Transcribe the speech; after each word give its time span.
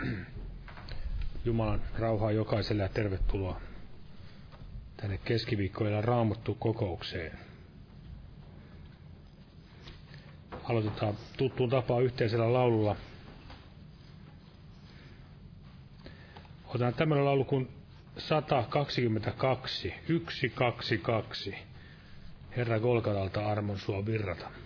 Jumalan 1.44 1.80
rauhaa 1.98 2.32
jokaiselle 2.32 2.82
ja 2.82 2.88
tervetuloa 2.88 3.60
tänne 4.96 5.18
keskiviikkoilla 5.18 6.00
raamattu 6.00 6.54
kokoukseen. 6.54 7.38
Aloitetaan 10.64 11.14
tuttuun 11.36 11.70
tapaan 11.70 12.02
yhteisellä 12.04 12.52
laululla. 12.52 12.96
Otetaan 16.66 16.94
tämmöinen 16.94 17.24
laulu 17.24 17.44
kuin 17.44 17.68
122, 18.18 19.94
122. 20.06 21.54
Herra 22.56 22.80
Golgatalta 22.80 23.46
armon 23.46 23.78
sua 23.78 24.06
virrata. 24.06 24.63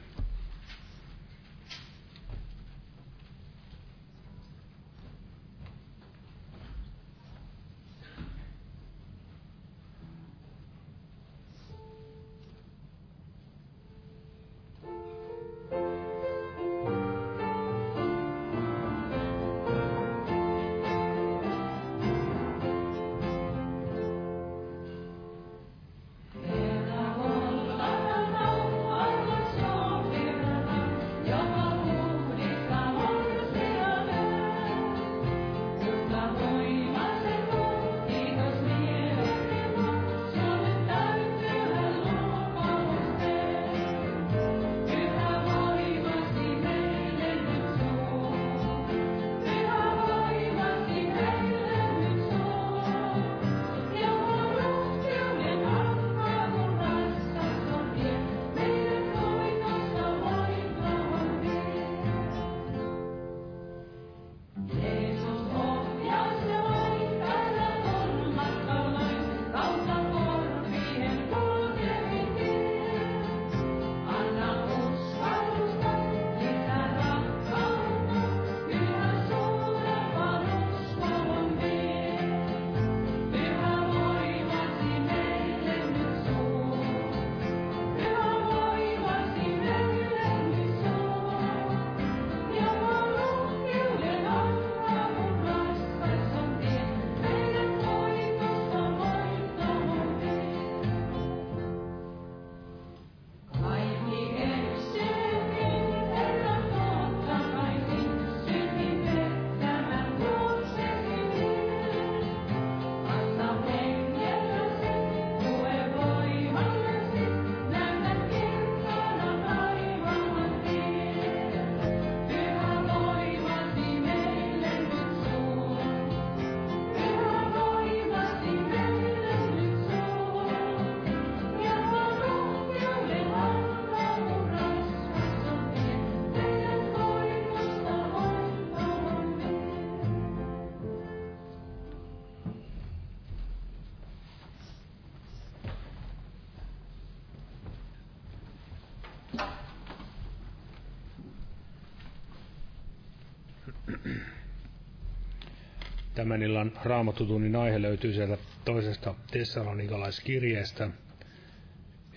Tämän 156.19 156.43
illan 156.43 156.73
raamatutunnin 156.85 157.57
aihe 157.57 157.83
löytyy 157.83 158.13
sieltä 158.13 158.39
toisesta 158.65 159.15
tessalonikalaiskirjeestä, 159.31 160.91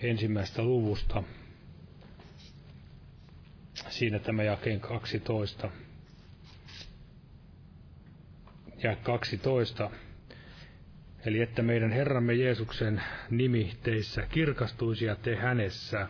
ensimmäistä 0.02 0.64
luvusta. 0.64 1.24
Siinä 3.90 4.20
tämä 4.20 4.44
jakeen 4.44 4.80
12. 4.80 5.70
Ja 8.84 8.96
12. 8.96 9.92
Eli 11.26 11.42
että 11.42 11.62
meidän 11.62 11.92
Herramme 11.92 12.34
Jeesuksen 12.34 13.02
nimi 13.30 13.74
teissä 13.84 14.22
kirkastuisi 14.22 15.06
ja 15.06 15.16
te 15.16 15.36
hänessä. 15.36 16.08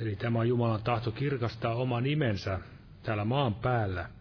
Eli 0.00 0.16
tämä 0.16 0.38
on 0.38 0.48
Jumalan 0.48 0.82
tahto 0.82 1.10
kirkastaa 1.12 1.74
oma 1.74 2.00
nimensä 2.00 2.60
täällä 3.02 3.24
maan 3.24 3.54
päällä– 3.54 4.08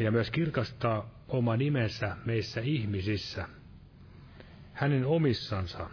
ja 0.00 0.10
myös 0.10 0.30
kirkastaa 0.30 1.10
oma 1.28 1.56
nimensä 1.56 2.16
meissä 2.24 2.60
ihmisissä, 2.60 3.48
hänen 4.72 5.06
omissansa. 5.06 5.90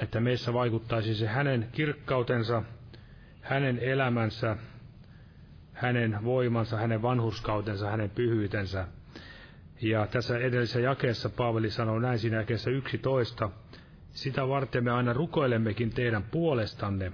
Että 0.00 0.20
meissä 0.20 0.52
vaikuttaisi 0.52 1.14
se 1.14 1.26
hänen 1.26 1.68
kirkkautensa, 1.72 2.62
hänen 3.40 3.78
elämänsä, 3.78 4.56
hänen 5.72 6.18
voimansa, 6.24 6.76
hänen 6.76 7.02
vanhurskautensa, 7.02 7.90
hänen 7.90 8.10
pyhyytensä. 8.10 8.86
Ja 9.82 10.06
tässä 10.06 10.38
edellisessä 10.38 10.80
jakeessa 10.80 11.28
Paavali 11.28 11.70
sanoo 11.70 11.98
näin 11.98 12.18
siinä 12.18 12.36
jakeessa 12.36 12.70
11, 12.70 13.50
sitä 14.10 14.48
varten 14.48 14.84
me 14.84 14.90
aina 14.90 15.12
rukoilemmekin 15.12 15.90
teidän 15.90 16.22
puolestanne, 16.22 17.12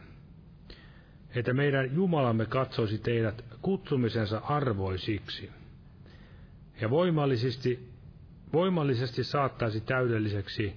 että 1.34 1.52
meidän 1.52 1.94
Jumalamme 1.94 2.46
katsoisi 2.46 2.98
teidät 2.98 3.44
kutsumisensa 3.62 4.38
arvoisiksi 4.38 5.50
ja 6.80 6.90
voimallisesti, 6.90 7.88
voimallisesti 8.52 9.24
saattaisi 9.24 9.80
täydelliseksi 9.80 10.74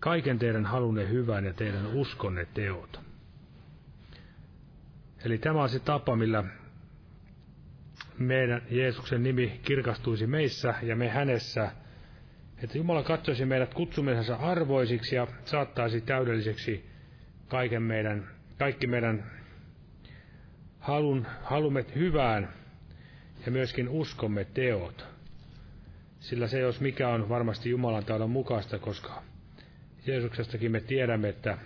kaiken 0.00 0.38
teidän 0.38 0.66
halunne 0.66 1.08
hyvän 1.08 1.44
ja 1.44 1.52
teidän 1.52 1.86
uskonne 1.86 2.46
teot. 2.54 3.00
Eli 5.24 5.38
tämä 5.38 5.62
on 5.62 5.68
se 5.68 5.78
tapa, 5.78 6.16
millä 6.16 6.44
meidän 8.18 8.62
Jeesuksen 8.70 9.22
nimi 9.22 9.60
kirkastuisi 9.64 10.26
meissä 10.26 10.74
ja 10.82 10.96
me 10.96 11.08
hänessä, 11.08 11.70
että 12.62 12.78
Jumala 12.78 13.02
katsoisi 13.02 13.44
meidät 13.44 13.74
kutsumisensa 13.74 14.36
arvoisiksi 14.36 15.14
ja 15.16 15.26
saattaisi 15.44 16.00
täydelliseksi 16.00 16.84
kaiken 17.48 17.82
meidän, 17.82 18.28
kaikki 18.58 18.86
meidän 18.86 19.37
halun, 20.88 21.26
halumme 21.42 21.84
hyvään 21.94 22.48
ja 23.46 23.52
myöskin 23.52 23.88
uskomme 23.88 24.44
teot. 24.44 25.06
Sillä 26.20 26.46
se, 26.48 26.60
jos 26.60 26.80
mikä 26.80 27.08
on 27.08 27.28
varmasti 27.28 27.70
Jumalan 27.70 28.04
tahdon 28.04 28.30
mukaista, 28.30 28.78
koska 28.78 29.22
Jeesuksestakin 30.06 30.72
me 30.72 30.80
tiedämme, 30.80 31.28
että 31.28 31.58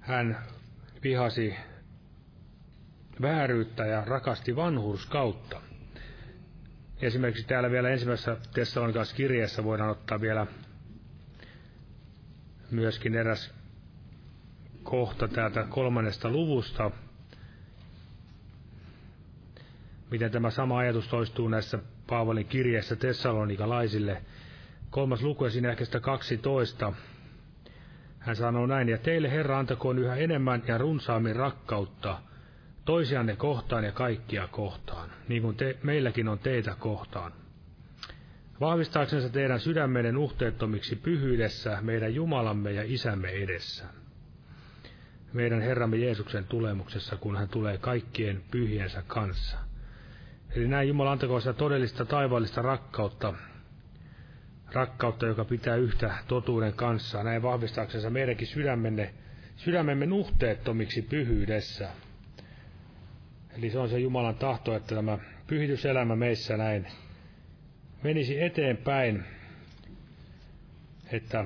hän 0.00 0.38
vihasi 1.02 1.54
vääryyttä 3.22 3.86
ja 3.86 4.04
rakasti 4.04 4.56
vanhurskautta. 4.56 5.60
Esimerkiksi 7.02 7.46
täällä 7.46 7.70
vielä 7.70 7.88
ensimmäisessä 7.90 8.36
Tessalonikas 8.54 9.12
kirjeessä 9.14 9.64
voidaan 9.64 9.90
ottaa 9.90 10.20
vielä 10.20 10.46
myöskin 12.70 13.14
eräs 13.14 13.59
kohta 14.90 15.28
täältä 15.28 15.66
kolmannesta 15.68 16.30
luvusta, 16.30 16.90
miten 20.10 20.30
tämä 20.30 20.50
sama 20.50 20.78
ajatus 20.78 21.08
toistuu 21.08 21.48
näissä 21.48 21.78
Paavalin 22.06 22.46
kirjeessä 22.46 22.96
Tessalonikalaisille. 22.96 24.22
Kolmas 24.90 25.22
luku 25.22 25.44
ja 25.44 25.50
siinä 25.50 25.70
ehkä 25.70 25.84
sitä 25.84 26.00
12. 26.00 26.92
Hän 28.18 28.36
sanoo 28.36 28.66
näin, 28.66 28.88
ja 28.88 28.98
teille 28.98 29.30
Herra 29.30 29.58
antakoon 29.58 29.98
yhä 29.98 30.16
enemmän 30.16 30.62
ja 30.68 30.78
runsaammin 30.78 31.36
rakkautta 31.36 32.18
toisianne 32.84 33.36
kohtaan 33.36 33.84
ja 33.84 33.92
kaikkia 33.92 34.46
kohtaan, 34.48 35.10
niin 35.28 35.42
kuin 35.42 35.56
te, 35.56 35.76
meilläkin 35.82 36.28
on 36.28 36.38
teitä 36.38 36.76
kohtaan. 36.78 37.32
Vahvistaaksensa 38.60 39.28
teidän 39.28 39.60
sydämenen 39.60 40.16
uhteettomiksi 40.16 40.96
pyhyydessä 40.96 41.78
meidän 41.80 42.14
Jumalamme 42.14 42.72
ja 42.72 42.82
Isämme 42.86 43.28
edessä. 43.28 43.99
Meidän 45.32 45.60
Herramme 45.60 45.96
Jeesuksen 45.96 46.44
tulemuksessa, 46.44 47.16
kun 47.16 47.36
hän 47.36 47.48
tulee 47.48 47.78
kaikkien 47.78 48.42
pyhiensä 48.50 49.02
kanssa. 49.06 49.58
Eli 50.56 50.68
näin 50.68 50.88
Jumala 50.88 51.12
antakoon 51.12 51.40
sitä 51.40 51.52
todellista 51.52 52.04
taivaallista 52.04 52.62
rakkautta, 52.62 53.34
rakkautta, 54.72 55.26
joka 55.26 55.44
pitää 55.44 55.76
yhtä 55.76 56.14
totuuden 56.28 56.72
kanssa, 56.72 57.22
näin 57.22 57.42
vahvistaaksensa 57.42 58.10
meidänkin 58.10 58.46
sydämenne, 58.46 59.14
sydämemme 59.56 60.06
nuhteettomiksi 60.06 61.02
pyhyydessä. 61.02 61.88
Eli 63.58 63.70
se 63.70 63.78
on 63.78 63.88
se 63.88 63.98
Jumalan 63.98 64.34
tahto, 64.34 64.76
että 64.76 64.94
tämä 64.94 65.18
pyhityselämä 65.46 66.16
meissä 66.16 66.56
näin 66.56 66.86
menisi 68.02 68.42
eteenpäin, 68.42 69.24
että 71.12 71.44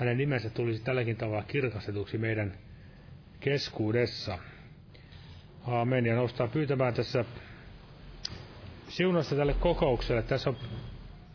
hänen 0.00 0.18
nimensä 0.18 0.50
tulisi 0.50 0.82
tälläkin 0.82 1.16
tavalla 1.16 1.42
kirkastetuksi 1.42 2.18
meidän 2.18 2.52
keskuudessa. 3.40 4.38
Aamen. 5.66 6.06
Ja 6.06 6.14
nostaa 6.14 6.48
pyytämään 6.48 6.94
tässä 6.94 7.24
siunasta 8.88 9.36
tälle 9.36 9.54
kokoukselle. 9.54 10.22
Tässä 10.22 10.50
on 10.50 10.56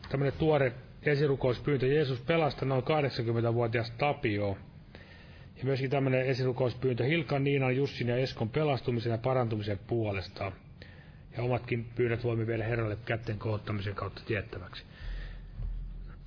tämmöinen 0.09 0.33
tuore 0.39 0.73
esirukouspyyntö. 1.03 1.87
Jeesus 1.87 2.21
pelasta 2.21 2.65
noin 2.65 2.83
80-vuotias 2.83 3.91
Tapio. 3.91 4.57
Ja 5.57 5.63
myöskin 5.63 5.89
tämmöinen 5.89 6.25
esirukouspyyntö 6.25 7.03
Hilkan, 7.03 7.43
Niinan, 7.43 7.75
Jussin 7.75 8.07
ja 8.07 8.17
Eskon 8.17 8.49
pelastumisen 8.49 9.11
ja 9.11 9.17
parantumisen 9.17 9.79
puolesta. 9.87 10.51
Ja 11.37 11.43
omatkin 11.43 11.85
pyynnöt 11.95 12.23
voimme 12.23 12.47
vielä 12.47 12.63
Herralle 12.63 12.97
kätten 13.05 13.39
kohottamisen 13.39 13.95
kautta 13.95 14.21
tiettäväksi. 14.25 14.83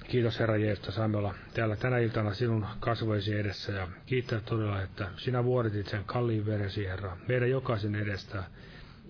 Kiitos 0.08 0.40
Herra 0.40 0.56
Jeesus, 0.56 0.78
että 0.78 0.92
saamme 0.92 1.16
olla 1.16 1.34
täällä 1.54 1.76
tänä 1.76 1.98
iltana 1.98 2.34
sinun 2.34 2.66
kasvoisi 2.80 3.38
edessä. 3.38 3.72
Ja 3.72 3.88
kiittää 4.06 4.40
todella, 4.40 4.82
että 4.82 5.08
sinä 5.16 5.44
vuoritit 5.44 5.86
sen 5.86 6.04
kalliin 6.06 6.46
veresi, 6.46 6.86
Herra, 6.86 7.16
meidän 7.28 7.50
jokaisen 7.50 7.94
edestä. 7.94 8.44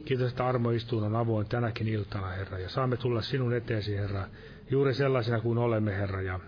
Kiitos, 0.05 0.31
että 0.31 0.47
armoistuun 0.47 1.03
on 1.03 1.17
avoin 1.17 1.49
tänäkin 1.49 1.89
iltana, 1.89 2.29
Herra, 2.29 2.59
ja 2.59 2.69
saamme 2.69 2.97
tulla 2.97 3.23
sinun 3.23 3.55
eteesi, 3.55 3.97
Herra, 3.97 4.25
juuri 4.71 4.95
sellaisena 4.95 5.41
kuin 5.41 5.59
olemme, 5.59 5.97
Herra, 5.97 6.23
ja 6.23 6.41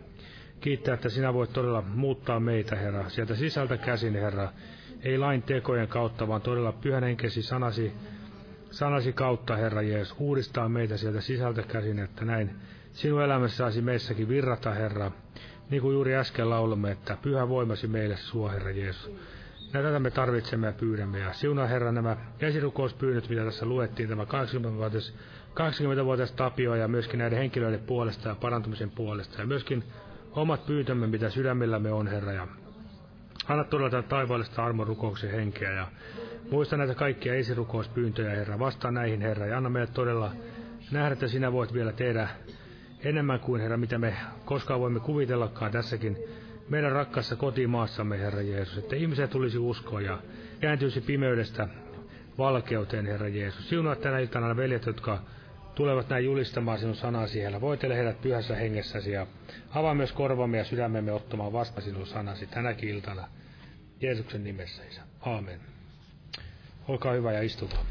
kiittää, 0.60 0.94
että 0.94 1.08
sinä 1.08 1.34
voit 1.34 1.52
todella 1.52 1.82
muuttaa 1.82 2.40
meitä, 2.40 2.76
Herra, 2.76 3.08
sieltä 3.08 3.34
sisältä 3.34 3.76
käsin, 3.76 4.14
Herra, 4.14 4.52
ei 5.02 5.18
lain 5.18 5.42
tekojen 5.42 5.88
kautta, 5.88 6.28
vaan 6.28 6.42
todella 6.42 6.72
pyhän 6.72 7.02
henkesi 7.02 7.42
sanasi, 7.42 7.92
sanasi 8.70 9.12
kautta, 9.12 9.56
Herra 9.56 9.82
Jeesus, 9.82 10.16
uudistaa 10.18 10.68
meitä 10.68 10.96
sieltä 10.96 11.20
sisältä 11.20 11.62
käsin, 11.62 11.98
että 11.98 12.24
näin 12.24 12.50
sinun 12.92 13.22
elämässäsi 13.22 13.82
meissäkin 13.82 14.28
virrata, 14.28 14.70
Herra, 14.70 15.10
niin 15.70 15.82
kuin 15.82 15.94
juuri 15.94 16.16
äsken 16.16 16.50
laulamme, 16.50 16.90
että 16.90 17.16
pyhä 17.22 17.48
voimasi 17.48 17.86
meille 17.86 18.16
suo, 18.16 18.48
Herra 18.48 18.70
Jeesus. 18.70 19.10
Tätä 19.72 19.98
me 19.98 20.10
tarvitsemme 20.10 20.66
ja 20.66 20.72
pyydämme. 20.72 21.18
Ja 21.18 21.32
siunaa 21.32 21.66
Herra 21.66 21.92
nämä 21.92 22.16
esirukouspyynnöt, 22.40 23.28
mitä 23.28 23.44
tässä 23.44 23.66
luettiin, 23.66 24.08
tämä 24.08 24.24
80-vuotias 24.24 25.14
20-vuotias 25.50 26.32
Tapio 26.32 26.74
ja 26.74 26.88
myöskin 26.88 27.18
näiden 27.18 27.38
henkilöiden 27.38 27.80
puolesta 27.80 28.28
ja 28.28 28.34
parantumisen 28.34 28.90
puolesta. 28.90 29.40
Ja 29.40 29.46
myöskin 29.46 29.84
omat 30.32 30.66
pyyntömme, 30.66 31.06
mitä 31.06 31.30
sydämellämme 31.30 31.92
on, 31.92 32.06
Herra. 32.06 32.32
Ja 32.32 32.48
anna 33.48 33.64
todella 33.64 33.90
tätä 33.90 34.08
taivaallista 34.08 34.64
armon 34.64 34.86
rukouksen 34.86 35.30
henkeä. 35.30 35.72
Ja 35.72 35.88
muista 36.50 36.76
näitä 36.76 36.94
kaikkia 36.94 37.34
esirukouspyyntöjä, 37.34 38.30
Herra. 38.30 38.58
Vastaa 38.58 38.90
näihin, 38.90 39.20
Herra. 39.20 39.46
Ja 39.46 39.56
anna 39.56 39.70
meille 39.70 39.92
todella 39.94 40.32
nähdä, 40.90 41.12
että 41.12 41.28
sinä 41.28 41.52
voit 41.52 41.74
vielä 41.74 41.92
tehdä 41.92 42.28
enemmän 43.04 43.40
kuin, 43.40 43.60
Herra, 43.60 43.76
mitä 43.76 43.98
me 43.98 44.16
koskaan 44.44 44.80
voimme 44.80 45.00
kuvitellakaan 45.00 45.72
tässäkin 45.72 46.16
meidän 46.68 46.92
rakkaassa 46.92 47.36
kotimaassamme, 47.36 48.18
Herra 48.18 48.42
Jeesus, 48.42 48.78
että 48.78 48.96
ihmiset 48.96 49.30
tulisi 49.30 49.58
uskoa 49.58 50.00
ja 50.00 50.18
kääntyisi 50.60 51.00
pimeydestä 51.00 51.68
valkeuteen, 52.38 53.06
Herra 53.06 53.28
Jeesus. 53.28 53.68
Siunaa 53.68 53.96
tänä 53.96 54.18
iltana 54.18 54.56
veljet, 54.56 54.86
jotka 54.86 55.22
tulevat 55.74 56.08
näin 56.08 56.24
julistamaan 56.24 56.78
sinun 56.78 56.96
sanasi 56.96 57.32
siellä. 57.32 57.60
Voitele 57.60 57.96
heidät 57.96 58.22
pyhässä 58.22 58.56
hengessäsi 58.56 59.12
ja 59.12 59.26
avaa 59.70 59.94
myös 59.94 60.12
korvamme 60.12 60.58
ja 60.58 60.64
sydämemme 60.64 61.12
ottamaan 61.12 61.52
vasta 61.52 61.80
sinun 61.80 62.06
sanasi 62.06 62.46
tänäkin 62.46 62.88
iltana. 62.88 63.28
Jeesuksen 64.00 64.44
nimessä, 64.44 64.82
Isä. 64.90 65.02
Aamen. 65.20 65.60
Olkaa 66.88 67.12
hyvä 67.12 67.32
ja 67.32 67.42
istukaa. 67.42 67.84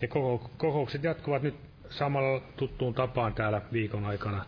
Ja 0.00 0.08
kokoukset 0.56 1.04
jatkuvat 1.04 1.42
nyt 1.42 1.54
samalla 1.90 2.40
tuttuun 2.56 2.94
tapaan 2.94 3.34
täällä 3.34 3.62
viikon 3.72 4.04
aikana 4.06 4.44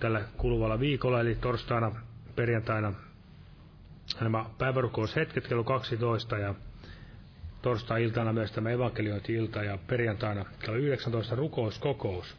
tällä 0.00 0.20
kuluvalla 0.36 0.80
viikolla, 0.80 1.20
eli 1.20 1.34
torstaina, 1.34 1.92
perjantaina 2.36 2.92
nämä 4.20 4.44
päivärukoushetket 4.58 5.48
kello 5.48 5.64
12 5.64 6.38
ja 6.38 6.54
torstai-iltana 7.62 8.32
myös 8.32 8.52
tämä 8.52 8.70
evankeliointi-ilta 8.70 9.62
ja 9.62 9.78
perjantaina 9.86 10.44
kello 10.58 10.76
19 10.78 11.34
rukouskokous. 11.34 12.36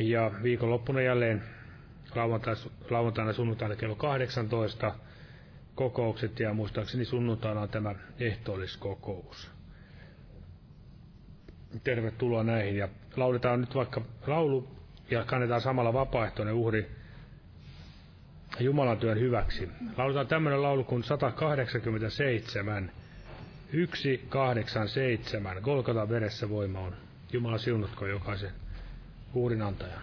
Ja 0.00 0.30
viikonloppuna 0.42 1.00
jälleen 1.00 1.42
lauantaina, 2.14 2.60
lauantaina 2.90 3.32
sunnuntaina 3.32 3.76
kello 3.76 3.94
18 3.94 4.94
kokoukset 5.76 6.40
ja 6.40 6.54
muistaakseni 6.54 7.04
sunnuntaina 7.04 7.60
on 7.60 7.68
tämä 7.68 7.94
ehtoolliskokous. 8.20 9.50
Tervetuloa 11.84 12.44
näihin 12.44 12.76
ja 12.76 12.88
lauletaan 13.16 13.60
nyt 13.60 13.74
vaikka 13.74 14.00
laulu 14.26 14.68
ja 15.10 15.24
kannetaan 15.24 15.60
samalla 15.60 15.92
vapaaehtoinen 15.92 16.54
uhri 16.54 16.90
Jumalan 18.60 18.98
työn 18.98 19.20
hyväksi. 19.20 19.68
Lauletaan 19.96 20.26
tämmöinen 20.26 20.62
laulu 20.62 20.84
kuin 20.84 21.04
187. 21.04 22.90
187. 23.72 25.56
Golgata 25.62 26.08
veressä 26.08 26.48
voima 26.48 26.80
on. 26.80 26.96
Jumala 27.32 27.58
siunatko 27.58 28.06
jokaisen 28.06 28.50
uhrin 29.34 29.62
antajan. 29.62 30.00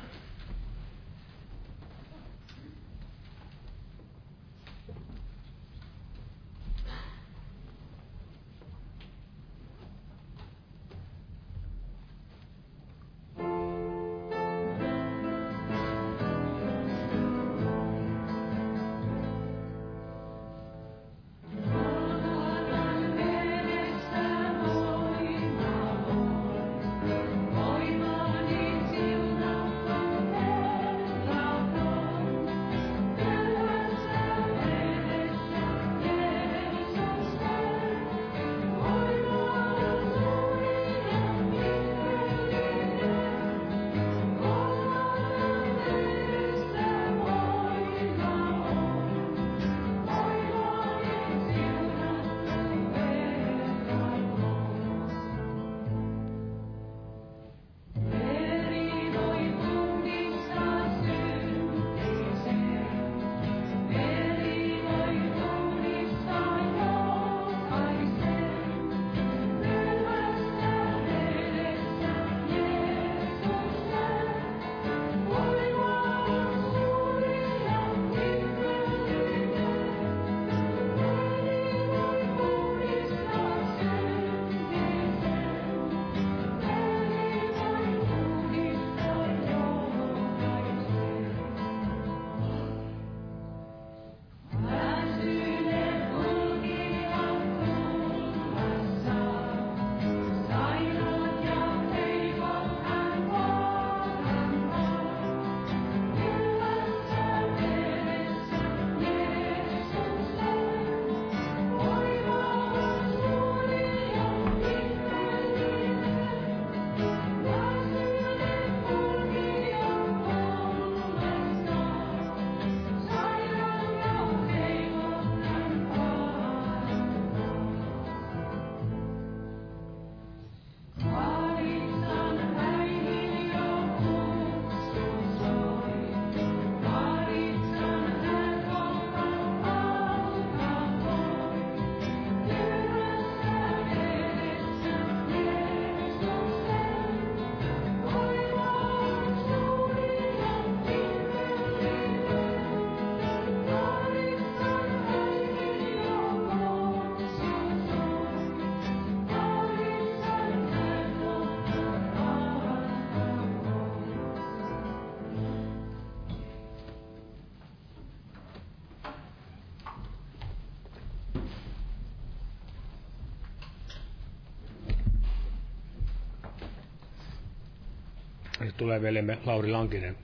Nyt 178.74 178.78
tulee 178.78 179.02
veljemme 179.02 179.38
Lauri 179.46 179.72
Lankinen 179.72 180.18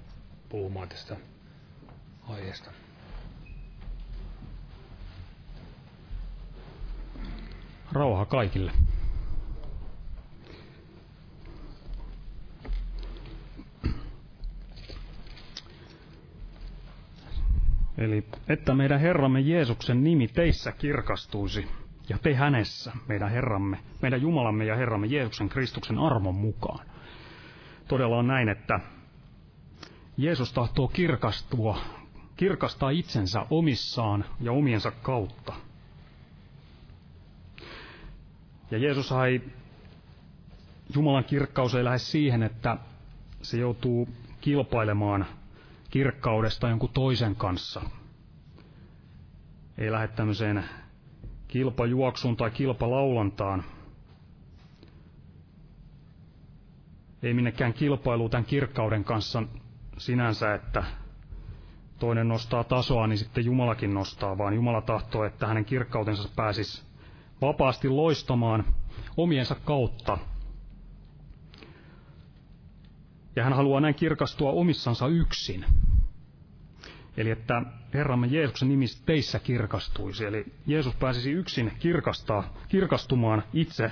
puhumaan 0.49 0.89
tästä 0.89 1.15
aiheesta. 2.27 2.71
Rauha 7.91 8.25
kaikille. 8.25 8.71
Eli 17.97 18.25
että 18.47 18.73
meidän 18.73 18.99
Herramme 18.99 19.39
Jeesuksen 19.39 20.03
nimi 20.03 20.27
teissä 20.27 20.71
kirkastuisi, 20.71 21.67
ja 22.09 22.17
te 22.17 22.35
hänessä, 22.35 22.91
meidän 23.07 23.31
Herramme, 23.31 23.77
meidän 24.01 24.21
Jumalamme 24.21 24.65
ja 24.65 24.75
Herramme 24.75 25.07
Jeesuksen 25.07 25.49
Kristuksen 25.49 25.99
armon 25.99 26.35
mukaan. 26.35 26.89
Todella 27.89 28.17
on 28.17 28.27
näin, 28.27 28.49
että 28.49 28.79
Jeesus 30.17 30.53
tahtoo 30.53 30.87
kirkastua, 30.87 31.77
kirkastaa 32.37 32.89
itsensä 32.89 33.45
omissaan 33.49 34.25
ja 34.41 34.51
omiensa 34.51 34.91
kautta. 34.91 35.53
Ja 38.71 38.77
Jeesus 38.77 39.11
ei, 39.11 39.41
Jumalan 40.95 41.23
kirkkaus 41.23 41.75
ei 41.75 41.83
lähde 41.83 41.97
siihen, 41.97 42.43
että 42.43 42.77
se 43.41 43.57
joutuu 43.57 44.09
kilpailemaan 44.41 45.25
kirkkaudesta 45.89 46.69
jonkun 46.69 46.89
toisen 46.93 47.35
kanssa. 47.35 47.81
Ei 49.77 49.91
lähde 49.91 50.07
tämmöiseen 50.07 50.63
kilpajuoksuun 51.47 52.37
tai 52.37 52.51
kilpalaulantaan. 52.51 53.63
Ei 57.23 57.33
minnekään 57.33 57.73
kilpailu 57.73 58.29
tämän 58.29 58.45
kirkkauden 58.45 59.03
kanssa 59.03 59.43
sinänsä, 59.97 60.53
että 60.53 60.83
toinen 61.99 62.27
nostaa 62.27 62.63
tasoa, 62.63 63.07
niin 63.07 63.17
sitten 63.17 63.45
Jumalakin 63.45 63.93
nostaa, 63.93 64.37
vaan 64.37 64.53
Jumala 64.53 64.81
tahtoo, 64.81 65.23
että 65.25 65.47
hänen 65.47 65.65
kirkkautensa 65.65 66.29
pääsisi 66.35 66.83
vapaasti 67.41 67.89
loistamaan 67.89 68.65
omiensa 69.17 69.55
kautta. 69.65 70.17
Ja 73.35 73.43
hän 73.43 73.53
haluaa 73.53 73.81
näin 73.81 73.95
kirkastua 73.95 74.51
omissansa 74.51 75.07
yksin. 75.07 75.65
Eli 77.17 77.31
että 77.31 77.61
Herramme 77.93 78.27
Jeesuksen 78.27 78.69
nimissä 78.69 79.03
teissä 79.05 79.39
kirkastuisi. 79.39 80.25
Eli 80.25 80.45
Jeesus 80.67 80.95
pääsisi 80.95 81.31
yksin 81.31 81.71
kirkastaa, 81.79 82.53
kirkastumaan 82.67 83.43
itse 83.53 83.91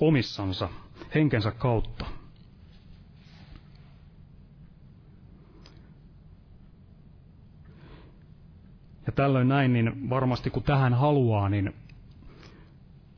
omissansa 0.00 0.68
henkensä 1.14 1.50
kautta. 1.50 2.06
Ja 9.08 9.12
tällöin 9.12 9.48
näin, 9.48 9.72
niin 9.72 10.10
varmasti 10.10 10.50
kun 10.50 10.62
tähän 10.62 10.94
haluaa, 10.94 11.48
niin 11.48 11.74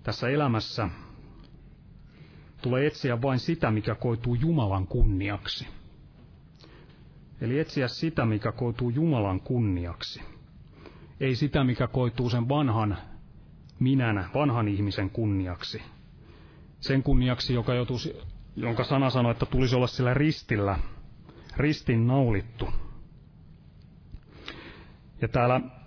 tässä 0.03 0.29
elämässä 0.29 0.89
tulee 2.63 2.87
etsiä 2.87 3.23
vain 3.23 3.39
sitä, 3.39 3.71
mikä 3.71 3.95
koituu 3.95 4.35
Jumalan 4.35 4.87
kunniaksi. 4.87 5.67
Eli 7.41 7.59
etsiä 7.59 7.89
sitä, 7.89 8.25
mikä 8.25 8.53
koituu 8.53 8.91
Jumalan 8.91 9.41
kunniaksi. 9.41 10.23
Ei 11.21 11.37
sitä, 11.37 11.65
mikä 11.65 11.87
koituu 11.87 12.31
sen 12.31 12.49
vanhan 12.49 12.99
minänä, 13.79 14.29
vanhan 14.35 14.69
ihmisen 14.69 15.11
kunniaksi. 15.11 15.83
Sen 16.81 17.03
kunniaksi, 17.03 17.55
joka 17.55 17.75
joutuisi, 17.75 18.17
jonka 18.57 18.85
sana 18.85 19.11
sanoi, 19.11 19.33
että 19.33 19.47
tulisi 19.47 19.77
olla 19.77 19.87
sillä 19.87 20.15
ristillä, 20.15 20.79
ristin 21.57 22.07
naulittu. 22.07 22.69
Ja 25.23 25.29
täällä 25.29 25.80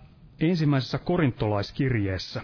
ensimmäisessä 0.49 0.97
korintolaiskirjeessä 0.97 2.41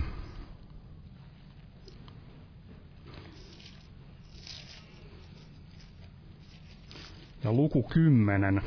ja 7.44 7.54
luku 7.54 7.84
10. 7.84 8.62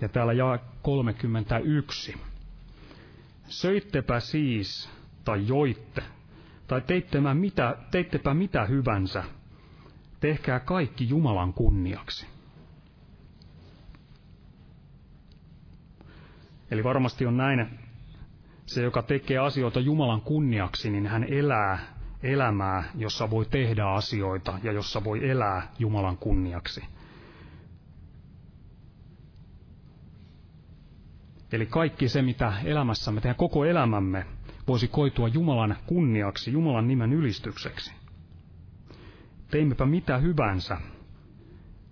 Ja 0.00 0.08
täällä 0.08 0.32
jaa 0.32 0.58
31. 0.82 2.14
Söittepä 3.48 4.20
siis, 4.20 4.88
tai 5.24 5.46
joitte, 5.48 6.02
tai 6.66 6.80
teittepä 6.80 7.34
mitä, 7.34 7.76
teittepä 7.90 8.34
mitä 8.34 8.64
hyvänsä, 8.64 9.24
tehkää 10.20 10.60
kaikki 10.60 11.08
Jumalan 11.08 11.52
kunniaksi. 11.52 12.35
Eli 16.70 16.84
varmasti 16.84 17.26
on 17.26 17.36
näin, 17.36 17.66
se 18.66 18.82
joka 18.82 19.02
tekee 19.02 19.38
asioita 19.38 19.80
Jumalan 19.80 20.20
kunniaksi, 20.20 20.90
niin 20.90 21.06
hän 21.06 21.24
elää 21.24 21.78
elämää, 22.22 22.84
jossa 22.94 23.30
voi 23.30 23.46
tehdä 23.46 23.84
asioita 23.86 24.58
ja 24.62 24.72
jossa 24.72 25.04
voi 25.04 25.30
elää 25.30 25.72
Jumalan 25.78 26.16
kunniaksi. 26.16 26.84
Eli 31.52 31.66
kaikki 31.66 32.08
se, 32.08 32.22
mitä 32.22 32.52
elämässämme 32.64 33.20
tehdään, 33.20 33.36
koko 33.36 33.64
elämämme, 33.64 34.26
voisi 34.68 34.88
koitua 34.88 35.28
Jumalan 35.28 35.76
kunniaksi, 35.86 36.52
Jumalan 36.52 36.88
nimen 36.88 37.12
ylistykseksi. 37.12 37.92
Teimmepä 39.50 39.86
mitä 39.86 40.18
hyvänsä, 40.18 40.78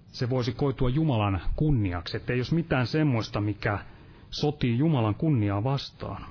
se 0.06 0.30
voisi 0.30 0.52
koitua 0.52 0.88
Jumalan 0.88 1.40
kunniaksi, 1.56 2.16
ettei 2.16 2.38
jos 2.38 2.52
mitään 2.52 2.86
semmoista, 2.86 3.40
mikä 3.40 3.78
sotii 4.34 4.78
Jumalan 4.78 5.14
kunniaa 5.14 5.64
vastaan. 5.64 6.26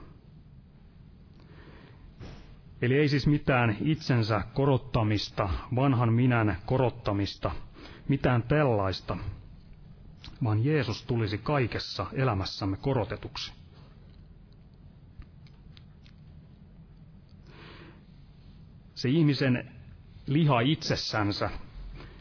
Eli 2.81 2.93
ei 2.97 3.09
siis 3.09 3.27
mitään 3.27 3.77
itsensä 3.81 4.41
korottamista, 4.53 5.49
vanhan 5.75 6.13
minän 6.13 6.57
korottamista, 6.65 7.51
mitään 8.07 8.43
tällaista, 8.43 9.17
vaan 10.43 10.65
Jeesus 10.65 11.03
tulisi 11.03 11.37
kaikessa 11.37 12.05
elämässämme 12.13 12.77
korotetuksi. 12.77 13.53
Se 18.95 19.09
ihmisen 19.09 19.71
liha 20.27 20.59
itsessänsä, 20.59 21.49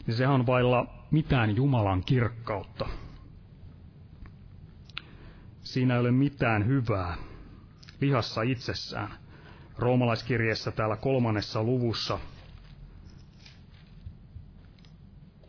niin 0.07 0.15
sehän 0.17 0.33
on 0.35 0.45
vailla 0.45 0.87
mitään 1.11 1.55
Jumalan 1.55 2.03
kirkkautta. 2.03 2.87
Siinä 5.63 5.93
ei 5.93 5.99
ole 5.99 6.11
mitään 6.11 6.65
hyvää 6.67 7.17
lihassa 8.01 8.41
itsessään 8.41 9.13
roomalaiskirjeessä 9.77 10.71
täällä 10.71 10.95
kolmannessa 10.95 11.63
luvussa 11.63 12.19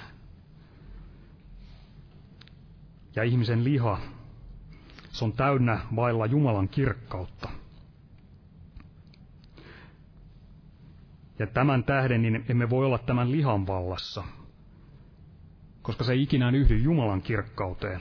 ja 3.15 3.23
ihmisen 3.23 3.63
liha, 3.63 3.99
se 5.19 5.25
on 5.25 5.33
täynnä 5.33 5.79
vailla 5.95 6.25
Jumalan 6.25 6.69
kirkkautta. 6.69 7.49
Ja 11.39 11.47
tämän 11.47 11.83
tähden 11.83 12.21
niin 12.21 12.45
emme 12.49 12.69
voi 12.69 12.85
olla 12.85 12.97
tämän 12.97 13.31
lihan 13.31 13.67
vallassa, 13.67 14.23
koska 15.81 16.03
se 16.03 16.13
ei 16.13 16.23
ikinä 16.23 16.49
yhdy 16.49 16.77
Jumalan 16.77 17.21
kirkkauteen. 17.21 17.99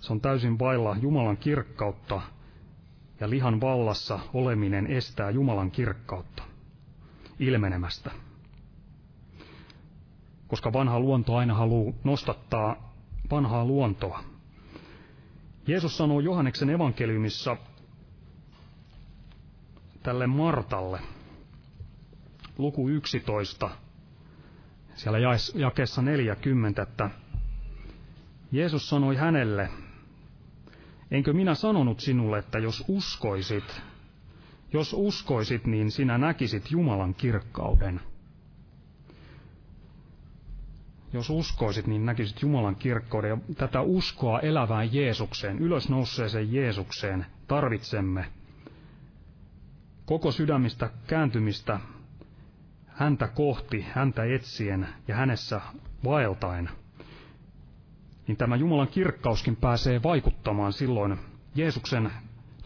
Se 0.00 0.12
on 0.12 0.20
täysin 0.20 0.58
vailla 0.58 0.96
Jumalan 1.00 1.36
kirkkautta, 1.36 2.20
ja 3.20 3.30
lihan 3.30 3.60
vallassa 3.60 4.18
oleminen 4.34 4.86
estää 4.86 5.30
Jumalan 5.30 5.70
kirkkautta 5.70 6.42
ilmenemästä. 7.38 8.10
Koska 10.48 10.72
vanha 10.72 11.00
luonto 11.00 11.36
aina 11.36 11.54
haluaa 11.54 11.94
nostattaa 12.04 12.94
vanhaa 13.30 13.64
luontoa. 13.64 14.24
Jeesus 15.66 15.96
sanoo 15.96 16.20
Johanneksen 16.20 16.70
evankeliumissa 16.70 17.56
tälle 20.02 20.26
Martalle. 20.26 21.00
Luku 22.58 22.88
11, 22.88 23.70
siellä 24.94 25.18
jakessa 25.54 26.02
40, 26.02 26.82
että 26.82 27.10
Jeesus 28.52 28.88
sanoi 28.88 29.16
hänelle, 29.16 29.68
enkö 31.10 31.32
minä 31.32 31.54
sanonut 31.54 32.00
sinulle, 32.00 32.38
että 32.38 32.58
jos 32.58 32.84
uskoisit, 32.88 33.82
Jos 34.72 34.92
uskoisit, 34.98 35.66
niin 35.66 35.90
sinä 35.90 36.18
näkisit 36.18 36.70
Jumalan 36.70 37.14
kirkkauden. 37.14 38.00
Jos 41.12 41.30
uskoisit, 41.30 41.86
niin 41.86 42.06
näkisit 42.06 42.42
Jumalan 42.42 42.76
kirkkauden. 42.76 43.30
Ja 43.30 43.38
tätä 43.54 43.80
uskoa 43.80 44.40
elävään 44.40 44.94
Jeesukseen, 44.94 45.58
ylösnousseeseen 45.58 46.52
Jeesukseen 46.52 47.26
tarvitsemme 47.48 48.26
koko 50.06 50.32
sydämistä 50.32 50.90
kääntymistä 51.06 51.80
häntä 52.86 53.28
kohti, 53.28 53.86
häntä 53.94 54.24
etsien 54.24 54.88
ja 55.08 55.14
hänessä 55.16 55.60
vaeltaen, 56.04 56.70
niin 58.26 58.36
tämä 58.36 58.56
Jumalan 58.56 58.88
kirkkauskin 58.88 59.56
pääsee 59.56 60.02
vaikuttamaan 60.02 60.72
silloin 60.72 61.18
Jeesuksen 61.54 62.10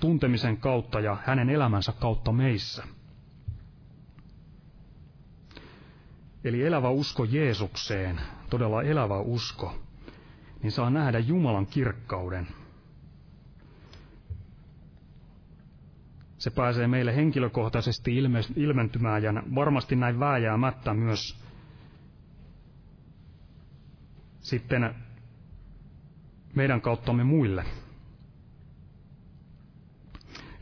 tuntemisen 0.00 0.57
kautta 0.57 1.00
ja 1.00 1.16
hänen 1.26 1.50
elämänsä 1.50 1.92
kautta 1.92 2.33
meissä. 2.33 2.85
Eli 6.44 6.66
elävä 6.66 6.90
usko 6.90 7.24
Jeesukseen, 7.24 8.20
todella 8.50 8.83
elävä 8.83 9.18
usko, 9.20 9.78
niin 10.62 10.72
saa 10.72 10.90
nähdä 10.90 11.18
Jumalan 11.18 11.66
kirkkauden– 11.66 12.46
se 16.42 16.50
pääsee 16.50 16.87
meille 16.88 17.16
henkilökohtaisesti 17.16 18.16
ilme, 18.16 18.40
ilmentymään 18.57 19.22
ja 19.22 19.33
varmasti 19.55 19.96
näin 19.96 20.20
vääjäämättä 20.20 20.94
myös 20.94 21.37
sitten 24.40 24.94
meidän 26.55 26.81
kauttamme 26.81 27.24
muille. 27.24 27.64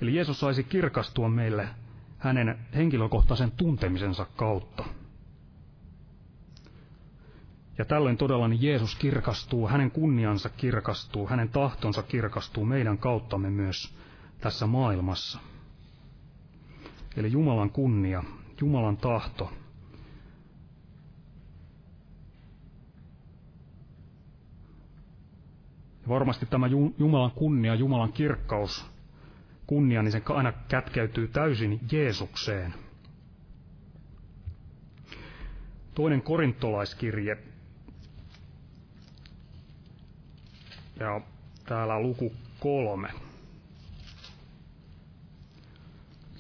Eli 0.01 0.15
Jeesus 0.15 0.41
saisi 0.41 0.65
kirkastua 0.65 1.29
meille 1.29 1.69
hänen 2.19 2.59
henkilökohtaisen 2.75 3.51
tuntemisensa 3.51 4.27
kautta. 4.37 4.85
Ja 7.81 7.85
tällöin 7.85 8.17
todella 8.17 8.49
niin 8.49 8.63
Jeesus 8.63 8.95
kirkastuu, 8.95 9.69
hänen 9.69 9.91
kunniansa 9.91 10.49
kirkastuu, 10.49 11.29
hänen 11.29 11.49
tahtonsa 11.49 12.03
kirkastuu 12.03 12.65
meidän 12.65 12.99
kauttamme 12.99 13.51
myös 13.51 13.95
tässä 14.41 14.67
maailmassa. 14.67 15.39
Eli 17.17 17.33
Jumalan 17.33 17.71
kunnia, 17.71 18.25
Jumalan 18.61 18.97
tahto. 18.97 19.53
Ja 26.03 26.09
varmasti 26.09 26.47
tämä 26.47 26.67
Jumalan 26.99 27.31
kunnia, 27.31 27.75
Jumalan 27.75 28.13
kirkkaus, 28.13 28.87
kunnia, 29.67 30.03
niin 30.03 30.13
se 30.13 30.23
aina 30.27 30.53
kätkeytyy 30.53 31.29
täysin 31.29 31.81
Jeesukseen. 31.93 32.75
Toinen 35.95 36.23
korintolaiskirje. 36.23 37.50
Ja 41.01 41.21
täällä 41.67 42.01
luku 42.01 42.33
kolme. 42.61 43.11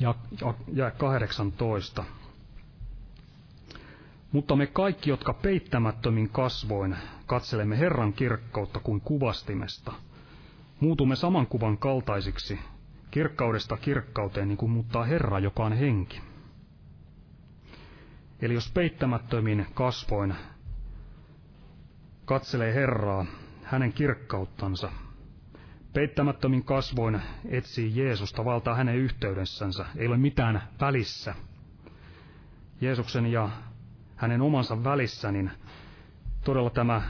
ja, 0.01 0.14
ja, 0.40 0.55
ja 0.73 0.90
18. 0.90 2.05
Mutta 4.33 4.57
me 4.57 4.66
kaikki, 4.66 5.11
jotka 5.11 5.33
peittämättömin 5.35 6.29
kasvoin 6.29 6.96
katselemme 7.27 7.79
Herran 7.79 8.12
kirkkautta 8.12 8.81
kuin 8.81 9.01
kuvastimesta, 9.01 9.92
muutumme 10.81 11.16
saman 11.16 11.46
kuvan 11.46 11.79
kaltaisiksi, 11.79 12.59
kirkkaudesta 13.11 13.77
kirkkauteen, 13.77 14.49
niin 14.49 14.59
kuin 14.59 14.70
muuttaa 14.73 15.05
Herra, 15.05 15.38
joka 15.38 15.64
on 15.64 15.73
henki. 15.73 16.20
Eli 18.42 18.55
jos 18.55 18.70
peittämättömin 18.75 19.66
kasvoin 19.75 20.35
katselee 22.25 22.75
Herraa, 22.75 23.27
hänen 23.70 23.92
kirkkauttansa, 23.92 24.92
Peittämättömin 25.92 26.64
kasvoin 26.64 27.22
etsii 27.48 27.96
Jeesusta, 27.96 28.44
valtaa 28.44 28.74
hänen 28.74 28.96
yhteydessänsä. 28.96 29.87
Ei 29.96 30.06
ole 30.06 30.16
mitään 30.16 30.62
välissä. 30.80 31.35
Jeesuksen 32.80 33.26
ja 33.26 33.48
hänen 34.16 34.42
omansa 34.42 34.85
välissä, 34.85 35.33
niin 35.33 35.50
todella 36.44 36.70
tämä 36.70 37.02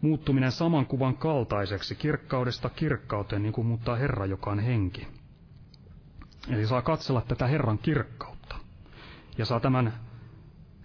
muuttuminen 0.00 0.52
saman 0.52 0.86
kuvan 0.86 1.16
kaltaiseksi, 1.16 1.94
kirkkaudesta 1.94 2.70
kirkkauteen, 2.70 3.42
niin 3.42 3.52
kuin 3.52 3.66
muuttaa 3.66 3.96
Herra, 3.96 4.26
joka 4.26 4.50
on 4.50 4.58
henki. 4.58 5.06
Eli 6.48 6.66
saa 6.66 6.82
katsella 6.82 7.20
tätä 7.20 7.46
Herran 7.46 7.78
kirkkautta. 7.78 8.56
Ja 9.38 9.44
saa 9.44 9.60
tämän 9.60 9.92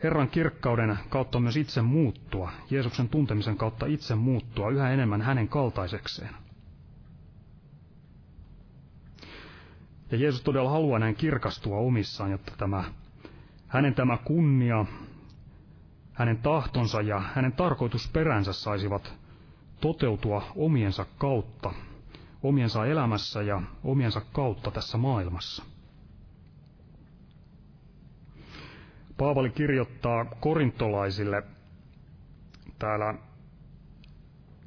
Herran 0.03 0.29
kirkkauden 0.29 0.99
kautta 1.09 1.39
myös 1.39 1.57
itse 1.57 1.81
muuttua, 1.81 2.51
Jeesuksen 2.69 3.09
tuntemisen 3.09 3.57
kautta 3.57 3.85
itse 3.85 4.15
muuttua 4.15 4.69
yhä 4.69 4.91
enemmän 4.91 5.21
hänen 5.21 5.47
kaltaisekseen. 5.47 6.35
Ja 10.11 10.17
Jeesus 10.17 10.41
todella 10.41 10.69
haluaa 10.69 10.99
näin 10.99 11.15
kirkastua 11.15 11.77
omissaan, 11.77 12.31
jotta 12.31 12.51
tämä, 12.57 12.83
hänen 13.67 13.95
tämä 13.95 14.17
kunnia, 14.17 14.85
hänen 16.13 16.37
tahtonsa 16.37 17.01
ja 17.01 17.19
hänen 17.19 17.51
tarkoitusperänsä 17.51 18.53
saisivat 18.53 19.13
toteutua 19.81 20.43
omiensa 20.55 21.05
kautta, 21.17 21.73
omiensa 22.43 22.85
elämässä 22.85 23.41
ja 23.41 23.61
omiensa 23.83 24.21
kautta 24.33 24.71
tässä 24.71 24.97
maailmassa. 24.97 25.63
Paavali 29.19 29.49
kirjoittaa 29.49 30.25
korintolaisille 30.25 31.43
täällä 32.79 33.13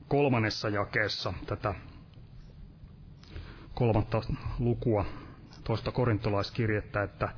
kolmannessa 0.08 0.68
jakeessa 0.68 1.34
tätä 1.46 1.74
kolmatta 3.74 4.22
lukua 4.58 5.04
toista 5.64 5.90
korintolaiskirjettä, 5.92 7.02
että 7.02 7.28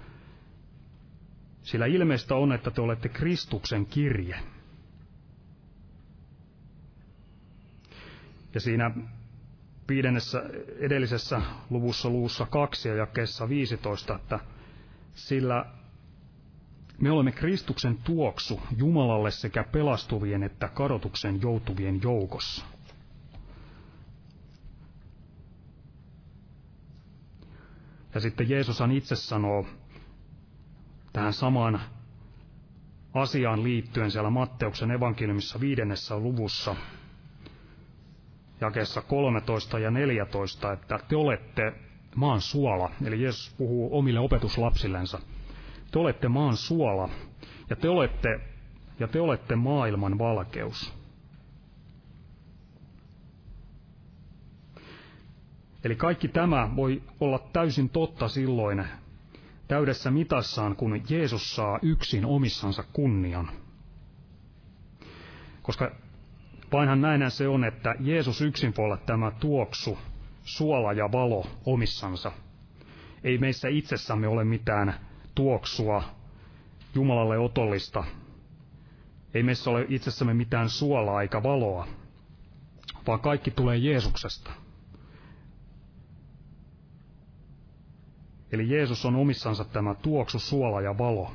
sillä 1.62 1.86
ilmeistä 1.86 2.34
on, 2.34 2.52
että 2.52 2.70
te 2.70 2.80
olette 2.80 3.08
Kristuksen 3.08 3.86
kirje. 3.86 4.36
Ja 8.54 8.60
siinä 8.60 8.90
viidennessä 9.88 10.42
edellisessä 10.78 11.42
luvussa 11.70 12.08
luussa 12.08 12.46
kaksi 12.46 12.88
ja 12.88 12.94
jakeessa 12.94 13.48
15, 13.48 14.14
että 14.14 14.38
sillä 15.14 15.66
me 17.00 17.10
olemme 17.10 17.32
Kristuksen 17.32 17.98
tuoksu 18.04 18.60
Jumalalle 18.76 19.30
sekä 19.30 19.64
pelastuvien 19.64 20.42
että 20.42 20.68
kadotuksen 20.68 21.42
joutuvien 21.42 22.02
joukossa. 22.02 22.64
Ja 28.14 28.20
sitten 28.20 28.48
Jeesushan 28.48 28.92
itse 28.92 29.16
sanoo 29.16 29.66
tähän 31.12 31.32
samaan 31.32 31.80
asiaan 33.14 33.62
liittyen 33.62 34.10
siellä 34.10 34.30
Matteuksen 34.30 34.90
evankeliumissa 34.90 35.60
viidennessä 35.60 36.18
luvussa, 36.18 36.76
jakeessa 38.60 39.02
13 39.02 39.78
ja 39.78 39.90
14, 39.90 40.72
että 40.72 40.98
te 41.08 41.16
olette 41.16 41.72
maan 42.14 42.40
suola. 42.40 42.90
Eli 43.04 43.22
Jeesus 43.22 43.54
puhuu 43.58 43.98
omille 43.98 44.20
opetuslapsillensa– 44.20 45.18
te 45.94 45.98
olette 45.98 46.28
maan 46.28 46.56
suola 46.56 47.08
ja 47.70 47.76
te 47.76 47.88
olette, 47.88 48.40
ja 48.98 49.08
te 49.08 49.20
olette 49.20 49.56
maailman 49.56 50.18
valkeus. 50.18 50.94
Eli 55.84 55.96
kaikki 55.96 56.28
tämä 56.28 56.76
voi 56.76 57.02
olla 57.20 57.38
täysin 57.52 57.88
totta 57.88 58.28
silloin 58.28 58.84
täydessä 59.68 60.10
mitassaan, 60.10 60.76
kun 60.76 61.02
Jeesus 61.10 61.56
saa 61.56 61.78
yksin 61.82 62.24
omissansa 62.26 62.84
kunnian. 62.92 63.50
Koska 65.62 65.90
vainhan 66.72 67.00
näinhän 67.00 67.30
se 67.30 67.48
on, 67.48 67.64
että 67.64 67.94
Jeesus 68.00 68.40
yksin 68.40 68.74
voi 68.76 68.84
olla 68.84 68.96
tämä 68.96 69.30
tuoksu, 69.30 69.98
suola 70.42 70.92
ja 70.92 71.12
valo 71.12 71.46
omissansa. 71.66 72.32
Ei 73.24 73.38
meissä 73.38 73.68
itsessämme 73.68 74.28
ole 74.28 74.44
mitään 74.44 74.94
tuoksua, 75.34 76.02
Jumalalle 76.94 77.38
otollista. 77.38 78.04
Ei 79.34 79.42
meissä 79.42 79.70
ole 79.70 79.86
itsessämme 79.88 80.34
mitään 80.34 80.70
suolaa 80.70 81.22
eikä 81.22 81.42
valoa, 81.42 81.88
vaan 83.06 83.20
kaikki 83.20 83.50
tulee 83.50 83.76
Jeesuksesta. 83.76 84.50
Eli 88.52 88.70
Jeesus 88.70 89.04
on 89.04 89.16
omissansa 89.16 89.64
tämä 89.64 89.94
tuoksu, 89.94 90.38
suola 90.38 90.80
ja 90.80 90.98
valo. 90.98 91.34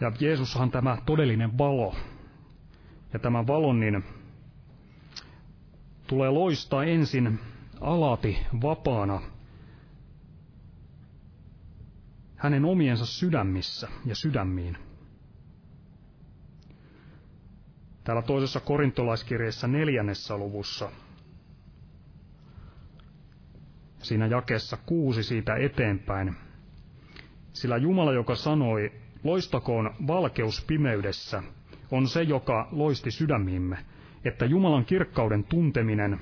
Ja 0.00 0.12
Jeesushan 0.20 0.70
tämä 0.70 0.98
todellinen 1.06 1.58
valo. 1.58 1.94
Ja 3.16 3.20
tämä 3.20 3.46
valon 3.46 3.80
niin 3.80 4.04
tulee 6.06 6.30
loistaa 6.30 6.84
ensin 6.84 7.38
alati 7.80 8.38
vapaana 8.62 9.20
hänen 12.36 12.64
omiensa 12.64 13.06
sydämissä 13.06 13.88
ja 14.04 14.14
sydämiin. 14.14 14.76
Täällä 18.04 18.22
toisessa 18.22 18.60
korintolaiskirjeessä 18.60 19.68
neljännessä 19.68 20.36
luvussa, 20.36 20.90
siinä 24.02 24.26
jakessa 24.26 24.76
kuusi 24.86 25.22
siitä 25.22 25.54
eteenpäin, 25.56 26.36
sillä 27.52 27.76
Jumala, 27.76 28.12
joka 28.12 28.34
sanoi, 28.34 28.92
loistakoon 29.24 29.94
valkeus 30.06 30.64
pimeydessä, 30.66 31.42
on 31.90 32.08
se, 32.08 32.22
joka 32.22 32.68
loisti 32.72 33.10
sydämiimme, 33.10 33.78
että 34.24 34.44
Jumalan 34.44 34.84
kirkkauden 34.84 35.44
tunteminen, 35.44 36.20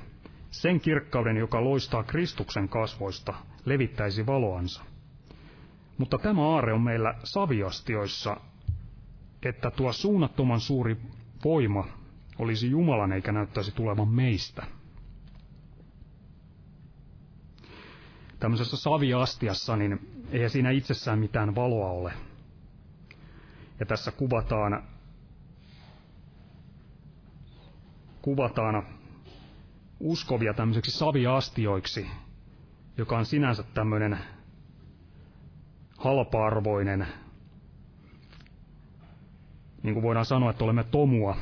sen 0.51 0.81
kirkkauden, 0.81 1.37
joka 1.37 1.65
loistaa 1.65 2.03
Kristuksen 2.03 2.69
kasvoista, 2.69 3.35
levittäisi 3.65 4.27
valoansa. 4.27 4.83
Mutta 5.99 6.19
tämä 6.19 6.43
aare 6.49 6.73
on 6.73 6.81
meillä 6.81 7.15
saviastioissa, 7.25 8.37
että 9.43 9.71
tuo 9.71 9.93
suunnattoman 9.93 10.61
suuri 10.61 10.97
voima 11.45 11.89
olisi 12.39 12.71
Jumalan 12.71 13.13
eikä 13.13 13.33
näyttäisi 13.33 13.73
tulevan 13.73 14.09
meistä. 14.09 14.67
Tämmöisessä 18.41 18.77
saviastiassa, 18.77 19.77
niin 19.77 20.25
ei 20.31 20.49
siinä 20.51 20.71
itsessään 20.71 21.19
mitään 21.19 21.55
valoa 21.55 21.91
ole. 21.91 22.13
Ja 23.81 23.87
tässä 23.87 24.13
kuvataan, 24.13 24.83
kuvataan 28.25 28.83
uskovia 30.01 30.55
tämmöiseksi 30.55 30.91
saviastioiksi, 30.91 32.07
joka 32.99 33.19
on 33.19 33.27
sinänsä 33.27 33.63
tämmöinen 33.63 34.19
halpa-arvoinen, 35.99 37.07
niin 39.83 39.95
kuin 39.95 40.03
voidaan 40.03 40.27
sanoa, 40.27 40.51
että 40.51 40.65
olemme 40.65 40.85
tomua. 40.85 41.37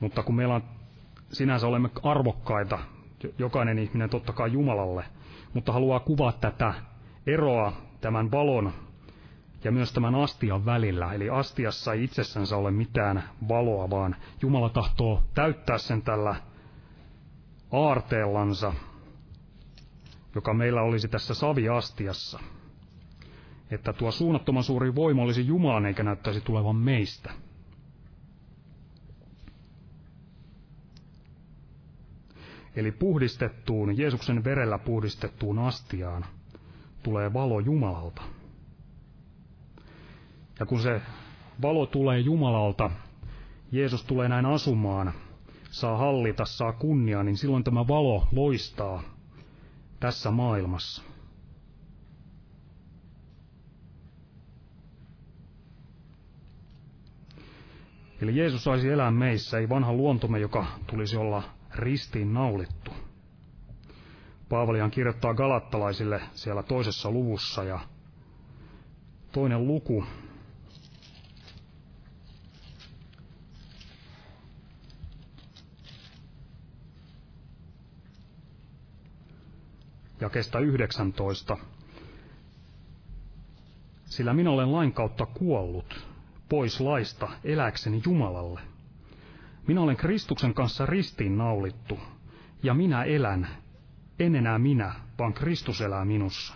Mutta 0.00 0.22
kun 0.22 0.34
meillä 0.34 0.54
on, 0.54 0.62
sinänsä 1.32 1.66
olemme 1.66 1.90
arvokkaita, 2.02 2.78
jokainen 3.38 3.78
ihminen 3.78 4.10
totta 4.10 4.32
kai 4.32 4.52
Jumalalle, 4.52 5.04
mutta 5.54 5.72
haluaa 5.72 6.00
kuvaa 6.00 6.32
tätä 6.32 6.74
eroa 7.26 7.72
tämän 8.00 8.30
valon 8.30 8.72
ja 9.64 9.72
myös 9.72 9.92
tämän 9.92 10.14
astian 10.14 10.64
välillä. 10.64 11.12
Eli 11.12 11.30
astiassa 11.30 11.92
ei 11.92 12.04
itsessänsä 12.04 12.56
ole 12.56 12.70
mitään 12.70 13.22
valoa, 13.48 13.90
vaan 13.90 14.16
Jumala 14.42 14.68
tahtoo 14.68 15.22
täyttää 15.34 15.78
sen 15.78 16.02
tällä 16.02 16.34
aarteellansa, 17.72 18.72
joka 20.34 20.54
meillä 20.54 20.82
olisi 20.82 21.08
tässä 21.08 21.34
saviastiassa 21.34 22.40
että 23.70 23.92
tuo 23.92 24.10
suunnattoman 24.10 24.64
suuri 24.64 24.94
voima 24.94 25.22
olisi 25.22 25.46
Jumalan 25.46 25.86
eikä 25.86 26.02
näyttäisi 26.02 26.40
tulevan 26.40 26.76
meistä. 26.76 27.30
Eli 32.76 32.92
puhdistettuun, 32.92 33.98
Jeesuksen 33.98 34.44
verellä 34.44 34.78
puhdistettuun 34.78 35.58
astiaan 35.58 36.26
tulee 37.02 37.32
valo 37.32 37.60
Jumalalta. 37.60 38.22
Ja 40.60 40.66
kun 40.66 40.80
se 40.80 41.02
valo 41.62 41.86
tulee 41.86 42.18
Jumalalta, 42.18 42.90
Jeesus 43.72 44.04
tulee 44.04 44.28
näin 44.28 44.46
asumaan, 44.46 45.12
saa 45.70 45.96
hallita, 45.96 46.44
saa 46.44 46.72
kunnia, 46.72 47.22
niin 47.22 47.36
silloin 47.36 47.64
tämä 47.64 47.88
valo 47.88 48.26
loistaa 48.32 49.02
tässä 50.00 50.30
maailmassa. 50.30 51.02
Eli 58.22 58.36
Jeesus 58.36 58.64
saisi 58.64 58.88
elää 58.88 59.10
meissä, 59.10 59.58
ei 59.58 59.68
vanha 59.68 59.92
luontomme, 59.92 60.38
joka 60.38 60.66
tulisi 60.86 61.16
olla 61.16 61.42
ristiin 61.74 62.34
naulittu. 62.34 62.90
Paavalihan 64.48 64.90
kirjoittaa 64.90 65.34
galattalaisille 65.34 66.20
siellä 66.32 66.62
toisessa 66.62 67.10
luvussa 67.10 67.64
ja 67.64 67.80
toinen 69.32 69.66
luku, 69.66 70.04
jakesta 80.20 80.58
19. 80.58 81.56
Sillä 84.04 84.32
minä 84.32 84.50
olen 84.50 84.72
lain 84.72 84.92
kautta 84.92 85.26
kuollut, 85.26 86.06
pois 86.48 86.80
laista 86.80 87.28
eläkseni 87.44 88.02
Jumalalle. 88.06 88.60
Minä 89.66 89.80
olen 89.80 89.96
Kristuksen 89.96 90.54
kanssa 90.54 90.86
ristiin 90.86 91.38
naulittu, 91.38 91.98
ja 92.62 92.74
minä 92.74 93.04
elän, 93.04 93.48
en 94.18 94.36
enää 94.36 94.58
minä, 94.58 94.94
vaan 95.18 95.32
Kristus 95.32 95.80
elää 95.80 96.04
minussa. 96.04 96.54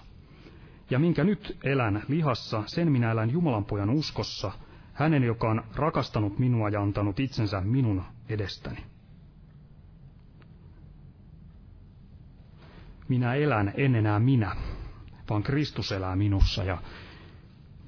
Ja 0.90 0.98
minkä 0.98 1.24
nyt 1.24 1.58
elän 1.64 2.02
lihassa, 2.08 2.62
sen 2.66 2.92
minä 2.92 3.10
elän 3.10 3.30
Jumalan 3.30 3.64
pojan 3.64 3.90
uskossa, 3.90 4.52
hänen, 4.92 5.22
joka 5.22 5.50
on 5.50 5.64
rakastanut 5.74 6.38
minua 6.38 6.68
ja 6.68 6.82
antanut 6.82 7.20
itsensä 7.20 7.60
minun 7.60 8.02
edestäni. 8.28 8.93
Minä 13.08 13.34
elän, 13.34 13.72
en 13.76 13.94
enää 13.94 14.18
minä, 14.18 14.56
vaan 15.30 15.42
Kristus 15.42 15.92
elää 15.92 16.16
minussa. 16.16 16.64
Ja 16.64 16.78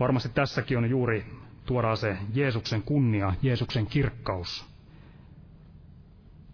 varmasti 0.01 0.29
tässäkin 0.29 0.79
on 0.79 0.91
juuri 0.91 1.25
tuodaan 1.67 1.97
se 1.97 2.19
Jeesuksen 2.35 2.83
kunnia, 2.83 3.35
Jeesuksen 3.43 3.87
kirkkaus. 3.87 4.67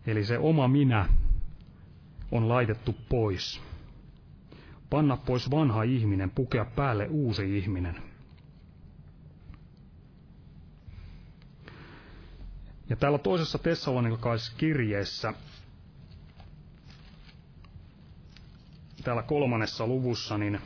Eli 0.07 0.25
se 0.25 0.39
oma 0.39 0.69
minä 0.69 1.09
on 2.33 2.49
laitettu 2.49 2.95
pois. 3.09 3.61
Panna 4.91 5.17
pois 5.17 5.51
vanha 5.51 5.83
ihminen, 5.83 6.31
pukea 6.31 6.65
päälle 6.65 7.07
uusi 7.11 7.59
ihminen. 7.59 8.03
Ja 12.91 12.97
täällä 12.97 13.19
toisessa 13.19 13.59
Tessalonikalaiskirjeessä, 13.59 15.35
täällä 19.05 19.23
kolmannessa 19.23 19.87
luvussa, 19.87 20.39
niin 20.39 20.59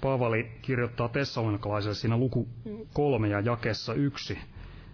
Paavali 0.00 0.50
kirjoittaa 0.62 1.08
Tessalonikalaiselle 1.08 1.94
siinä 1.94 2.16
luku 2.16 2.48
kolme 2.92 3.28
ja 3.28 3.40
jakessa 3.40 3.94
yksi. 3.94 4.38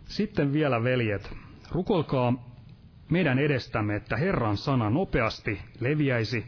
Sitten 0.04 0.52
vielä, 0.52 0.84
veljet, 0.84 1.32
rukoilkaa 1.70 2.52
meidän 3.10 3.38
edestämme, 3.38 3.96
että 3.96 4.16
Herran 4.16 4.56
sana 4.56 4.90
nopeasti 4.90 5.60
leviäisi 5.80 6.46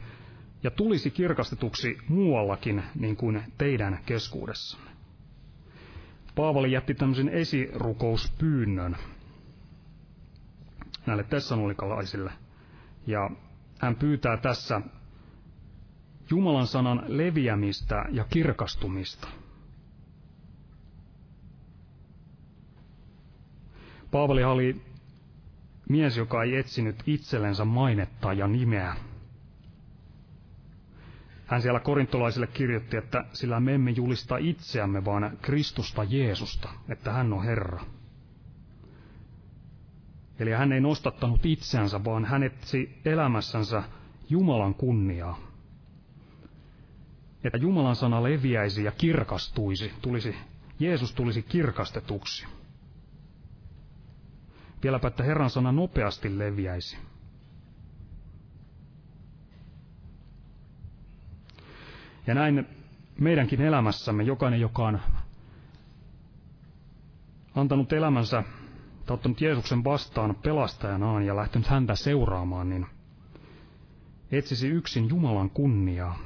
ja 0.62 0.70
tulisi 0.70 1.10
kirkastetuksi 1.10 1.98
muuallakin 2.08 2.82
niin 2.98 3.16
kuin 3.16 3.42
teidän 3.58 3.98
keskuudessanne. 4.06 4.90
Paavali 6.34 6.72
jätti 6.72 6.94
tämmöisen 6.94 7.28
esirukouspyynnön 7.28 8.96
näille 11.06 11.24
tessanolikalaisille. 11.24 12.32
Ja 13.06 13.30
hän 13.78 13.96
pyytää 13.96 14.36
tässä 14.36 14.80
Jumalan 16.30 16.66
sanan 16.66 17.02
leviämistä 17.06 18.04
ja 18.10 18.24
kirkastumista. 18.24 19.28
Paavali 24.10 24.44
oli 24.44 24.82
mies, 25.88 26.16
joka 26.16 26.42
ei 26.42 26.56
etsinyt 26.56 27.02
itsellensä 27.06 27.64
mainetta 27.64 28.32
ja 28.32 28.46
nimeä. 28.48 28.96
Hän 31.46 31.62
siellä 31.62 31.80
korintolaisille 31.80 32.46
kirjoitti, 32.46 32.96
että 32.96 33.24
sillä 33.32 33.60
me 33.60 33.74
emme 33.74 33.90
julista 33.90 34.36
itseämme, 34.36 35.04
vaan 35.04 35.38
Kristusta 35.42 36.04
Jeesusta, 36.04 36.68
että 36.88 37.12
hän 37.12 37.32
on 37.32 37.44
Herra. 37.44 37.80
Eli 40.38 40.50
hän 40.50 40.72
ei 40.72 40.80
nostattanut 40.80 41.46
itseänsä, 41.46 42.04
vaan 42.04 42.24
hän 42.24 42.42
etsi 42.42 43.00
elämässänsä 43.04 43.82
Jumalan 44.30 44.74
kunniaa 44.74 45.38
että 47.44 47.58
Jumalan 47.58 47.96
sana 47.96 48.22
leviäisi 48.22 48.84
ja 48.84 48.92
kirkastuisi, 48.92 49.92
tulisi, 50.02 50.36
Jeesus 50.78 51.12
tulisi 51.12 51.42
kirkastetuksi. 51.42 52.46
Vieläpä, 54.82 55.08
että 55.08 55.22
Herran 55.22 55.50
sana 55.50 55.72
nopeasti 55.72 56.38
leviäisi. 56.38 56.96
Ja 62.26 62.34
näin 62.34 62.66
meidänkin 63.20 63.60
elämässämme, 63.60 64.22
jokainen, 64.22 64.60
joka 64.60 64.86
on 64.86 65.00
antanut 67.54 67.92
elämänsä 67.92 68.44
tai 69.06 69.14
ottanut 69.14 69.40
Jeesuksen 69.40 69.84
vastaan 69.84 70.36
pelastajanaan 70.42 71.26
ja 71.26 71.36
lähtenyt 71.36 71.68
häntä 71.68 71.94
seuraamaan, 71.94 72.68
niin 72.70 72.86
etsisi 74.32 74.68
yksin 74.68 75.08
Jumalan 75.08 75.50
kunniaa 75.50 76.18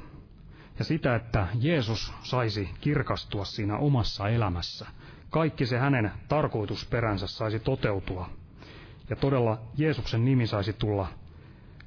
ja 0.79 0.85
sitä, 0.85 1.15
että 1.15 1.47
Jeesus 1.59 2.13
saisi 2.23 2.69
kirkastua 2.81 3.45
siinä 3.45 3.77
omassa 3.77 4.29
elämässä. 4.29 4.87
Kaikki 5.29 5.65
se 5.65 5.77
hänen 5.77 6.11
tarkoitusperänsä 6.27 7.27
saisi 7.27 7.59
toteutua. 7.59 8.29
Ja 9.09 9.15
todella 9.15 9.61
Jeesuksen 9.77 10.25
nimi 10.25 10.47
saisi 10.47 10.73
tulla 10.73 11.07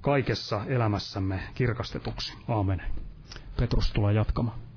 kaikessa 0.01 0.65
elämässämme 0.67 1.41
kirkastetuksi. 1.55 2.35
Aamen. 2.49 2.83
Petrus 3.57 3.93
tulee 3.93 4.13
jatkamaan. 4.15 4.72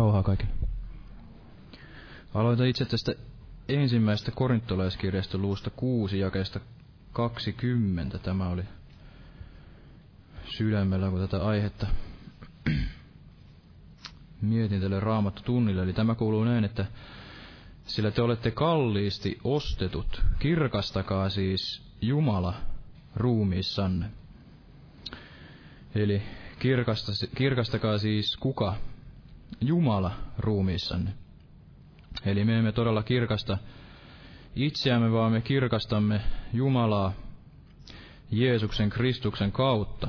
Rauhaa 0.00 0.22
kaikille. 0.22 0.52
Aloitan 2.34 2.66
itse 2.66 2.84
tästä 2.84 3.12
ensimmäisestä 3.68 4.30
korintolaiskirjasta 4.30 5.38
luusta 5.38 5.70
6 5.70 6.18
jakeesta 6.18 6.60
20. 7.12 8.18
Tämä 8.18 8.48
oli 8.48 8.62
sydämellä, 10.44 11.10
kun 11.10 11.20
tätä 11.20 11.46
aihetta 11.46 11.86
mietin 14.42 14.80
tälle 14.80 15.00
raamattu 15.00 15.42
tunnille. 15.42 15.82
Eli 15.82 15.92
tämä 15.92 16.14
kuuluu 16.14 16.44
näin, 16.44 16.64
että 16.64 16.86
sillä 17.86 18.10
te 18.10 18.22
olette 18.22 18.50
kalliisti 18.50 19.38
ostetut. 19.44 20.22
Kirkastakaa 20.38 21.28
siis 21.28 21.82
Jumala 22.00 22.54
ruumiissanne. 23.16 24.06
Eli 25.94 26.22
kirkastakaa 27.34 27.98
siis 27.98 28.36
kuka 28.36 28.76
Jumala 29.60 30.12
ruumiissanne. 30.38 31.10
Eli 32.26 32.44
me 32.44 32.58
emme 32.58 32.72
todella 32.72 33.02
kirkasta 33.02 33.58
itseämme, 34.56 35.12
vaan 35.12 35.32
me 35.32 35.40
kirkastamme 35.40 36.20
Jumalaa 36.52 37.12
Jeesuksen 38.30 38.90
Kristuksen 38.90 39.52
kautta. 39.52 40.08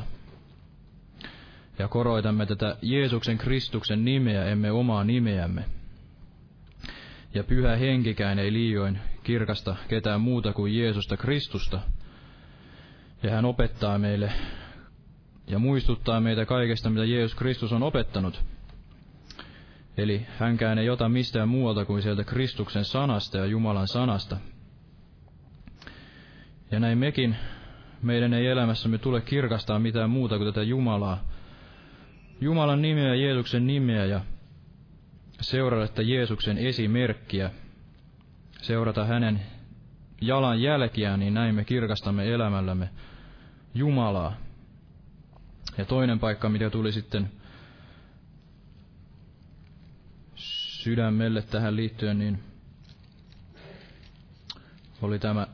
Ja 1.80 1.88
koroitamme 1.88 2.46
tätä 2.46 2.78
Jeesuksen 2.82 3.38
Kristuksen 3.38 4.06
nimeä, 4.06 4.46
emme 4.46 4.72
omaa 4.72 5.04
nimeämme. 5.04 5.66
Ja 7.34 7.44
pyhä 7.44 7.76
henkikään 7.76 8.40
ei 8.40 8.54
liioin 8.54 9.00
kirkasta 9.24 9.76
ketään 9.88 10.22
muuta 10.22 10.54
kuin 10.54 10.78
Jeesusta 10.78 11.18
Kristusta. 11.18 11.80
Ja 13.24 13.32
hän 13.32 13.46
opettaa 13.46 13.98
meille 13.98 14.32
ja 15.48 15.60
muistuttaa 15.60 16.22
meitä 16.22 16.46
kaikesta, 16.46 16.90
mitä 16.90 17.06
Jeesus 17.06 17.36
Kristus 17.36 17.74
on 17.74 17.84
opettanut. 17.84 18.44
Eli 19.98 20.26
hänkään 20.40 20.78
ei 20.78 20.90
ota 20.90 21.10
mistään 21.10 21.50
muualta 21.50 21.86
kuin 21.86 22.02
sieltä 22.02 22.24
Kristuksen 22.24 22.86
sanasta 22.86 23.38
ja 23.38 23.46
Jumalan 23.46 23.88
sanasta. 23.88 24.38
Ja 26.72 26.80
näin 26.80 26.98
mekin, 26.98 27.36
meidän 28.02 28.34
ei 28.34 28.48
elämässämme 28.48 28.98
tule 28.98 29.22
kirkastaa 29.22 29.80
mitään 29.80 30.10
muuta 30.10 30.38
kuin 30.38 30.54
tätä 30.54 30.64
Jumalaa. 30.64 31.24
Jumalan 32.42 32.82
nimeä 32.82 33.08
ja 33.08 33.16
Jeesuksen 33.16 33.68
nimeä 33.68 34.06
ja 34.06 34.22
seurata 35.42 35.88
tätä 35.88 36.02
Jeesuksen 36.02 36.58
esimerkkiä, 36.58 37.52
seurata 38.62 39.06
hänen 39.06 39.42
jalan 40.22 40.62
jälkiään, 40.62 41.20
niin 41.20 41.34
näin 41.34 41.56
me 41.56 41.64
kirkastamme 41.64 42.34
elämällämme 42.34 42.90
Jumalaa. 43.74 44.36
Ja 45.78 45.86
toinen 45.86 46.20
paikka, 46.20 46.50
mitä 46.50 46.70
tuli 46.70 46.92
sitten 46.92 47.32
sydämelle 50.84 51.42
tähän 51.42 51.76
liittyen, 51.76 52.20
niin 52.20 52.44
oli 55.02 55.20
tämä 55.20 55.48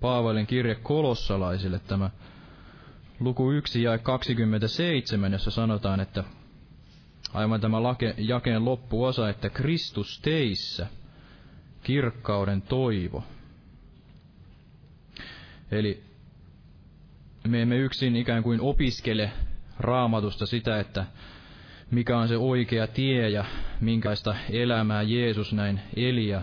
Paavalin 0.00 0.46
kirje 0.46 0.74
kolossalaisille, 0.74 1.78
tämä 1.78 2.10
luku 3.20 3.50
1 3.50 3.82
ja 3.82 3.98
27, 3.98 5.32
jossa 5.32 5.50
sanotaan, 5.50 6.00
että 6.00 6.24
aivan 7.34 7.60
tämä 7.60 7.82
lake, 7.82 8.14
jakeen 8.18 8.64
loppuosa, 8.64 9.28
että 9.28 9.50
Kristus 9.50 10.20
teissä, 10.20 10.86
kirkkauden 11.82 12.62
toivo. 12.62 13.24
Eli 15.70 16.04
me 17.48 17.62
emme 17.62 17.76
yksin 17.76 18.16
ikään 18.16 18.42
kuin 18.42 18.60
opiskele 18.60 19.32
raamatusta 19.78 20.46
sitä, 20.46 20.80
että 20.80 21.06
mikä 21.90 22.18
on 22.18 22.28
se 22.28 22.36
oikea 22.36 22.86
tie 22.86 23.28
ja 23.28 23.44
minkälaista 23.80 24.36
elämää 24.50 25.02
Jeesus 25.02 25.52
näin 25.52 25.80
eli 25.96 26.28
ja 26.28 26.42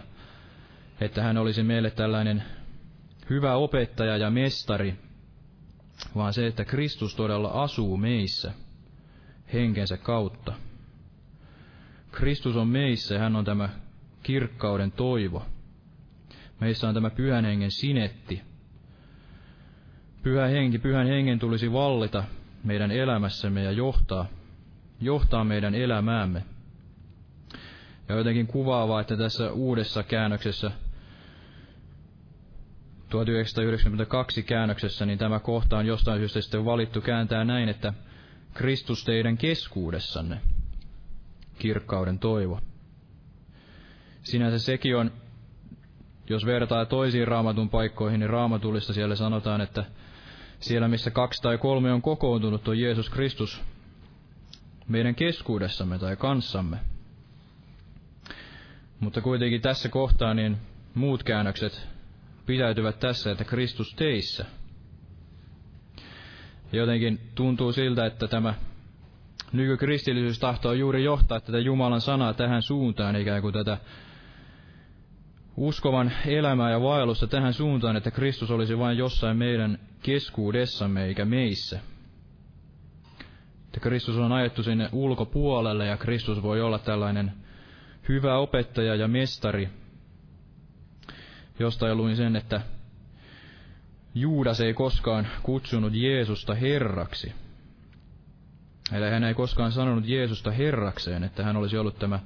että 1.02 1.24
hän 1.24 1.38
olisi 1.38 1.64
meille 1.64 1.92
tällainen 1.92 2.44
hyvä 3.30 3.56
opettaja 3.56 4.18
ja 4.18 4.30
mestari, 4.30 4.96
vaan 6.16 6.34
se, 6.34 6.48
että 6.48 6.66
Kristus 6.66 7.16
todella 7.16 7.50
asuu 7.50 7.98
meissä 7.98 8.54
henkensä 9.54 9.98
kautta. 9.98 10.54
Kristus 12.12 12.56
on 12.56 12.68
meissä, 12.68 13.20
hän 13.20 13.36
on 13.36 13.46
tämä 13.46 13.70
kirkkauden 14.24 14.92
toivo. 14.92 15.46
Meissä 16.60 16.88
on 16.88 16.94
tämä 16.94 17.10
pyhän 17.10 17.46
hengen 17.46 17.72
sinetti. 17.72 18.42
Pyhä 20.24 20.48
henki, 20.48 20.80
pyhän 20.80 21.08
hengen 21.08 21.40
tulisi 21.40 21.74
vallita 21.74 22.24
meidän 22.64 22.92
elämässämme 22.92 23.64
ja 23.64 23.72
johtaa 23.72 24.28
johtaa 25.02 25.44
meidän 25.44 25.76
elämäämme. 25.76 26.44
Ja 28.10 28.16
jotenkin 28.16 28.48
kuvaavaa, 28.48 29.02
että 29.02 29.18
tässä 29.18 29.52
uudessa 29.52 30.04
käännöksessä, 30.04 30.72
1992 33.10 34.44
käännöksessä, 34.44 35.06
niin 35.06 35.20
tämä 35.20 35.40
kohta 35.40 35.78
on 35.78 35.86
jostain 35.86 36.20
syystä 36.20 36.42
sitten 36.42 36.66
valittu 36.66 37.02
kääntää 37.02 37.44
näin, 37.44 37.70
että 37.70 37.94
Kristus 38.54 39.06
teidän 39.06 39.38
keskuudessanne, 39.38 40.42
kirkkauden 41.60 42.20
toivo. 42.20 42.60
Sinänsä 44.24 44.60
sekin 44.60 44.98
on, 44.98 45.12
jos 46.30 46.46
vertaa 46.46 46.86
toisiin 46.86 47.28
raamatun 47.28 47.70
paikkoihin, 47.70 48.20
niin 48.20 48.30
raamatullista 48.30 48.94
siellä 48.94 49.16
sanotaan, 49.16 49.62
että 49.62 49.86
siellä 50.60 50.88
missä 50.88 51.12
kaksi 51.12 51.42
tai 51.42 51.58
kolme 51.58 51.94
on 51.94 52.02
kokoontunut, 52.02 52.68
on 52.68 52.80
Jeesus 52.80 53.10
Kristus 53.10 53.62
meidän 54.88 55.16
keskuudessamme 55.16 56.00
tai 56.00 56.16
kanssamme. 56.16 56.78
Mutta 59.00 59.22
kuitenkin 59.22 59.62
tässä 59.62 59.90
kohtaa 59.90 60.34
niin 60.34 60.58
muut 60.94 61.24
käännökset 61.24 61.88
pitäytyvät 62.46 63.00
tässä, 63.00 63.32
että 63.32 63.44
Kristus 63.44 63.94
teissä. 63.96 64.46
Jotenkin 66.72 67.20
tuntuu 67.36 67.72
siltä, 67.72 68.06
että 68.06 68.28
tämä 68.28 68.54
nykykristillisyys 69.54 70.40
tahtoo 70.40 70.74
juuri 70.74 71.04
johtaa 71.04 71.40
tätä 71.40 71.60
Jumalan 71.60 72.02
sanaa 72.02 72.34
tähän 72.34 72.62
suuntaan, 72.62 73.16
ikään 73.16 73.42
kuin 73.42 73.54
tätä 73.54 73.78
uskovan 75.58 76.12
elämää 76.26 76.72
ja 76.72 76.82
vaellusta 76.82 77.28
tähän 77.28 77.54
suuntaan, 77.54 77.96
että 77.98 78.12
Kristus 78.12 78.52
olisi 78.52 78.78
vain 78.78 78.98
jossain 78.98 79.38
meidän 79.38 79.80
keskuudessamme 80.02 81.06
eikä 81.06 81.26
meissä– 81.26 81.80
että 83.74 83.80
Kristus 83.80 84.18
on 84.18 84.32
ajettu 84.32 84.64
sinne 84.64 84.90
ulkopuolelle 84.92 85.86
ja 85.86 85.98
Kristus 85.98 86.44
voi 86.44 86.62
olla 86.62 86.80
tällainen 86.80 87.32
hyvä 88.10 88.38
opettaja 88.38 88.96
ja 88.96 89.08
mestari. 89.08 89.70
Jostain 91.60 91.98
luin 91.98 92.16
sen, 92.16 92.36
että 92.36 92.62
Juudas 94.16 94.62
ei 94.62 94.74
koskaan 94.74 95.28
kutsunut 95.44 95.94
Jeesusta 95.94 96.56
Herraksi. 96.56 97.34
Eli 98.92 99.10
hän 99.10 99.24
ei 99.24 99.34
koskaan 99.34 99.72
sanonut 99.72 100.08
Jeesusta 100.08 100.52
Herrakseen, 100.52 101.24
että 101.24 101.44
hän 101.44 101.58
olisi 101.58 101.78
ollut 101.78 102.00
tämä 102.00 102.20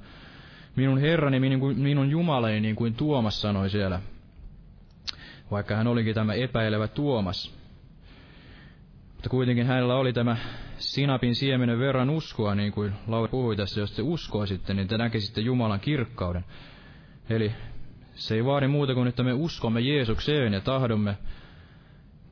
minun 0.76 0.98
Herrani, 0.98 1.40
minun, 1.40 1.78
minun 1.78 2.10
Jumalani, 2.10 2.60
niin 2.60 2.76
kuin 2.76 2.94
Tuomas 2.94 3.40
sanoi 3.40 3.70
siellä. 3.70 4.00
Vaikka 5.50 5.76
hän 5.76 5.86
olikin 5.86 6.14
tämä 6.14 6.32
epäilevä 6.32 6.88
Tuomas. 6.88 7.54
Mutta 9.14 9.28
kuitenkin 9.28 9.66
hänellä 9.66 9.94
oli 9.96 10.12
tämä 10.12 10.36
sinapin 10.78 11.34
siemenen 11.34 11.78
verran 11.78 12.10
uskoa, 12.10 12.54
niin 12.54 12.72
kuin 12.72 12.92
Lauri 13.06 13.30
puhui 13.30 13.56
tässä, 13.56 13.80
jos 13.80 13.92
te 13.92 14.02
uskoisitte, 14.02 14.74
niin 14.74 14.88
te 14.88 14.98
näkisitte 14.98 15.40
Jumalan 15.40 15.80
kirkkauden. 15.80 16.44
Eli 17.30 17.52
se 18.14 18.34
ei 18.34 18.44
vaadi 18.44 18.68
muuta 18.68 18.94
kuin, 18.94 19.08
että 19.08 19.22
me 19.22 19.32
uskomme 19.32 19.80
Jeesukseen 19.80 20.52
ja 20.52 20.60
tahdomme, 20.60 21.18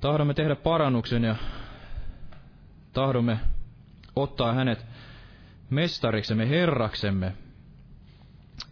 tahdomme 0.00 0.34
tehdä 0.34 0.56
parannuksen 0.56 1.24
ja 1.24 1.36
tahdomme 2.92 3.38
ottaa 4.16 4.52
hänet 4.52 4.86
mestariksemme, 5.70 6.48
herraksemme, 6.48 7.32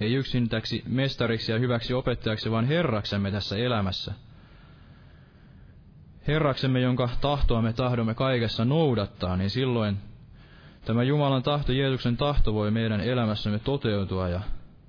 ei 0.00 0.14
yksin 0.14 0.48
täksi 0.48 0.82
mestariksi 0.86 1.52
ja 1.52 1.58
hyväksi 1.58 1.94
opettajaksi, 1.94 2.50
vaan 2.50 2.66
herraksemme 2.66 3.30
tässä 3.30 3.56
elämässä. 3.56 4.14
Herraksemme, 6.28 6.80
jonka 6.80 7.08
tahtoa 7.20 7.62
me 7.62 7.72
tahdomme 7.72 8.14
kaikessa 8.14 8.64
noudattaa, 8.64 9.36
niin 9.36 9.50
silloin 9.50 9.96
tämä 10.84 11.02
Jumalan 11.02 11.42
tahto, 11.42 11.72
Jeesuksen 11.72 12.16
tahto 12.16 12.54
voi 12.54 12.70
meidän 12.70 13.00
elämässämme 13.00 13.58
toteutua 13.58 14.28
ja 14.28 14.40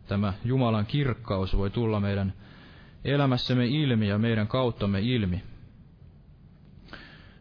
tämä 0.07 0.33
Jumalan 0.43 0.85
kirkkaus 0.85 1.57
voi 1.57 1.69
tulla 1.69 1.99
meidän 1.99 2.33
elämässämme 3.05 3.65
ilmi 3.65 4.07
ja 4.07 4.17
meidän 4.17 4.47
kauttamme 4.47 4.99
ilmi. 5.01 5.43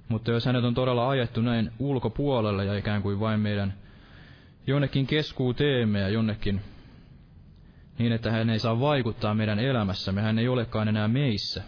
Mutta 0.08 0.30
jos 0.30 0.46
hänet 0.46 0.64
on 0.64 0.74
todella 0.74 1.08
ajettu 1.08 1.40
näin 1.40 1.72
ulkopuolelle 1.78 2.64
ja 2.64 2.78
ikään 2.78 3.02
kuin 3.02 3.20
vain 3.20 3.40
meidän 3.40 3.74
jonnekin 4.66 5.06
keskuuteemme 5.06 6.00
ja 6.00 6.08
jonnekin 6.08 6.60
niin, 7.98 8.12
että 8.12 8.30
hän 8.30 8.50
ei 8.50 8.58
saa 8.58 8.80
vaikuttaa 8.80 9.34
meidän 9.34 9.58
elämässämme, 9.58 10.22
hän 10.22 10.38
ei 10.38 10.48
olekaan 10.48 10.88
enää 10.88 11.08
meissä. 11.08 11.62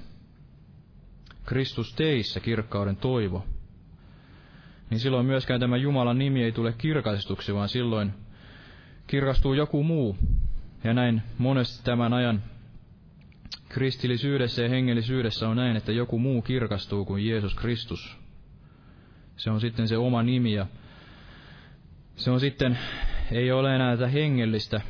Kristus 1.47 1.95
teissä, 1.95 2.41
kirkkauden 2.41 2.97
toivo. 2.97 3.47
Niin 4.91 5.01
silloin 5.01 5.27
myöskään 5.27 5.61
tämä 5.61 5.77
Jumalan 5.77 6.19
nimi 6.19 6.45
ei 6.45 6.53
tule 6.53 6.73
kirkastuksi, 6.79 7.55
vaan 7.55 7.69
silloin 7.69 8.13
kirkastuu 9.07 9.55
joku 9.55 9.83
muu. 9.83 10.17
Ja 10.85 10.95
näin 10.95 11.23
monesti 11.39 11.85
tämän 11.85 12.13
ajan 12.13 12.43
kristillisyydessä 13.69 14.63
ja 14.63 14.69
hengellisyydessä 14.69 15.49
on 15.49 15.57
näin, 15.57 15.77
että 15.77 15.93
joku 15.93 16.19
muu 16.19 16.43
kirkastuu 16.43 17.05
kuin 17.05 17.27
Jeesus 17.27 17.55
Kristus. 17.55 18.17
Se 19.37 19.51
on 19.51 19.61
sitten 19.61 19.89
se 19.89 19.97
oma 19.97 20.23
nimi 20.23 20.53
ja 20.53 20.67
se 22.17 22.31
on 22.31 22.41
sitten, 22.41 22.79
ei 23.33 23.53
ole 23.53 23.75
enää 23.75 23.97
tätä 23.97 24.09
hengellistä, 24.09 24.81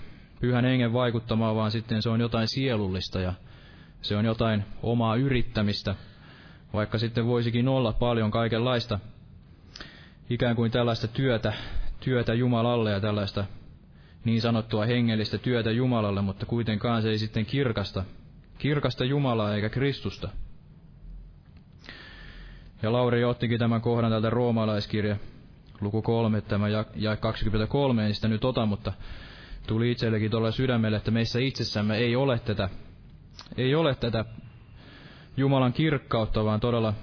pyhän 0.40 0.64
hengen 0.64 0.92
vaikuttamaa, 0.92 1.54
vaan 1.54 1.70
sitten 1.70 2.02
se 2.02 2.08
on 2.08 2.20
jotain 2.20 2.48
sielullista 2.48 3.20
ja 3.20 3.34
se 4.02 4.16
on 4.16 4.24
jotain 4.24 4.64
omaa 4.82 5.16
yrittämistä, 5.16 5.94
vaikka 6.72 6.98
sitten 6.98 7.26
voisikin 7.26 7.68
olla 7.68 7.92
paljon 7.92 8.30
kaikenlaista 8.30 8.98
ikään 10.30 10.56
kuin 10.56 10.70
tällaista 10.70 11.08
työtä, 11.08 11.52
työtä 12.00 12.34
Jumalalle 12.34 12.90
ja 12.90 13.00
tällaista 13.00 13.44
niin 14.24 14.40
sanottua 14.40 14.86
hengellistä 14.86 15.38
työtä 15.38 15.70
Jumalalle, 15.70 16.22
mutta 16.22 16.46
kuitenkaan 16.46 17.02
se 17.02 17.10
ei 17.10 17.18
sitten 17.18 17.46
kirkasta, 17.46 18.04
kirkasta 18.58 19.04
Jumalaa 19.04 19.54
eikä 19.54 19.68
Kristusta. 19.68 20.28
Ja 22.82 22.92
Lauri 22.92 23.24
ottikin 23.24 23.58
tämän 23.58 23.80
kohdan 23.80 24.10
täältä 24.10 24.30
roomalaiskirja, 24.30 25.16
luku 25.80 26.02
3, 26.02 26.40
tämä 26.40 26.68
ja 26.94 27.16
23, 27.20 28.06
en 28.06 28.14
sitä 28.14 28.28
nyt 28.28 28.44
ota, 28.44 28.66
mutta 28.66 28.92
tuli 29.66 29.90
itsellekin 29.90 30.30
tuolla 30.30 30.50
sydämelle, 30.50 30.96
että 30.96 31.10
meissä 31.10 31.38
itsessämme 31.38 31.96
ei 31.96 32.16
ole 32.16 32.38
tätä, 32.38 32.68
ei 33.56 33.74
ole 33.74 33.94
tätä 33.94 34.24
Jumalan 35.36 35.72
kirkkautta, 35.72 36.44
vaan 36.44 36.60
todella 36.60 36.94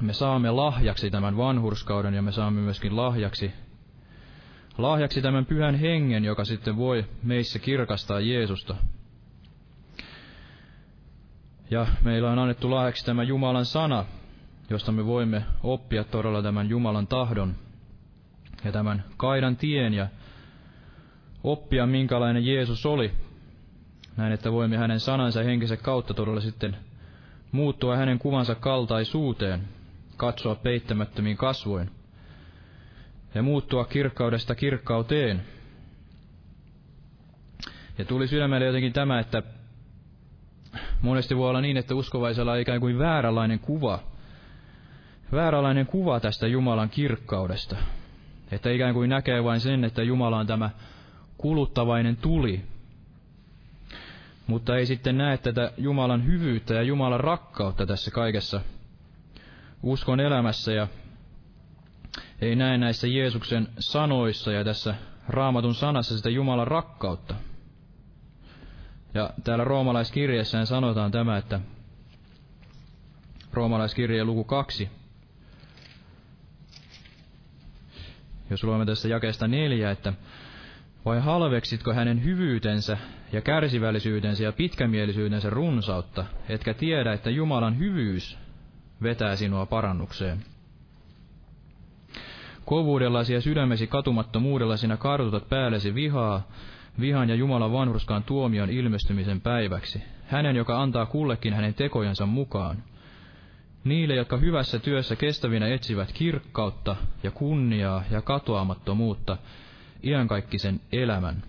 me 0.00 0.12
saamme 0.12 0.50
lahjaksi 0.50 1.10
tämän 1.10 1.36
vanhurskauden 1.36 2.14
ja 2.14 2.22
me 2.22 2.32
saamme 2.32 2.60
myöskin 2.60 2.96
lahjaksi, 2.96 3.52
lahjaksi 4.78 5.22
tämän 5.22 5.46
pyhän 5.46 5.74
hengen, 5.74 6.24
joka 6.24 6.44
sitten 6.44 6.76
voi 6.76 7.04
meissä 7.22 7.58
kirkastaa 7.58 8.20
Jeesusta. 8.20 8.76
Ja 11.70 11.86
meillä 12.02 12.30
on 12.30 12.38
annettu 12.38 12.70
lahjaksi 12.70 13.04
tämä 13.04 13.22
Jumalan 13.22 13.64
sana, 13.64 14.04
josta 14.70 14.92
me 14.92 15.06
voimme 15.06 15.44
oppia 15.62 16.04
todella 16.04 16.42
tämän 16.42 16.68
Jumalan 16.68 17.06
tahdon 17.06 17.54
ja 18.64 18.72
tämän 18.72 19.04
kaidan 19.16 19.56
tien 19.56 19.94
ja 19.94 20.08
oppia, 21.44 21.86
minkälainen 21.86 22.46
Jeesus 22.46 22.86
oli. 22.86 23.12
Näin, 24.16 24.32
että 24.32 24.52
voimme 24.52 24.76
hänen 24.76 25.00
sanansa 25.00 25.42
ja 25.42 25.76
kautta 25.82 26.14
todella 26.14 26.40
sitten 26.40 26.76
muuttua 27.54 27.96
hänen 27.96 28.18
kuvansa 28.18 28.54
kaltaisuuteen, 28.54 29.60
katsoa 30.16 30.54
peittämättömiin 30.54 31.36
kasvoin 31.36 31.90
ja 33.34 33.42
muuttua 33.42 33.84
kirkkaudesta 33.84 34.54
kirkkauteen. 34.54 35.42
Ja 37.98 38.04
tuli 38.04 38.28
sydämelle 38.28 38.66
jotenkin 38.66 38.92
tämä, 38.92 39.20
että 39.20 39.42
monesti 41.02 41.36
voi 41.36 41.50
olla 41.50 41.60
niin, 41.60 41.76
että 41.76 41.94
uskovaisella 41.94 42.52
on 42.52 42.58
ikään 42.60 42.80
kuin 42.80 42.98
vääränlainen 42.98 43.58
kuva, 43.58 43.98
vääränlainen 45.32 45.86
kuva 45.86 46.20
tästä 46.20 46.46
Jumalan 46.46 46.90
kirkkaudesta. 46.90 47.76
Että 48.52 48.70
ikään 48.70 48.94
kuin 48.94 49.10
näkee 49.10 49.44
vain 49.44 49.60
sen, 49.60 49.84
että 49.84 50.02
Jumala 50.02 50.38
on 50.38 50.46
tämä 50.46 50.70
kuluttavainen 51.38 52.16
tuli, 52.16 52.64
mutta 54.46 54.76
ei 54.76 54.86
sitten 54.86 55.18
näe 55.18 55.36
tätä 55.38 55.72
Jumalan 55.76 56.26
hyvyyttä 56.26 56.74
ja 56.74 56.82
Jumalan 56.82 57.20
rakkautta 57.20 57.86
tässä 57.86 58.10
kaikessa 58.10 58.60
uskon 59.82 60.20
elämässä 60.20 60.72
ja 60.72 60.88
ei 62.40 62.56
näe 62.56 62.78
näissä 62.78 63.06
Jeesuksen 63.06 63.68
sanoissa 63.78 64.52
ja 64.52 64.64
tässä 64.64 64.94
raamatun 65.28 65.74
sanassa 65.74 66.16
sitä 66.16 66.30
Jumalan 66.30 66.66
rakkautta. 66.66 67.34
Ja 69.14 69.30
täällä 69.44 69.64
roomalaiskirjeessään 69.64 70.66
sanotaan 70.66 71.10
tämä, 71.10 71.36
että 71.36 71.60
roomalaiskirje 73.52 74.24
luku 74.24 74.44
kaksi, 74.44 74.88
jos 78.50 78.64
luemme 78.64 78.86
tässä 78.86 79.08
jakeesta 79.08 79.48
neljä, 79.48 79.90
että 79.90 80.12
vai 81.04 81.20
halveksitko 81.20 81.92
hänen 81.92 82.24
hyvyytensä 82.24 82.98
ja 83.32 83.40
kärsivällisyytensä 83.40 84.44
ja 84.44 84.52
pitkämielisyytensä 84.52 85.50
runsautta, 85.50 86.24
etkä 86.48 86.74
tiedä, 86.74 87.12
että 87.12 87.30
Jumalan 87.30 87.78
hyvyys 87.78 88.38
vetää 89.02 89.36
sinua 89.36 89.66
parannukseen? 89.66 90.44
Kovuudellasi 92.64 93.34
ja 93.34 93.40
sydämesi 93.40 93.86
katumattomuudella 93.86 94.76
sinä 94.76 94.96
kartutat 94.96 95.48
päällesi 95.48 95.94
vihaa, 95.94 96.48
vihan 97.00 97.28
ja 97.28 97.34
Jumalan 97.34 97.72
vanhurskaan 97.72 98.22
tuomion 98.22 98.70
ilmestymisen 98.70 99.40
päiväksi, 99.40 100.02
hänen, 100.26 100.56
joka 100.56 100.82
antaa 100.82 101.06
kullekin 101.06 101.54
hänen 101.54 101.74
tekojensa 101.74 102.26
mukaan. 102.26 102.76
Niille, 103.84 104.14
jotka 104.14 104.36
hyvässä 104.36 104.78
työssä 104.78 105.16
kestävinä 105.16 105.66
etsivät 105.66 106.12
kirkkautta 106.12 106.96
ja 107.22 107.30
kunniaa 107.30 108.04
ja 108.10 108.22
katoamattomuutta, 108.22 109.36
iankaikkisen 110.06 110.80
elämän. 110.92 111.42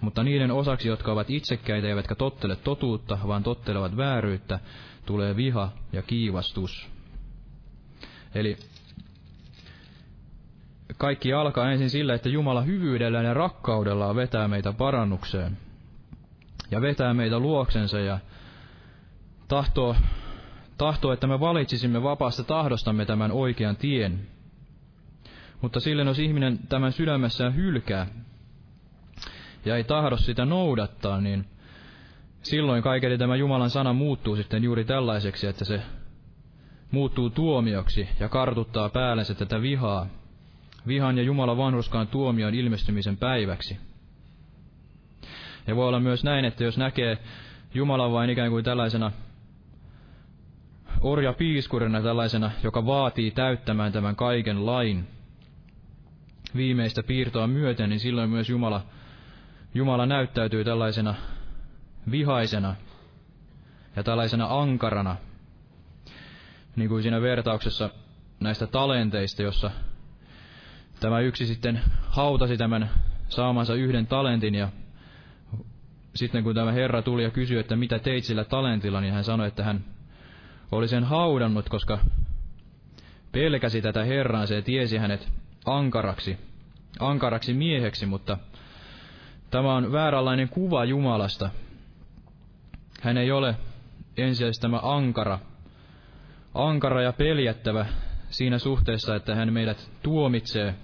Mutta 0.00 0.22
niiden 0.22 0.50
osaksi, 0.50 0.88
jotka 0.88 1.12
ovat 1.12 1.30
itsekkäitä 1.30 1.88
eivätkä 1.88 2.14
tottele 2.14 2.56
totuutta, 2.56 3.18
vaan 3.26 3.42
tottelevat 3.42 3.96
vääryyttä, 3.96 4.60
tulee 5.06 5.36
viha 5.36 5.72
ja 5.92 6.02
kiivastus. 6.02 6.88
Eli 8.34 8.56
kaikki 10.96 11.32
alkaa 11.32 11.70
ensin 11.72 11.90
sillä, 11.90 12.14
että 12.14 12.28
Jumala 12.28 12.62
hyvyydellä 12.62 13.22
ja 13.22 13.34
rakkaudellaan 13.34 14.16
vetää 14.16 14.48
meitä 14.48 14.72
parannukseen. 14.72 15.58
Ja 16.70 16.80
vetää 16.80 17.14
meitä 17.14 17.38
luoksensa 17.38 17.98
ja 17.98 18.18
tahtoo, 19.48 19.96
tahtoo, 20.78 21.12
että 21.12 21.26
me 21.26 21.40
valitsisimme 21.40 22.02
vapaasta 22.02 22.44
tahdostamme 22.44 23.04
tämän 23.06 23.32
oikean 23.32 23.76
tien, 23.76 24.28
mutta 25.60 25.80
silloin 25.80 26.08
jos 26.08 26.18
ihminen 26.18 26.58
tämän 26.68 26.92
sydämessään 26.92 27.56
hylkää 27.56 28.06
ja 29.64 29.76
ei 29.76 29.84
tahdo 29.84 30.16
sitä 30.16 30.44
noudattaa, 30.44 31.20
niin 31.20 31.44
silloin 32.42 32.82
kaikille 32.82 33.18
tämä 33.18 33.36
Jumalan 33.36 33.70
sana 33.70 33.92
muuttuu 33.92 34.36
sitten 34.36 34.64
juuri 34.64 34.84
tällaiseksi, 34.84 35.46
että 35.46 35.64
se 35.64 35.82
muuttuu 36.90 37.30
tuomioksi 37.30 38.08
ja 38.20 38.28
kartuttaa 38.28 38.88
päällensä 38.88 39.34
tätä 39.34 39.62
vihaa, 39.62 40.06
vihan 40.86 41.18
ja 41.18 41.24
Jumalan 41.24 41.56
vanhuskaan 41.56 42.08
tuomion 42.08 42.54
ilmestymisen 42.54 43.16
päiväksi. 43.16 43.78
Ja 45.66 45.76
voi 45.76 45.88
olla 45.88 46.00
myös 46.00 46.24
näin, 46.24 46.44
että 46.44 46.64
jos 46.64 46.78
näkee 46.78 47.18
Jumalan 47.74 48.12
vain 48.12 48.30
ikään 48.30 48.50
kuin 48.50 48.64
tällaisena 48.64 49.12
orja 51.00 51.32
piiskurina 51.32 52.02
tällaisena, 52.02 52.50
joka 52.62 52.86
vaatii 52.86 53.30
täyttämään 53.30 53.92
tämän 53.92 54.16
kaiken 54.16 54.66
lain, 54.66 55.15
viimeistä 56.56 57.02
piirtoa 57.02 57.46
myöten, 57.46 57.90
niin 57.90 58.00
silloin 58.00 58.30
myös 58.30 58.48
Jumala, 58.48 58.82
Jumala 59.74 60.06
näyttäytyy 60.06 60.64
tällaisena 60.64 61.14
vihaisena 62.10 62.74
ja 63.96 64.02
tällaisena 64.02 64.46
ankarana, 64.50 65.16
niin 66.76 66.88
kuin 66.88 67.02
siinä 67.02 67.20
vertauksessa 67.20 67.90
näistä 68.40 68.66
talenteista, 68.66 69.42
jossa 69.42 69.70
tämä 71.00 71.20
yksi 71.20 71.46
sitten 71.46 71.80
hautasi 72.08 72.56
tämän 72.56 72.90
saamansa 73.28 73.74
yhden 73.74 74.06
talentin 74.06 74.54
ja 74.54 74.68
sitten 76.14 76.44
kun 76.44 76.54
tämä 76.54 76.72
herra 76.72 77.02
tuli 77.02 77.22
ja 77.22 77.30
kysyi, 77.30 77.58
että 77.58 77.76
mitä 77.76 77.98
teit 77.98 78.24
sillä 78.24 78.44
talentilla, 78.44 79.00
niin 79.00 79.14
hän 79.14 79.24
sanoi, 79.24 79.48
että 79.48 79.64
hän 79.64 79.84
oli 80.72 80.88
sen 80.88 81.04
haudannut, 81.04 81.68
koska 81.68 81.98
pelkäsi 83.32 83.82
tätä 83.82 84.04
herraansa 84.04 84.54
ja 84.54 84.62
tiesi 84.62 84.96
hänet 84.96 85.32
ankaraksi, 85.64 86.38
ankaraksi 86.98 87.54
mieheksi, 87.54 88.06
mutta 88.06 88.38
tämä 89.50 89.74
on 89.74 89.92
vääränlainen 89.92 90.48
kuva 90.48 90.84
Jumalasta. 90.84 91.50
Hän 93.00 93.16
ei 93.16 93.32
ole 93.32 93.56
ensisijaisesti 94.16 94.62
tämä 94.62 94.80
ankara, 94.82 95.38
ankara 96.54 97.02
ja 97.02 97.12
peljättävä 97.12 97.86
siinä 98.30 98.58
suhteessa, 98.58 99.16
että 99.16 99.34
hän 99.34 99.52
meidät 99.52 99.90
tuomitsee. 100.02 100.74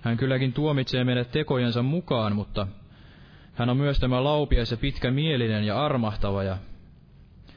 Hän 0.00 0.16
kylläkin 0.16 0.52
tuomitsee 0.52 1.04
meidät 1.04 1.30
tekojensa 1.30 1.82
mukaan, 1.82 2.34
mutta 2.34 2.66
hän 3.54 3.70
on 3.70 3.76
myös 3.76 3.98
tämä 3.98 4.24
laupias 4.24 4.70
ja 4.70 4.76
pitkämielinen 4.76 5.64
ja 5.64 5.84
armahtava, 5.84 6.42
ja, 6.42 6.58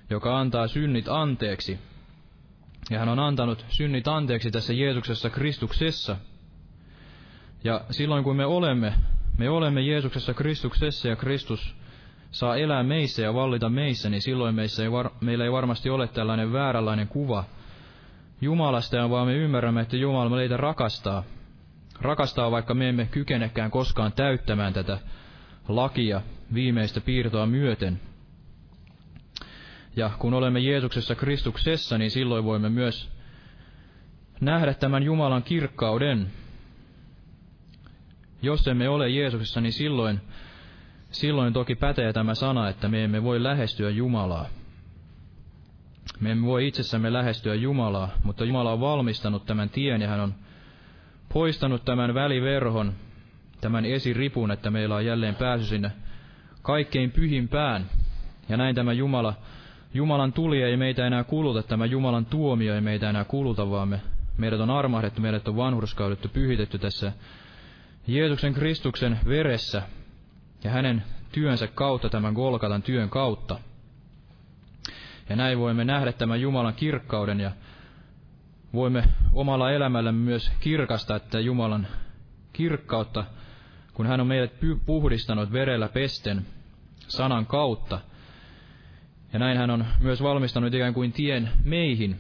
joka 0.09 0.39
antaa 0.39 0.67
synnit 0.67 1.07
anteeksi. 1.07 1.79
Ja 2.89 2.99
hän 2.99 3.09
on 3.09 3.19
antanut 3.19 3.65
synnit 3.69 4.07
anteeksi 4.07 4.51
tässä 4.51 4.73
Jeesuksessa 4.73 5.29
Kristuksessa. 5.29 6.17
Ja 7.63 7.81
silloin 7.91 8.23
kun 8.23 8.35
me 8.35 8.45
olemme, 8.45 8.93
me 9.37 9.49
olemme 9.49 9.81
Jeesuksessa 9.81 10.33
Kristuksessa 10.33 11.07
ja 11.07 11.15
Kristus 11.15 11.75
saa 12.31 12.55
elää 12.55 12.83
meissä 12.83 13.21
ja 13.21 13.33
vallita 13.33 13.69
meissä, 13.69 14.09
niin 14.09 14.21
silloin 14.21 14.55
meissä 14.55 14.83
ei 14.83 14.91
var, 14.91 15.09
meillä 15.21 15.43
ei 15.43 15.51
varmasti 15.51 15.89
ole 15.89 16.07
tällainen 16.07 16.53
vääränlainen 16.53 17.07
kuva 17.07 17.43
Jumalasta, 18.41 19.09
vaan 19.09 19.27
me 19.27 19.33
ymmärrämme, 19.33 19.81
että 19.81 19.97
Jumala 19.97 20.29
meitä 20.29 20.57
rakastaa. 20.57 21.23
Rakastaa, 22.01 22.51
vaikka 22.51 22.73
me 22.73 22.89
emme 22.89 23.07
kykenekään 23.11 23.71
koskaan 23.71 24.11
täyttämään 24.11 24.73
tätä 24.73 24.99
lakia 25.67 26.21
viimeistä 26.53 27.01
piirtoa 27.01 27.45
myöten. 27.45 27.99
Ja 29.95 30.11
kun 30.19 30.33
olemme 30.33 30.59
Jeesuksessa 30.59 31.15
Kristuksessa, 31.15 31.97
niin 31.97 32.11
silloin 32.11 32.43
voimme 32.43 32.69
myös 32.69 33.11
nähdä 34.41 34.73
tämän 34.73 35.03
Jumalan 35.03 35.43
kirkkauden. 35.43 36.31
Jos 38.45 38.67
emme 38.67 38.89
ole 38.89 39.09
Jeesuksessa, 39.09 39.61
niin 39.61 39.73
silloin, 39.73 40.21
silloin 41.11 41.53
toki 41.53 41.75
pätee 41.75 42.13
tämä 42.13 42.35
sana, 42.35 42.69
että 42.69 42.87
me 42.87 43.03
emme 43.03 43.23
voi 43.23 43.43
lähestyä 43.43 43.89
Jumalaa. 43.89 44.45
Me 46.19 46.31
emme 46.31 46.47
voi 46.47 46.67
itsessämme 46.67 47.13
lähestyä 47.13 47.55
Jumalaa, 47.55 48.09
mutta 48.23 48.45
Jumala 48.45 48.71
on 48.71 48.79
valmistanut 48.79 49.45
tämän 49.45 49.69
tien 49.69 50.01
ja 50.01 50.07
hän 50.07 50.19
on 50.19 50.35
poistanut 51.33 51.85
tämän 51.85 52.13
väliverhon, 52.13 52.93
tämän 53.61 53.85
esiripun, 53.85 54.51
että 54.51 54.71
meillä 54.71 54.95
on 54.95 55.05
jälleen 55.05 55.35
pääsy 55.35 55.65
sinne 55.65 55.91
kaikkein 56.61 57.11
pyhimpään. 57.11 57.85
Ja 58.49 58.57
näin 58.57 58.75
tämä 58.75 58.93
Jumala, 58.93 59.33
Jumalan 59.93 60.33
tuli 60.33 60.63
ei 60.63 60.77
meitä 60.77 61.07
enää 61.07 61.23
kuluta, 61.23 61.63
tämä 61.63 61.85
Jumalan 61.85 62.25
tuomio 62.25 62.75
ei 62.75 62.81
meitä 62.81 63.09
enää 63.09 63.23
kuluta, 63.23 63.69
vaan 63.69 63.87
me, 63.87 64.01
meidät 64.37 64.59
on 64.59 64.69
armahdettu, 64.69 65.21
meidät 65.21 65.47
on 65.47 65.55
vanhurskaudettu, 65.55 66.29
pyhitetty 66.29 66.77
tässä 66.77 67.11
Jeesuksen 68.07 68.53
Kristuksen 68.53 69.19
veressä 69.27 69.81
ja 70.63 70.71
hänen 70.71 71.03
työnsä 71.31 71.67
kautta, 71.67 72.09
tämän 72.09 72.33
Golgatan 72.33 72.83
työn 72.83 73.09
kautta. 73.09 73.59
Ja 75.29 75.35
näin 75.35 75.59
voimme 75.59 75.85
nähdä 75.85 76.11
tämän 76.11 76.41
Jumalan 76.41 76.73
kirkkauden 76.73 77.39
ja 77.39 77.51
voimme 78.73 79.03
omalla 79.33 79.71
elämällämme 79.71 80.25
myös 80.25 80.51
kirkastaa 80.59 81.17
että 81.17 81.39
Jumalan 81.39 81.87
kirkkautta, 82.53 83.25
kun 83.93 84.07
hän 84.07 84.21
on 84.21 84.27
meidät 84.27 84.51
puhdistanut 84.85 85.51
verellä 85.51 85.89
pesten 85.89 86.45
sanan 87.07 87.45
kautta. 87.45 87.99
Ja 89.33 89.39
näin 89.39 89.57
hän 89.57 89.69
on 89.69 89.85
myös 89.99 90.23
valmistanut 90.23 90.73
ikään 90.73 90.93
kuin 90.93 91.11
tien 91.11 91.49
meihin. 91.63 92.19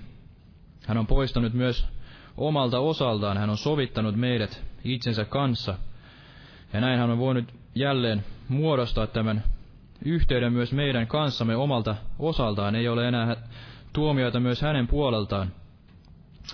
Hän 0.87 0.97
on 0.97 1.07
poistanut 1.07 1.53
myös 1.53 1.87
omalta 2.37 2.79
osaltaan, 2.79 3.37
hän 3.37 3.49
on 3.49 3.57
sovittanut 3.57 4.15
meidät 4.15 4.63
itsensä 4.85 5.25
kanssa. 5.25 5.77
Ja 6.73 6.81
näin 6.81 6.99
hän 6.99 7.09
on 7.09 7.17
voinut 7.17 7.53
jälleen 7.75 8.23
muodostaa 8.49 9.07
tämän 9.07 9.43
yhteyden 10.05 10.53
myös 10.53 10.73
meidän 10.73 11.07
kanssamme 11.07 11.55
omalta 11.55 11.95
osaltaan. 12.19 12.75
Ei 12.75 12.87
ole 12.87 13.07
enää 13.07 13.35
tuomioita 13.93 14.39
myös 14.39 14.61
hänen 14.61 14.87
puoleltaan. 14.87 15.51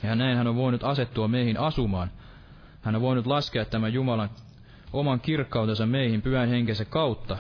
Ja 0.04 0.16
näin 0.16 0.38
hän 0.38 0.48
on 0.48 0.56
voinut 0.56 0.84
asettua 0.84 1.28
meihin 1.28 1.60
asumaan. 1.60 2.12
Hän 2.82 2.96
on 2.96 3.02
voinut 3.02 3.28
laskea 3.28 3.66
tämän 3.66 3.94
Jumalan 3.94 4.30
oman 4.94 5.20
kirkkautensa 5.20 5.86
meihin 5.86 6.22
pyhän 6.22 6.50
henkensä 6.50 6.86
kautta. 6.86 7.38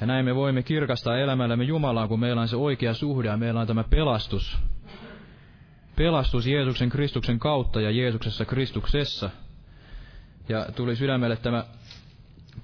Ja 0.00 0.06
näin 0.06 0.24
me 0.24 0.34
voimme 0.34 0.62
kirkastaa 0.62 1.18
elämällämme 1.18 1.64
Jumalaan, 1.64 2.08
kun 2.08 2.20
meillä 2.20 2.42
on 2.42 2.48
se 2.48 2.56
oikea 2.56 2.94
suhde 2.94 3.28
ja 3.28 3.36
meillä 3.36 3.60
on 3.60 3.66
tämä 3.66 3.84
pelastus. 3.84 4.58
Pelastus 5.96 6.46
Jeesuksen 6.46 6.88
Kristuksen 6.88 7.38
kautta 7.38 7.80
ja 7.80 7.90
Jeesuksessa 7.90 8.44
Kristuksessa. 8.44 9.30
Ja 10.48 10.66
tuli 10.76 10.96
sydämelle 10.96 11.36
tämä 11.36 11.64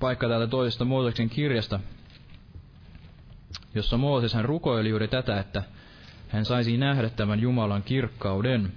paikka 0.01 0.29
täältä 0.29 0.47
toisesta 0.47 0.85
Mooseksen 0.85 1.31
kirjasta, 1.31 1.81
jossa 3.75 3.97
Mooses 3.97 4.35
hän 4.35 4.45
rukoili 4.45 4.89
juuri 4.89 5.09
tätä, 5.09 5.41
että 5.41 5.63
hän 6.29 6.45
saisi 6.45 6.77
nähdä 6.77 7.11
tämän 7.11 7.41
Jumalan 7.41 7.83
kirkkauden. 7.83 8.73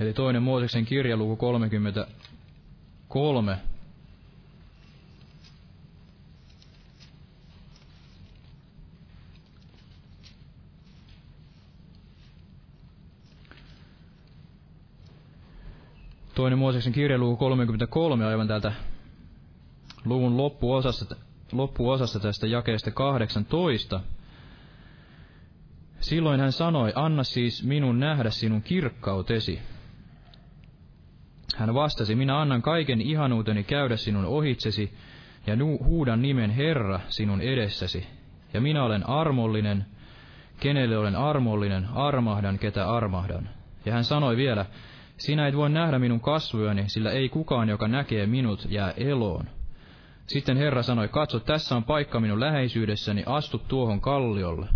Eli 0.00 0.12
toinen 0.12 0.42
Mooseksen 0.42 0.84
kirja, 0.84 1.16
luku 1.16 1.36
33. 1.36 3.58
Toinen 16.36 16.58
Mooseksen 16.58 16.92
kirja, 16.92 17.18
luku 17.18 17.36
33, 17.36 18.26
aivan 18.26 18.48
täältä 18.48 18.72
luvun 20.04 20.36
loppuosasta, 20.36 21.16
loppuosasta 21.52 22.20
tästä 22.20 22.46
jakeesta 22.46 22.90
18. 22.90 24.00
Silloin 26.00 26.40
hän 26.40 26.52
sanoi, 26.52 26.92
anna 26.94 27.24
siis 27.24 27.64
minun 27.64 28.00
nähdä 28.00 28.30
sinun 28.30 28.62
kirkkautesi. 28.62 29.60
Hän 31.56 31.74
vastasi, 31.74 32.14
minä 32.14 32.40
annan 32.40 32.62
kaiken 32.62 33.00
ihanuuteni 33.00 33.64
käydä 33.64 33.96
sinun 33.96 34.24
ohitsesi 34.24 34.94
ja 35.46 35.56
huudan 35.84 36.22
nimen 36.22 36.50
Herra 36.50 37.00
sinun 37.08 37.40
edessäsi. 37.40 38.06
Ja 38.54 38.60
minä 38.60 38.84
olen 38.84 39.08
armollinen, 39.08 39.86
kenelle 40.60 40.98
olen 40.98 41.16
armollinen, 41.16 41.88
armahdan, 41.94 42.58
ketä 42.58 42.90
armahdan. 42.90 43.48
Ja 43.84 43.92
hän 43.92 44.04
sanoi 44.04 44.36
vielä, 44.36 44.66
sinä 45.16 45.46
et 45.46 45.56
voi 45.56 45.70
nähdä 45.70 45.98
minun 45.98 46.20
kasvojani, 46.20 46.88
sillä 46.88 47.10
ei 47.10 47.28
kukaan, 47.28 47.68
joka 47.68 47.88
näkee 47.88 48.26
minut, 48.26 48.66
jää 48.68 48.90
eloon. 48.96 49.48
Sitten 50.26 50.56
Herra 50.56 50.82
sanoi, 50.82 51.08
katso, 51.08 51.40
tässä 51.40 51.76
on 51.76 51.84
paikka 51.84 52.20
minun 52.20 52.40
läheisyydessäni, 52.40 53.22
astu 53.26 53.58
tuohon 53.58 54.00
kalliolle. 54.00 54.66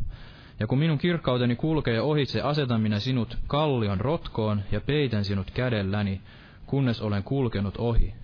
Ja 0.60 0.66
kun 0.66 0.78
minun 0.78 0.98
kirkkauteni 0.98 1.56
kulkee 1.56 2.00
ohitse, 2.00 2.40
asetan 2.40 2.80
minä 2.80 2.98
sinut 2.98 3.38
kallion 3.46 4.00
rotkoon 4.00 4.62
ja 4.72 4.80
peitän 4.80 5.24
sinut 5.24 5.50
kädelläni, 5.50 6.20
kunnes 6.66 7.00
olen 7.00 7.22
kulkenut 7.22 7.74
ohi. 7.78 8.14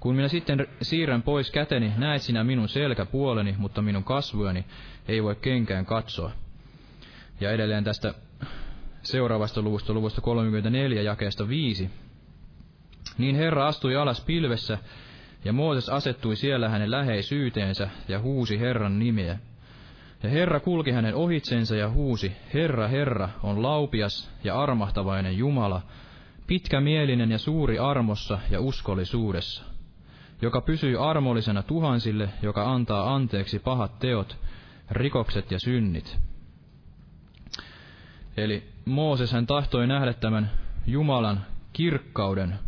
Kun 0.00 0.14
minä 0.14 0.28
sitten 0.28 0.66
siirrän 0.82 1.22
pois 1.22 1.50
käteni, 1.50 1.92
näet 1.96 2.22
sinä 2.22 2.44
minun 2.44 2.68
selkäpuoleni, 2.68 3.54
mutta 3.58 3.82
minun 3.82 4.04
kasvojani 4.04 4.64
ei 5.08 5.22
voi 5.22 5.36
kenkään 5.36 5.86
katsoa. 5.86 6.30
Ja 7.40 7.50
edelleen 7.50 7.84
tästä 7.84 8.14
seuraavasta 9.02 9.62
luvusta, 9.62 9.92
luvusta 9.92 10.20
34, 10.20 11.02
jakeesta 11.02 11.48
5. 11.48 11.90
Niin 13.18 13.36
Herra 13.36 13.66
astui 13.66 13.96
alas 13.96 14.20
pilvessä, 14.20 14.78
ja 15.44 15.52
Mooses 15.52 15.88
asettui 15.88 16.36
siellä 16.36 16.68
hänen 16.68 16.90
läheisyyteensä 16.90 17.90
ja 18.08 18.20
huusi 18.20 18.60
Herran 18.60 18.98
nimeä. 18.98 19.38
Ja 20.22 20.28
Herra 20.28 20.60
kulki 20.60 20.90
hänen 20.90 21.14
ohitsensa 21.14 21.76
ja 21.76 21.90
huusi, 21.90 22.32
Herra, 22.54 22.88
Herra, 22.88 23.28
on 23.42 23.62
laupias 23.62 24.30
ja 24.44 24.62
armahtavainen 24.62 25.38
Jumala, 25.38 25.82
pitkämielinen 26.46 27.30
ja 27.30 27.38
suuri 27.38 27.78
armossa 27.78 28.38
ja 28.50 28.60
uskollisuudessa, 28.60 29.64
joka 30.42 30.60
pysyy 30.60 31.10
armollisena 31.10 31.62
tuhansille, 31.62 32.28
joka 32.42 32.72
antaa 32.72 33.14
anteeksi 33.14 33.58
pahat 33.58 33.98
teot, 33.98 34.36
rikokset 34.90 35.50
ja 35.50 35.58
synnit. 35.58 36.18
Eli 38.44 38.62
Mooses 38.84 39.32
hän 39.32 39.46
tahtoi 39.46 39.86
nähdä 39.86 40.12
tämän 40.12 40.50
Jumalan 40.86 41.46
kirkkauden. 41.72 42.58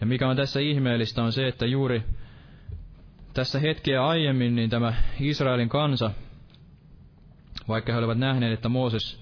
Ja 0.00 0.06
mikä 0.06 0.28
on 0.28 0.36
tässä 0.36 0.60
ihmeellistä 0.60 1.22
on 1.22 1.32
se, 1.32 1.48
että 1.48 1.66
juuri 1.66 2.02
tässä 3.34 3.58
hetkeä 3.58 4.06
aiemmin 4.06 4.56
niin 4.56 4.70
tämä 4.70 4.94
Israelin 5.20 5.68
kansa, 5.68 6.10
vaikka 7.68 7.92
he 7.92 7.98
olivat 7.98 8.18
nähneet, 8.18 8.52
että 8.52 8.68
Mooses, 8.68 9.20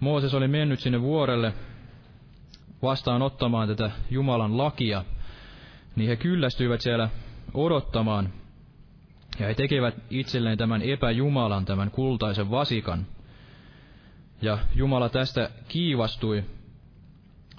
Mooses 0.00 0.34
oli 0.34 0.48
mennyt 0.48 0.80
sinne 0.80 1.00
vuorelle 1.00 1.52
vastaan 2.82 3.22
ottamaan 3.22 3.68
tätä 3.68 3.90
Jumalan 4.10 4.58
lakia, 4.58 5.04
niin 5.96 6.08
he 6.08 6.16
kyllästyivät 6.16 6.80
siellä 6.80 7.08
odottamaan, 7.54 8.32
ja 9.38 9.46
he 9.46 9.54
tekevät 9.54 9.94
itselleen 10.10 10.58
tämän 10.58 10.82
epäjumalan, 10.82 11.64
tämän 11.64 11.90
kultaisen 11.90 12.50
vasikan– 12.50 13.06
Ja 14.42 14.58
Jumala 14.74 15.08
tästä 15.08 15.50
kiivastui, 15.68 16.44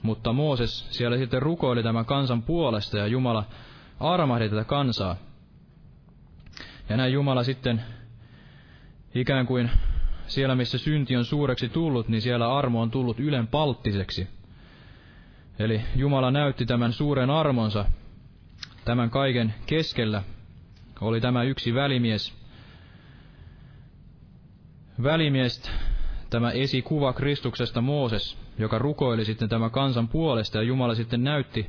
mutta 0.01 0.33
Mooses 0.33 0.87
siellä 0.89 1.17
sitten 1.17 1.41
rukoili 1.41 1.83
tämän 1.83 2.05
kansan 2.05 2.43
puolesta 2.43 2.97
ja 2.97 3.07
Jumala 3.07 3.43
armahdi 3.99 4.49
tätä 4.49 4.63
kansaa. 4.63 5.15
Ja 6.89 6.97
näin 6.97 7.13
Jumala 7.13 7.43
sitten 7.43 7.81
ikään 9.15 9.45
kuin 9.45 9.69
siellä, 10.27 10.55
missä 10.55 10.77
synti 10.77 11.17
on 11.17 11.25
suureksi 11.25 11.69
tullut, 11.69 12.07
niin 12.07 12.21
siellä 12.21 12.57
armo 12.57 12.81
on 12.81 12.91
tullut 12.91 13.19
ylen 13.19 13.47
palttiseksi. 13.47 14.27
Eli 15.59 15.81
Jumala 15.95 16.31
näytti 16.31 16.65
tämän 16.65 16.93
suuren 16.93 17.29
armonsa 17.29 17.85
tämän 18.85 19.09
kaiken 19.09 19.53
keskellä. 19.65 20.23
Oli 21.01 21.21
tämä 21.21 21.43
yksi 21.43 21.73
välimies. 21.73 22.33
Välimies, 25.03 25.71
tämä 26.29 26.51
esikuva 26.51 27.13
Kristuksesta 27.13 27.81
Mooses, 27.81 28.37
joka 28.57 28.77
rukoili 28.77 29.25
sitten 29.25 29.49
tämän 29.49 29.71
kansan 29.71 30.07
puolesta, 30.07 30.57
ja 30.57 30.63
Jumala 30.63 30.95
sitten 30.95 31.23
näytti, 31.23 31.67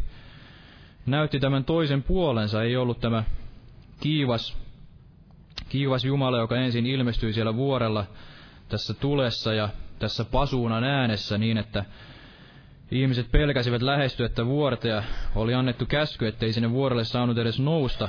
näytti 1.06 1.40
tämän 1.40 1.64
toisen 1.64 2.02
puolensa. 2.02 2.62
Ei 2.62 2.76
ollut 2.76 3.00
tämä 3.00 3.24
kiivas, 4.00 4.56
kiivas 5.68 6.04
Jumala, 6.04 6.38
joka 6.38 6.56
ensin 6.56 6.86
ilmestyi 6.86 7.32
siellä 7.32 7.54
vuorella 7.56 8.06
tässä 8.68 8.94
tulessa 8.94 9.54
ja 9.54 9.68
tässä 9.98 10.24
pasuunan 10.24 10.84
äänessä 10.84 11.38
niin, 11.38 11.58
että 11.58 11.84
ihmiset 12.90 13.30
pelkäsivät 13.30 13.82
lähestyä 13.82 14.28
tätä 14.28 14.46
vuorta 14.46 14.88
ja 14.88 15.02
oli 15.34 15.54
annettu 15.54 15.86
käsky, 15.86 16.26
ettei 16.26 16.52
sinne 16.52 16.70
vuorelle 16.70 17.04
saanut 17.04 17.38
edes 17.38 17.60
nousta. 17.60 18.08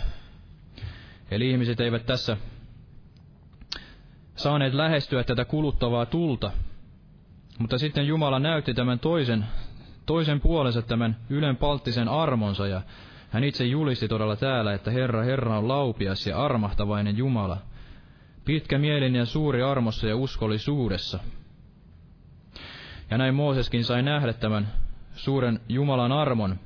Eli 1.32 1.52
ihmiset 1.52 1.80
eivät 1.80 2.06
tässä 2.06 2.38
saaneet 4.40 4.74
lähestyä 4.74 5.24
tätä 5.24 5.46
kuluttavaa 5.46 6.06
tulta. 6.06 6.52
Mutta 7.60 7.78
sitten 7.78 8.08
Jumala 8.08 8.40
näytti 8.40 8.74
tämän 8.74 9.00
toisen, 9.00 9.46
toisen 10.06 10.40
puolensa 10.40 10.82
tämän 10.82 11.18
ylenpalttisen 11.30 12.08
armonsa 12.08 12.68
ja 12.68 12.82
hän 13.30 13.44
itse 13.44 13.66
julisti 13.66 14.08
todella 14.08 14.36
täällä, 14.36 14.74
että 14.74 14.92
Herra, 14.92 15.24
Herra 15.24 15.58
on 15.58 15.68
laupias 15.68 16.28
ja 16.28 16.46
armahtavainen 16.46 17.18
Jumala, 17.18 17.58
pitkä 18.46 18.78
mielin 18.78 19.16
ja 19.16 19.26
suuri 19.26 19.64
armossa 19.64 20.08
ja 20.08 20.16
uskollisuudessa. 20.16 21.20
Ja 23.10 23.18
näin 23.18 23.36
Mooseskin 23.36 23.84
sai 23.84 24.04
nähdä 24.04 24.34
tämän 24.34 24.68
suuren 25.16 25.60
Jumalan 25.70 26.12
armon. 26.12 26.60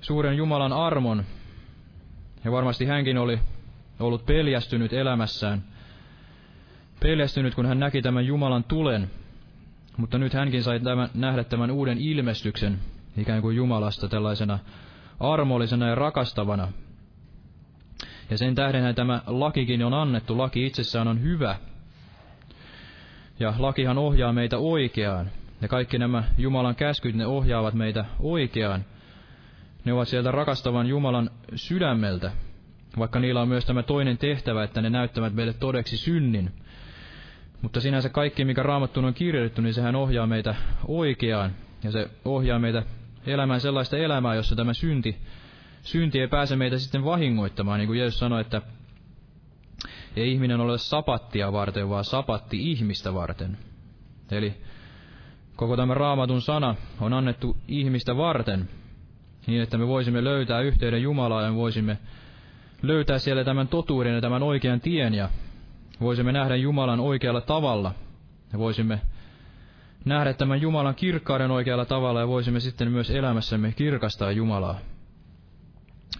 Suuren 0.00 0.36
Jumalan 0.36 0.72
armon. 0.72 1.24
Ja 2.44 2.52
varmasti 2.52 2.86
hänkin 2.86 3.18
oli 3.18 3.38
ollut 4.00 4.26
peljästynyt 4.26 4.92
elämässään. 4.92 5.64
Peljästynyt, 7.00 7.54
kun 7.54 7.66
hän 7.66 7.80
näki 7.80 8.02
tämän 8.02 8.26
Jumalan 8.26 8.64
tulen. 8.64 9.10
Mutta 9.96 10.18
nyt 10.18 10.32
hänkin 10.32 10.62
sai 10.62 10.80
tämän, 10.80 11.10
nähdä 11.14 11.44
tämän 11.44 11.70
uuden 11.70 11.98
ilmestyksen, 11.98 12.78
ikään 13.16 13.42
kuin 13.42 13.56
Jumalasta 13.56 14.08
tällaisena 14.08 14.58
armollisena 15.20 15.88
ja 15.88 15.94
rakastavana. 15.94 16.68
Ja 18.30 18.38
sen 18.38 18.54
tähden 18.54 18.94
tämä 18.94 19.22
lakikin 19.26 19.84
on 19.84 19.94
annettu. 19.94 20.38
Laki 20.38 20.66
itsessään 20.66 21.08
on 21.08 21.22
hyvä. 21.22 21.56
Ja 23.40 23.54
lakihan 23.58 23.98
ohjaa 23.98 24.32
meitä 24.32 24.58
oikeaan. 24.58 25.30
Ja 25.60 25.68
kaikki 25.68 25.98
nämä 25.98 26.24
Jumalan 26.38 26.76
käskyt, 26.76 27.14
ne 27.14 27.26
ohjaavat 27.26 27.74
meitä 27.74 28.04
oikeaan. 28.20 28.84
Ne 29.84 29.92
ovat 29.92 30.08
sieltä 30.08 30.30
rakastavan 30.30 30.86
Jumalan 30.86 31.30
sydämeltä, 31.54 32.32
vaikka 32.98 33.20
niillä 33.20 33.42
on 33.42 33.48
myös 33.48 33.64
tämä 33.64 33.82
toinen 33.82 34.18
tehtävä, 34.18 34.64
että 34.64 34.82
ne 34.82 34.90
näyttävät 34.90 35.34
meille 35.34 35.52
todeksi 35.52 35.96
synnin. 35.96 36.52
Mutta 37.62 37.80
sinänsä 37.80 38.08
kaikki, 38.08 38.44
mikä 38.44 38.62
raamattuun 38.62 39.06
on 39.06 39.14
kirjoitettu, 39.14 39.62
niin 39.62 39.74
sehän 39.74 39.96
ohjaa 39.96 40.26
meitä 40.26 40.54
oikeaan. 40.88 41.50
Ja 41.84 41.90
se 41.90 42.10
ohjaa 42.24 42.58
meitä 42.58 42.82
elämään 43.26 43.60
sellaista 43.60 43.96
elämää, 43.96 44.34
jossa 44.34 44.56
tämä 44.56 44.74
synti, 44.74 45.16
synti 45.82 46.20
ei 46.20 46.28
pääse 46.28 46.56
meitä 46.56 46.78
sitten 46.78 47.04
vahingoittamaan. 47.04 47.78
Niin 47.78 47.86
kuin 47.86 47.98
Jeesus 47.98 48.18
sanoi, 48.18 48.40
että 48.40 48.62
ei 50.16 50.32
ihminen 50.32 50.60
ole 50.60 50.78
sapattia 50.78 51.52
varten, 51.52 51.88
vaan 51.88 52.04
sapatti 52.04 52.70
ihmistä 52.70 53.14
varten. 53.14 53.58
Eli 54.30 54.54
koko 55.56 55.76
tämä 55.76 55.94
raamatun 55.94 56.42
sana 56.42 56.74
on 57.00 57.12
annettu 57.12 57.56
ihmistä 57.68 58.16
varten, 58.16 58.68
niin 59.46 59.62
että 59.62 59.78
me 59.78 59.86
voisimme 59.86 60.24
löytää 60.24 60.60
yhteyden 60.60 61.02
Jumalaan 61.02 61.44
ja 61.44 61.50
me 61.50 61.56
voisimme 61.56 61.98
löytää 62.82 63.18
siellä 63.18 63.44
tämän 63.44 63.68
totuuden 63.68 64.14
ja 64.14 64.20
tämän 64.20 64.42
oikean 64.42 64.80
tien 64.80 65.14
ja 65.14 65.28
voisimme 66.00 66.32
nähdä 66.32 66.56
Jumalan 66.56 67.00
oikealla 67.00 67.40
tavalla. 67.40 67.94
Ja 68.52 68.58
voisimme 68.58 69.00
nähdä 70.04 70.32
tämän 70.32 70.60
Jumalan 70.60 70.94
kirkkauden 70.94 71.50
oikealla 71.50 71.84
tavalla 71.84 72.20
ja 72.20 72.28
voisimme 72.28 72.60
sitten 72.60 72.92
myös 72.92 73.10
elämässämme 73.10 73.72
kirkastaa 73.72 74.32
Jumalaa. 74.32 74.78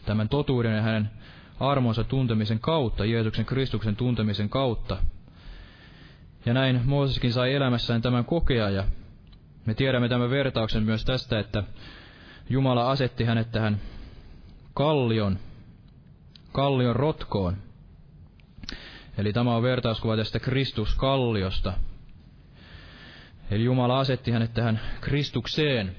Tämän 0.07 0.29
totuuden 0.29 0.77
ja 0.77 0.83
hänen 0.83 1.11
armonsa 1.61 2.05
tuntemisen 2.05 2.61
kautta, 2.61 3.05
Jeesuksen 3.05 3.45
Kristuksen 3.45 3.97
tuntemisen 3.97 4.49
kautta. 4.49 4.97
Ja 6.47 6.55
näin 6.55 6.81
Mooseskin 6.85 7.33
sai 7.33 7.55
elämässään 7.55 8.03
tämän 8.03 8.25
kokea 8.25 8.71
ja 8.71 8.85
me 9.67 9.75
tiedämme 9.75 10.09
tämän 10.09 10.31
vertauksen 10.31 10.83
myös 10.83 11.05
tästä, 11.05 11.39
että 11.39 11.63
Jumala 12.49 12.91
asetti 12.91 13.25
hänet 13.25 13.51
tähän 13.53 13.81
kallion, 14.75 15.39
kallion 16.57 16.97
rotkoon. 16.97 17.57
Eli 19.19 19.33
tämä 19.33 19.57
on 19.57 19.63
vertauskuva 19.63 20.17
tästä 20.17 20.41
Kristuskalliosta. 20.41 21.73
Eli 23.51 23.65
Jumala 23.65 24.01
asetti 24.01 24.31
hänet 24.31 24.55
tähän 24.55 24.81
Kristukseen. 25.01 25.97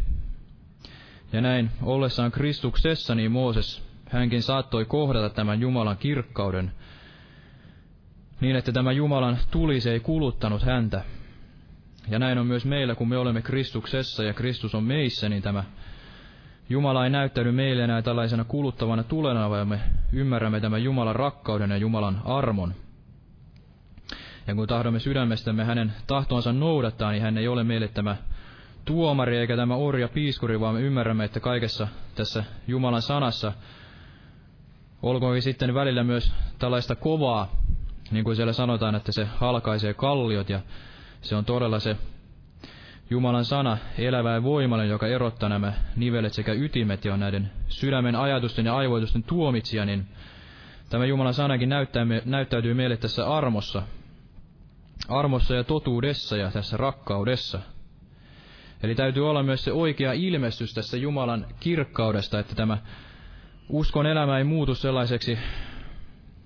Ja 1.34 1.42
näin 1.42 1.72
ollessaan 1.82 2.32
Kristuksessa, 2.32 3.16
niin 3.16 3.32
Mooses, 3.32 3.84
hänkin 4.10 4.44
saattoi 4.44 4.86
kohdata 4.86 5.30
tämän 5.30 5.62
Jumalan 5.62 5.98
kirkkauden, 5.98 6.72
niin 8.42 8.56
että 8.56 8.72
tämä 8.72 8.92
Jumalan 8.92 9.38
tuli 9.52 9.82
se 9.82 9.92
ei 9.92 10.00
kuluttanut 10.00 10.64
häntä. 10.64 11.04
Ja 12.08 12.20
näin 12.20 12.38
on 12.38 12.48
myös 12.48 12.66
meillä, 12.66 12.96
kun 12.96 13.10
me 13.10 13.18
olemme 13.18 13.42
Kristuksessa 13.42 14.24
ja 14.24 14.34
Kristus 14.34 14.76
on 14.76 14.84
meissä, 14.84 15.30
niin 15.30 15.42
tämä 15.42 15.64
Jumala 16.70 17.04
ei 17.04 17.10
näyttäydy 17.10 17.52
meille 17.52 17.84
enää 17.84 18.02
tällaisena 18.02 18.44
kuluttavana 18.44 19.04
tulena, 19.04 19.50
vaan 19.50 19.68
me 19.68 19.80
ymmärrämme 20.14 20.60
tämän 20.60 20.84
Jumalan 20.84 21.16
rakkauden 21.16 21.70
ja 21.70 21.78
Jumalan 21.78 22.22
armon. 22.26 22.74
Ja 24.48 24.56
kun 24.56 24.68
tahdomme 24.68 25.00
sydämestämme 25.00 25.64
hänen 25.64 25.94
tahtonsa 26.08 26.54
noudattaa, 26.54 27.12
niin 27.12 27.24
hän 27.24 27.38
ei 27.38 27.48
ole 27.48 27.64
meille 27.64 27.88
tämä 27.88 28.16
tuomari 28.86 29.38
eikä 29.38 29.56
tämä 29.56 29.76
orja 29.76 30.08
piiskuri, 30.08 30.60
vaan 30.60 30.76
me 30.76 30.82
ymmärrämme, 30.82 31.26
että 31.26 31.40
kaikessa 31.40 31.88
tässä 32.16 32.44
Jumalan 32.68 33.02
sanassa, 33.02 33.54
olkoonkin 35.02 35.42
sitten 35.42 35.74
välillä 35.74 36.04
myös 36.04 36.34
tällaista 36.60 36.96
kovaa, 36.96 37.52
niin 38.12 38.24
kuin 38.24 38.36
siellä 38.36 38.54
sanotaan, 38.54 38.96
että 38.96 39.12
se 39.12 39.26
halkaisee 39.26 39.94
kalliot 39.94 40.50
ja 40.50 40.60
se 41.22 41.36
on 41.36 41.46
todella 41.46 41.80
se 41.80 41.98
Jumalan 43.10 43.46
sana, 43.46 43.78
elävä 43.98 44.34
ja 44.34 44.44
voimallinen, 44.44 44.92
joka 44.92 45.08
erottaa 45.08 45.50
nämä 45.50 45.74
nivelet 45.96 46.34
sekä 46.34 46.54
ytimet 46.54 47.06
ja 47.06 47.18
näiden 47.18 47.52
sydämen 47.68 48.16
ajatusten 48.16 48.66
ja 48.66 48.76
aivoitusten 48.76 49.24
tuomitsija, 49.24 49.86
niin 49.86 50.06
tämä 50.90 51.06
Jumalan 51.06 51.34
sanakin 51.34 51.70
näyttäytyy 52.26 52.74
meille 52.74 52.98
tässä 52.98 53.28
armossa, 53.28 53.84
armossa 55.10 55.56
ja 55.56 55.64
totuudessa 55.64 56.38
ja 56.38 56.52
tässä 56.52 56.78
rakkaudessa. 56.78 57.60
Eli 58.84 58.96
täytyy 58.96 59.30
olla 59.30 59.44
myös 59.44 59.64
se 59.64 59.72
oikea 59.72 60.14
ilmestys 60.14 60.74
tässä 60.74 60.98
Jumalan 60.98 61.46
kirkkaudesta, 61.60 62.40
että 62.40 62.56
tämä 62.56 62.78
uskon 63.70 64.06
elämä 64.06 64.38
ei 64.38 64.44
muutu 64.44 64.76
sellaiseksi 64.76 65.38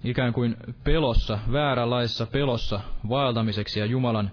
ikään 0.04 0.34
kuin 0.34 0.58
pelossa, 0.84 1.40
vääränlaisessa 1.52 2.26
pelossa 2.26 2.80
vaeltamiseksi 3.10 3.80
ja 3.80 3.86
Jumalan 3.86 4.32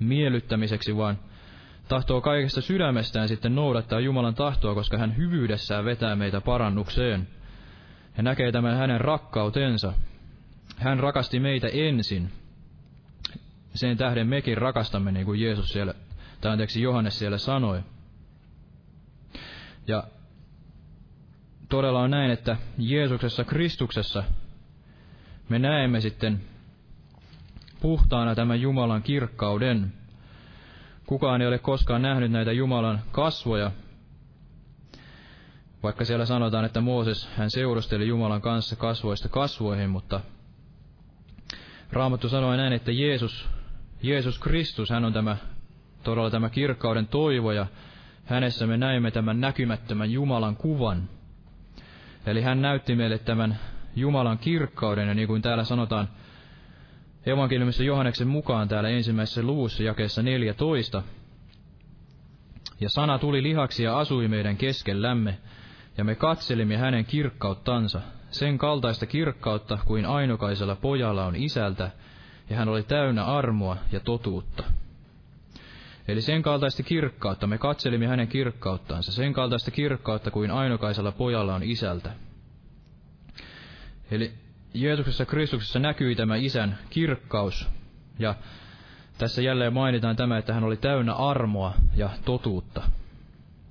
miellyttämiseksi, 0.00 0.96
vaan 0.96 1.18
tahtoo 1.90 2.20
kaikesta 2.20 2.60
sydämestään 2.60 3.28
sitten 3.28 3.54
noudattaa 3.54 4.00
Jumalan 4.00 4.34
tahtoa, 4.34 4.74
koska 4.74 4.98
hän 4.98 5.16
hyvyydessään 5.16 5.84
vetää 5.84 6.16
meitä 6.16 6.40
parannukseen. 6.40 7.28
Ja 8.16 8.22
näkee 8.22 8.52
tämän 8.52 8.76
hänen 8.76 9.00
rakkautensa. 9.00 9.92
Hän 10.76 11.00
rakasti 11.00 11.40
meitä 11.40 11.68
ensin. 11.68 12.32
Sen 13.74 13.96
tähden 13.96 14.26
mekin 14.26 14.58
rakastamme, 14.58 15.12
niin 15.12 15.26
kuin 15.26 15.40
Jeesus 15.40 15.68
siellä, 15.68 15.94
tai 16.40 16.52
anteeksi 16.52 16.82
Johannes 16.82 17.18
siellä 17.18 17.38
sanoi. 17.38 17.80
Ja 19.86 20.04
todella 21.68 22.00
on 22.00 22.10
näin, 22.10 22.30
että 22.30 22.56
Jeesuksessa, 22.78 23.44
Kristuksessa, 23.44 24.24
me 25.48 25.58
näemme 25.58 26.00
sitten 26.00 26.40
puhtaana 27.80 28.34
tämän 28.34 28.60
Jumalan 28.60 29.02
kirkkauden. 29.02 29.99
Kukaan 31.10 31.40
ei 31.40 31.48
ole 31.48 31.58
koskaan 31.58 32.02
nähnyt 32.02 32.30
näitä 32.30 32.52
Jumalan 32.52 33.00
kasvoja, 33.12 33.70
vaikka 35.82 36.04
siellä 36.04 36.26
sanotaan, 36.26 36.64
että 36.64 36.80
Mooses 36.80 37.28
hän 37.36 37.50
seurusteli 37.50 38.08
Jumalan 38.08 38.40
kanssa 38.40 38.76
kasvoista 38.76 39.28
kasvoihin, 39.28 39.90
mutta 39.90 40.20
Raamattu 41.92 42.28
sanoi 42.28 42.56
näin, 42.56 42.72
että 42.72 42.92
Jeesus, 42.92 43.48
Jeesus 44.02 44.38
Kristus, 44.38 44.90
hän 44.90 45.04
on 45.04 45.12
tämä, 45.12 45.36
todella 46.02 46.30
tämä 46.30 46.50
kirkkauden 46.50 47.06
toivo 47.06 47.52
ja 47.52 47.66
hänessä 48.24 48.66
me 48.66 48.76
näemme 48.76 49.10
tämän 49.10 49.40
näkymättömän 49.40 50.10
Jumalan 50.10 50.56
kuvan. 50.56 51.08
Eli 52.26 52.42
hän 52.42 52.62
näytti 52.62 52.96
meille 52.96 53.18
tämän 53.18 53.58
Jumalan 53.96 54.38
kirkkauden, 54.38 55.08
ja 55.08 55.14
niin 55.14 55.28
kuin 55.28 55.42
täällä 55.42 55.64
sanotaan 55.64 56.08
evankeliumissa 57.26 57.82
Johanneksen 57.82 58.28
mukaan 58.28 58.68
täällä 58.68 58.88
ensimmäisessä 58.88 59.42
luvussa 59.42 59.82
jakeessa 59.82 60.22
14, 60.22 61.02
ja 62.80 62.88
sana 62.88 63.18
tuli 63.18 63.42
lihaksi 63.42 63.82
ja 63.82 63.98
asui 63.98 64.28
meidän 64.28 64.56
keskellämme, 64.56 65.38
ja 65.98 66.04
me 66.04 66.14
katselimme 66.14 66.76
hänen 66.76 67.04
kirkkauttansa, 67.04 68.00
sen 68.30 68.58
kaltaista 68.58 69.06
kirkkautta 69.06 69.78
kuin 69.86 70.06
ainokaisella 70.06 70.76
pojalla 70.76 71.26
on 71.26 71.36
isältä, 71.36 71.90
ja 72.50 72.56
hän 72.56 72.68
oli 72.68 72.82
täynnä 72.82 73.24
armoa 73.24 73.76
ja 73.92 74.00
totuutta. 74.00 74.64
Eli 76.08 76.22
sen 76.22 76.42
kaltaista 76.42 76.82
kirkkautta, 76.82 77.46
me 77.46 77.58
katselimme 77.58 78.06
hänen 78.06 78.28
kirkkauttansa, 78.28 79.12
sen 79.12 79.32
kaltaista 79.32 79.70
kirkkautta 79.70 80.30
kuin 80.30 80.50
ainokaisella 80.50 81.12
pojalla 81.12 81.54
on 81.54 81.62
isältä. 81.62 82.12
Eli 84.10 84.32
Jeesuksessa 84.74 85.26
Kristuksessa 85.26 85.78
näkyi 85.78 86.14
tämä 86.14 86.36
isän 86.36 86.78
kirkkaus, 86.90 87.68
ja 88.18 88.34
tässä 89.18 89.42
jälleen 89.42 89.72
mainitaan 89.72 90.16
tämä, 90.16 90.38
että 90.38 90.54
hän 90.54 90.64
oli 90.64 90.76
täynnä 90.76 91.12
armoa 91.14 91.74
ja 91.96 92.10
totuutta. 92.24 92.82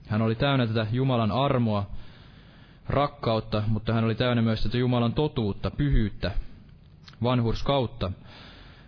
Hän 0.08 0.22
oli 0.22 0.36
täynnä 0.36 0.68
tätä 0.68 0.88
Jumalan 0.92 1.32
armoa, 1.32 1.90
rakkautta, 2.90 3.64
mutta 3.68 3.94
hän 3.94 4.04
oli 4.04 4.16
täynnä 4.16 4.42
myös 4.42 4.64
tätä 4.64 4.78
Jumalan 4.78 5.14
totuutta, 5.14 5.72
pyhyyttä, 5.72 6.32
vanhurskautta. 7.24 8.12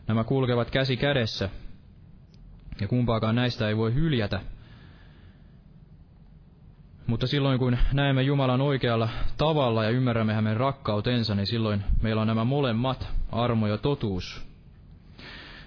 Nämä 0.08 0.24
kulkevat 0.24 0.72
käsi 0.72 0.98
kädessä, 0.98 1.50
ja 2.82 2.88
kumpaakaan 2.88 3.36
näistä 3.36 3.68
ei 3.68 3.78
voi 3.78 3.94
hyljätä. 3.94 4.40
Mutta 7.12 7.28
silloin 7.28 7.60
kun 7.60 7.78
näemme 7.94 8.22
Jumalan 8.22 8.62
oikealla 8.62 9.10
tavalla 9.38 9.84
ja 9.84 9.90
ymmärrämme 9.90 10.34
hänen 10.34 10.58
rakkautensa, 10.58 11.36
niin 11.36 11.48
silloin 11.48 11.84
meillä 12.02 12.22
on 12.22 12.28
nämä 12.28 12.44
molemmat, 12.44 13.08
armo 13.32 13.68
ja 13.68 13.78
totuus. 13.78 14.42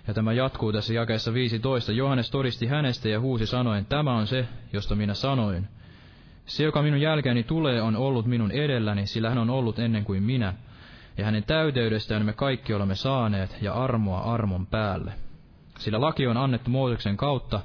Ja 0.07 0.15
tämä 0.15 0.33
jatkuu 0.33 0.73
tässä 0.73 0.95
jakeessa 0.95 1.35
15. 1.35 1.93
Johannes 1.93 2.31
todisti 2.31 2.67
hänestä 2.67 3.09
ja 3.09 3.21
huusi 3.21 3.47
sanoen, 3.47 3.87
tämä 3.87 4.17
on 4.17 4.27
se, 4.27 4.49
josta 4.73 4.95
minä 4.95 5.15
sanoin. 5.15 5.69
Se, 6.47 6.65
joka 6.65 6.83
minun 6.83 7.01
jälkeeni 7.01 7.43
tulee, 7.43 7.83
on 7.83 7.97
ollut 7.97 8.27
minun 8.27 8.51
edelläni, 8.51 9.07
sillä 9.07 9.29
hän 9.29 9.39
on 9.39 9.51
ollut 9.51 9.79
ennen 9.79 10.05
kuin 10.05 10.23
minä. 10.23 10.55
Ja 11.19 11.25
hänen 11.25 11.45
täyteydestään 11.45 12.27
me 12.27 12.33
kaikki 12.33 12.75
olemme 12.75 12.95
saaneet, 12.95 13.57
ja 13.63 13.73
armoa 13.75 14.21
armon 14.21 14.67
päälle. 14.67 15.13
Sillä 15.79 16.01
laki 16.01 16.27
on 16.27 16.37
annettu 16.37 16.71
Mooseksen 16.71 17.17
kautta, 17.17 17.61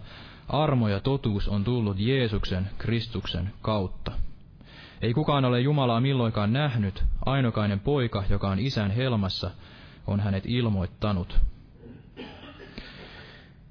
armo 0.50 0.88
ja 0.88 1.00
totuus 1.00 1.48
on 1.48 1.64
tullut 1.64 2.00
Jeesuksen, 2.00 2.70
Kristuksen 2.78 3.54
kautta. 3.62 4.12
Ei 5.02 5.14
kukaan 5.14 5.46
ole 5.46 5.62
Jumalaa 5.62 6.02
milloinkaan 6.02 6.54
nähnyt, 6.54 7.04
ainokainen 7.26 7.80
poika, 7.80 8.24
joka 8.30 8.50
on 8.50 8.60
isän 8.60 8.92
helmassa, 8.92 9.52
on 10.08 10.20
hänet 10.20 10.44
ilmoittanut. 10.46 11.40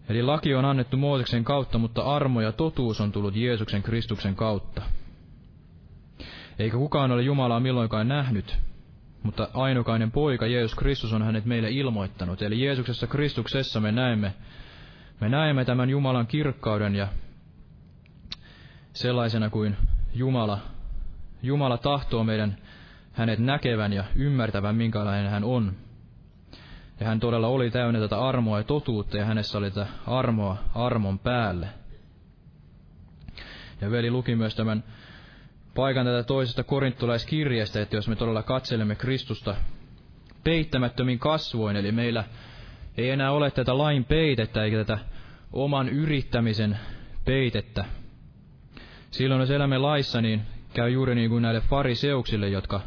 Eli 0.09 0.23
laki 0.23 0.55
on 0.55 0.65
annettu 0.65 0.97
Mooseksen 0.97 1.45
kautta, 1.45 1.79
mutta 1.79 2.03
armo 2.03 2.41
ja 2.41 2.53
totuus 2.53 3.01
on 3.01 3.13
tullut 3.13 3.37
Jeesuksen 3.37 3.83
Kristuksen 3.83 4.35
kautta. 4.35 4.83
Eikä 6.59 6.77
kukaan 6.77 7.13
ole 7.13 7.23
Jumalaa 7.23 7.61
milloinkaan 7.61 8.09
nähnyt, 8.09 8.57
mutta 9.23 9.49
ainokainen 9.55 10.11
poika 10.11 10.47
Jeesus 10.47 10.75
Kristus 10.75 11.13
on 11.13 11.23
hänet 11.23 11.45
meille 11.45 11.71
ilmoittanut. 11.71 12.43
Eli 12.43 12.65
Jeesuksessa 12.65 13.07
Kristuksessa 13.07 13.81
me 13.81 13.93
näemme, 13.93 14.35
me 15.21 15.29
näemme 15.29 15.65
tämän 15.65 15.91
Jumalan 15.91 16.27
kirkkauden 16.27 16.95
ja 16.95 17.09
sellaisena 18.93 19.51
kuin 19.51 19.77
Jumala, 20.15 20.59
Jumala 21.43 21.79
tahtoo 21.79 22.25
meidän 22.25 22.57
hänet 23.13 23.39
näkevän 23.39 23.93
ja 23.93 24.05
ymmärtävän, 24.15 24.77
minkälainen 24.77 25.31
hän 25.31 25.45
on. 25.45 25.73
Ja 27.01 27.07
hän 27.07 27.21
todella 27.21 27.49
oli 27.49 27.71
täynnä 27.71 28.01
tätä 28.01 28.21
armoa 28.21 28.59
ja 28.59 28.65
totuutta, 28.65 29.17
ja 29.17 29.25
hänessä 29.25 29.59
oli 29.59 29.71
tätä 29.71 29.87
armoa 30.07 30.57
armon 30.75 31.19
päälle. 31.19 31.69
Ja 33.81 33.91
veli 33.91 34.11
luki 34.11 34.37
myös 34.37 34.55
tämän 34.55 34.85
paikan 35.75 36.07
tätä 36.07 36.23
toisesta 36.23 36.65
korintolaiskirjeestä, 36.65 37.83
että 37.83 37.97
jos 37.97 38.09
me 38.09 38.17
todella 38.17 38.43
katselemme 38.43 38.95
Kristusta 38.95 39.57
peittämättömin 40.45 41.19
kasvoin, 41.19 41.77
eli 41.77 41.93
meillä 41.93 42.25
ei 42.99 43.11
enää 43.11 43.33
ole 43.33 43.51
tätä 43.51 43.79
lain 43.79 44.05
peitettä 44.05 44.65
eikä 44.65 44.77
tätä 44.77 44.99
oman 45.53 45.89
yrittämisen 45.89 46.79
peitettä. 47.25 47.85
Silloin 49.11 49.41
jos 49.41 49.51
elämme 49.51 49.79
laissa, 49.79 50.21
niin 50.21 50.43
käy 50.75 50.91
juuri 50.91 51.15
niin 51.15 51.31
kuin 51.31 51.43
näille 51.43 51.61
fariseuksille, 51.61 52.49
jotka, 52.49 52.81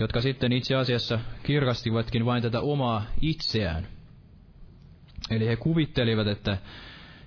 jotka 0.00 0.20
sitten 0.20 0.52
itse 0.52 0.74
asiassa 0.74 1.18
kirkastivatkin 1.42 2.24
vain 2.24 2.42
tätä 2.42 2.60
omaa 2.60 3.06
itseään. 3.20 3.86
Eli 5.30 5.46
he 5.46 5.56
kuvittelivat, 5.56 6.26
että 6.26 6.58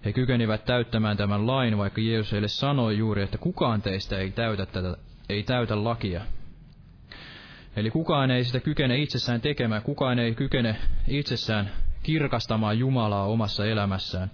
he 0.05 0.13
kykenivät 0.13 0.65
täyttämään 0.65 1.17
tämän 1.17 1.47
lain, 1.47 1.77
vaikka 1.77 2.01
Jeesus 2.01 2.31
heille 2.31 2.47
sanoi 2.47 2.97
juuri, 2.97 3.23
että 3.23 3.37
kukaan 3.37 3.81
teistä 3.81 4.17
ei 4.17 4.31
täytä, 4.31 4.65
tätä, 4.65 4.97
ei 5.29 5.43
täytä 5.43 5.83
lakia. 5.83 6.21
Eli 7.75 7.91
kukaan 7.91 8.31
ei 8.31 8.43
sitä 8.43 8.59
kykene 8.59 8.97
itsessään 8.97 9.41
tekemään, 9.41 9.81
kukaan 9.81 10.19
ei 10.19 10.35
kykene 10.35 10.75
itsessään 11.07 11.69
kirkastamaan 12.07 12.79
Jumalaa 12.79 13.25
omassa 13.25 13.65
elämässään, 13.65 14.31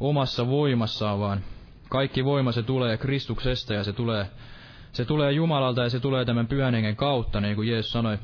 omassa 0.00 0.46
voimassaan, 0.46 1.20
vaan 1.20 1.40
kaikki 1.88 2.24
voima 2.24 2.52
se 2.52 2.62
tulee 2.62 2.96
Kristuksesta 2.96 3.74
ja 3.74 3.84
se 3.84 3.92
tulee, 3.92 4.26
se 4.92 5.04
tulee 5.04 5.32
Jumalalta 5.32 5.82
ja 5.82 5.90
se 5.90 6.00
tulee 6.00 6.24
tämän 6.24 6.46
pyhän 6.46 6.74
hengen 6.74 6.96
kautta, 6.96 7.40
niin 7.40 7.56
kuin 7.56 7.68
Jeesus 7.68 7.92
sanoi, 7.92 8.18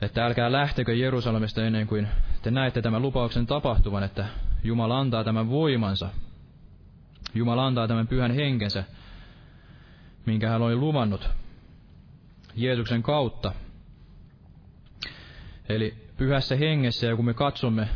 että 0.00 0.26
älkää 0.26 0.52
lähtekö 0.52 0.94
Jerusalemista 0.94 1.64
ennen 1.64 1.86
kuin 1.86 2.08
te 2.42 2.50
näette 2.50 2.82
tämän 2.82 3.02
lupauksen 3.02 3.46
tapahtuvan, 3.46 4.02
että 4.02 4.26
Jumala 4.64 5.00
antaa 5.00 5.24
tämän 5.24 5.50
voimansa. 5.50 6.08
Jumala 7.34 7.66
antaa 7.66 7.88
tämän 7.88 8.08
pyhän 8.08 8.34
henkensä, 8.34 8.84
minkä 10.26 10.48
hän 10.48 10.62
oli 10.62 10.76
luvannut 10.76 11.30
Jeesuksen 12.54 13.02
kautta. 13.02 13.52
Eli 15.68 16.05
pyhässä 16.16 16.56
hengessä, 16.56 17.06
ja 17.06 17.16
kun 17.16 17.24
me 17.24 17.34
katsomme, 17.34 17.88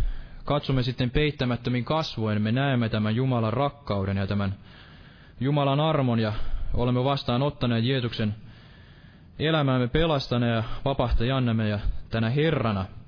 katsomme 0.45 0.83
sitten 0.83 1.11
peittämättömin 1.11 1.85
kasvoin, 1.85 2.43
me 2.43 2.53
näemme 2.53 2.89
tämän 2.89 3.17
Jumalan 3.17 3.53
rakkauden 3.53 4.17
ja 4.17 4.27
tämän 4.27 4.55
Jumalan 5.41 5.81
armon, 5.81 6.19
ja 6.19 6.33
olemme 6.75 7.05
vastaanottaneet 7.05 7.85
Jeesuksen 7.85 8.35
elämäämme 9.39 9.89
pelastana 9.89 10.47
ja 10.47 10.65
vapahtajannemme 10.85 11.69
ja 11.69 11.79
tänä 12.11 12.31
Herrana– 12.31 12.87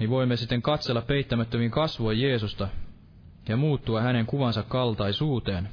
niin 0.00 0.10
voimme 0.10 0.36
sitten 0.36 0.62
katsella 0.62 1.02
peittämättömiin 1.02 1.70
kasvua 1.70 2.12
Jeesusta 2.12 2.68
ja 3.48 3.56
muuttua 3.56 4.00
hänen 4.00 4.26
kuvansa 4.26 4.62
kaltaisuuteen. 4.62 5.68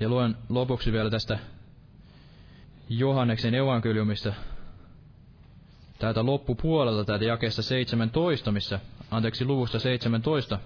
Ja 0.00 0.08
luen 0.08 0.36
lopuksi 0.48 0.92
vielä 0.92 1.10
tästä 1.10 1.38
Johanneksen 2.88 3.54
evankeliumista 3.54 4.32
täältä 5.98 6.26
loppupuolelta, 6.26 7.04
täältä 7.04 7.24
jakeesta 7.24 7.62
17, 7.62 8.52
missä, 8.52 8.80
anteeksi, 9.10 9.44
luvusta 9.44 9.78
17, 9.78 10.58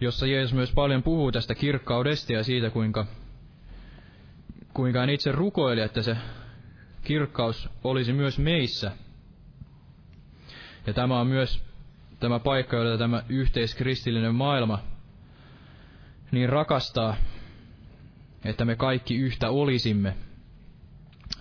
jossa 0.00 0.26
Jeesus 0.26 0.54
myös 0.54 0.72
paljon 0.72 1.02
puhuu 1.02 1.32
tästä 1.32 1.54
kirkkaudesta 1.54 2.32
ja 2.32 2.44
siitä, 2.44 2.70
kuinka, 2.70 3.06
kuinka 4.74 5.00
hän 5.00 5.10
itse 5.10 5.32
rukoili, 5.32 5.80
että 5.80 6.02
se 6.02 6.16
kirkkaus 7.04 7.68
olisi 7.84 8.12
myös 8.12 8.38
meissä. 8.38 8.92
Ja 10.86 10.92
tämä 10.92 11.20
on 11.20 11.26
myös 11.26 11.62
tämä 12.20 12.38
paikka, 12.38 12.76
jota 12.76 12.98
tämä 12.98 13.22
yhteiskristillinen 13.28 14.34
maailma 14.34 14.78
niin 16.30 16.48
rakastaa, 16.48 17.16
että 18.44 18.64
me 18.64 18.76
kaikki 18.76 19.16
yhtä 19.16 19.50
olisimme, 19.50 20.16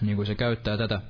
niin 0.06 0.16
kuin 0.16 0.26
se 0.26 0.36
käyttää 0.36 0.78
tätä, 0.78 1.02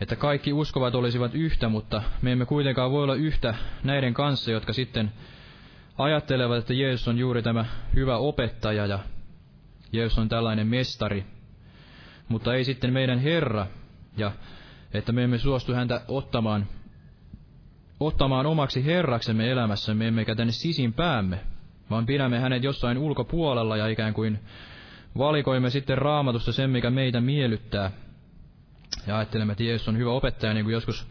että 0.00 0.16
kaikki 0.16 0.52
uskovat 0.52 0.94
olisivat 0.94 1.34
yhtä, 1.34 1.68
mutta 1.68 2.02
me 2.22 2.32
emme 2.32 2.46
kuitenkaan 2.46 2.90
voi 2.90 3.02
olla 3.02 3.14
yhtä 3.14 3.54
näiden 3.84 4.14
kanssa, 4.14 4.50
jotka 4.50 4.72
sitten 4.72 5.12
ajattelevat, 5.98 6.58
että 6.58 6.74
Jeesus 6.74 7.08
on 7.08 7.18
juuri 7.18 7.42
tämä 7.42 7.64
hyvä 7.94 8.16
opettaja 8.16 8.86
ja 8.86 8.98
Jeesus 9.92 10.18
on 10.18 10.28
tällainen 10.28 10.66
mestari, 10.66 11.24
mutta 12.28 12.54
ei 12.54 12.64
sitten 12.64 12.92
meidän 12.92 13.18
Herra, 13.18 13.66
ja 14.16 14.32
että 14.94 15.12
me 15.12 15.24
emme 15.24 15.38
suostu 15.38 15.74
häntä 15.74 16.00
ottamaan, 16.08 16.66
ottamaan 18.00 18.46
omaksi 18.46 18.84
Herraksemme 18.84 19.50
elämässämme, 19.50 20.08
emmekä 20.08 20.34
tänne 20.34 20.52
sisimpäämme, 20.52 21.40
vaan 21.90 22.06
pidämme 22.06 22.40
hänet 22.40 22.62
jossain 22.62 22.98
ulkopuolella 22.98 23.76
ja 23.76 23.86
ikään 23.86 24.14
kuin 24.14 24.38
valikoimme 25.18 25.70
sitten 25.70 25.98
raamatusta 25.98 26.52
sen, 26.52 26.70
mikä 26.70 26.90
meitä 26.90 27.20
miellyttää. 27.20 27.90
Ja 29.06 29.16
ajattelemme, 29.16 29.52
että 29.52 29.64
Jeesus 29.64 29.88
on 29.88 29.98
hyvä 29.98 30.10
opettaja, 30.10 30.54
niin 30.54 30.64
kuin 30.64 30.72
joskus 30.72 31.06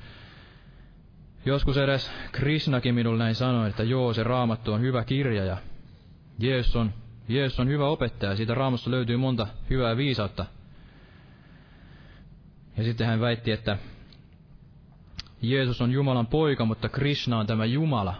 Joskus 1.47 1.77
edes 1.77 2.11
Krishnakin 2.31 2.95
minulle 2.95 3.17
näin 3.23 3.35
sanoi, 3.35 3.69
että 3.69 3.83
joo, 3.83 4.13
se 4.13 4.23
raamattu 4.23 4.73
on 4.73 4.81
hyvä 4.81 5.03
kirja 5.03 5.45
ja 5.45 5.57
Jeesus 6.39 6.75
on, 6.75 6.93
Jeesus 7.27 7.59
on 7.59 7.67
hyvä 7.67 7.87
opettaja. 7.87 8.35
Siitä 8.35 8.53
raamasta 8.53 8.91
löytyy 8.91 9.17
monta 9.17 9.47
hyvää 9.69 9.97
viisautta. 9.97 10.45
Ja 12.77 12.83
sitten 12.83 13.07
hän 13.07 13.19
väitti, 13.19 13.51
että 13.51 13.77
Jeesus 15.41 15.81
on 15.81 15.91
Jumalan 15.91 16.27
poika, 16.27 16.65
mutta 16.65 16.89
Krishna 16.89 17.39
on 17.39 17.47
tämä 17.47 17.65
Jumala. 17.65 18.15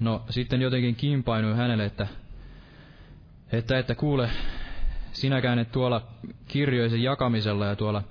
No 0.00 0.22
sitten 0.30 0.62
jotenkin 0.62 0.96
kimpainui 0.96 1.56
hänelle, 1.56 1.84
että, 1.84 2.06
että, 3.52 3.78
että 3.78 3.94
kuule, 3.94 4.30
sinäkään 5.14 5.58
et 5.58 5.72
tuolla 5.72 6.02
kirjoisen 6.48 7.02
jakamisella 7.02 7.66
ja 7.66 7.76
tuolla 7.76 8.02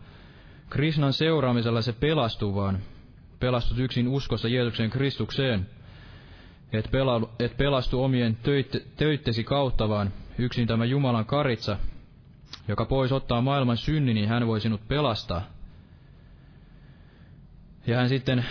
Krishnan 0.70 1.14
seuraamisella 1.14 1.82
se 1.82 1.94
pelastuu, 1.94 2.56
vaan 2.56 2.80
pelastut 3.40 3.80
yksin 3.80 4.08
uskossa 4.08 4.48
Jeesuksen 4.48 4.90
Kristukseen. 4.90 5.68
Et, 6.74 6.92
pela, 6.92 7.30
et 7.40 7.58
pelastu 7.58 8.04
omien 8.04 8.36
töitte, 8.36 8.82
töittesi 8.98 9.44
kautta, 9.44 9.90
vaan 9.90 10.14
yksin 10.38 10.68
tämä 10.68 10.86
Jumalan 10.86 11.26
karitsa, 11.26 11.78
joka 12.68 12.86
pois 12.86 13.12
ottaa 13.12 13.42
maailman 13.42 13.78
synni, 13.78 14.14
niin 14.14 14.30
hän 14.30 14.48
voi 14.48 14.62
sinut 14.62 14.88
pelastaa. 14.88 15.42
Ja 17.88 17.98
hän 17.98 18.10
sitten 18.10 18.46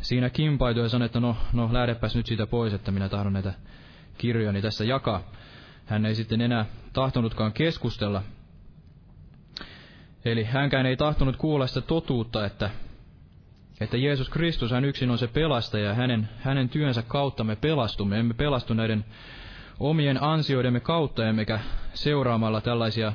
siinä 0.00 0.30
kimpaitui 0.30 0.82
ja 0.82 0.88
sanoi, 0.88 1.06
että 1.06 1.20
no, 1.20 1.36
no 1.52 1.68
lähdepäs 1.72 2.16
nyt 2.16 2.26
siitä 2.26 2.46
pois, 2.46 2.72
että 2.72 2.90
minä 2.90 3.08
tahdon 3.08 3.32
näitä 3.32 3.54
kirjojani 4.18 4.62
tässä 4.62 4.84
jakaa. 4.84 5.22
Hän 5.86 6.06
ei 6.06 6.14
sitten 6.14 6.40
enää 6.40 6.66
tahtonutkaan 6.92 7.52
keskustella. 7.52 8.22
Eli 10.24 10.44
hänkään 10.44 10.86
ei 10.86 10.96
tahtonut 10.96 11.36
kuulla 11.36 11.66
sitä 11.66 11.80
totuutta, 11.80 12.46
että, 12.46 12.70
että 13.80 13.96
Jeesus 13.96 14.28
Kristus, 14.28 14.70
hän 14.70 14.84
yksin 14.84 15.10
on 15.10 15.18
se 15.18 15.26
pelastaja 15.26 15.84
ja 15.84 15.94
hänen, 15.94 16.28
hänen 16.38 16.68
työnsä 16.68 17.02
kautta 17.02 17.44
me 17.44 17.56
pelastumme. 17.56 18.18
Emme 18.18 18.34
pelastu 18.34 18.74
näiden 18.74 19.04
omien 19.80 20.22
ansioidemme 20.22 20.80
kautta, 20.80 21.28
emmekä 21.28 21.60
seuraamalla 21.94 22.60
tällaisia, 22.60 23.12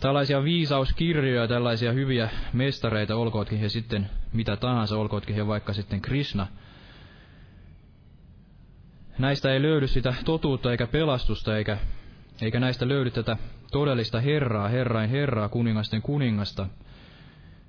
tällaisia 0.00 0.44
viisauskirjoja, 0.44 1.48
tällaisia 1.48 1.92
hyviä 1.92 2.30
mestareita, 2.52 3.16
olkootkin 3.16 3.58
he 3.58 3.68
sitten 3.68 4.10
mitä 4.32 4.56
tahansa, 4.56 4.98
olkootkin 4.98 5.36
he 5.36 5.46
vaikka 5.46 5.72
sitten 5.72 6.00
Krishna. 6.00 6.46
Näistä 9.18 9.52
ei 9.52 9.62
löydy 9.62 9.86
sitä 9.86 10.14
totuutta 10.24 10.70
eikä 10.70 10.86
pelastusta, 10.86 11.56
eikä, 11.56 11.78
eikä 12.40 12.60
näistä 12.60 12.88
löydy 12.88 13.10
tätä 13.10 13.36
todellista 13.72 14.20
Herraa, 14.20 14.68
Herrain 14.68 15.10
Herraa, 15.10 15.48
kuningasten 15.48 16.02
kuningasta, 16.02 16.66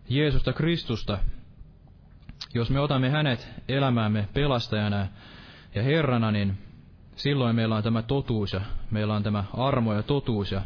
Jeesusta 0.10 0.54
Kristusta. 0.54 1.20
Jos 2.54 2.70
me 2.70 2.80
otamme 2.80 3.10
hänet 3.10 3.50
elämäämme 3.68 4.28
pelastajana 4.34 5.08
ja 5.76 5.84
Herrana, 5.84 6.32
niin 6.32 6.58
silloin 7.16 7.56
meillä 7.56 7.76
on 7.76 7.84
tämä 7.84 8.02
totuus 8.02 8.54
ja 8.54 8.62
meillä 8.92 9.16
on 9.16 9.24
tämä 9.24 9.44
armo 9.54 9.94
ja 9.94 10.04
totuus 10.04 10.52
ja 10.52 10.62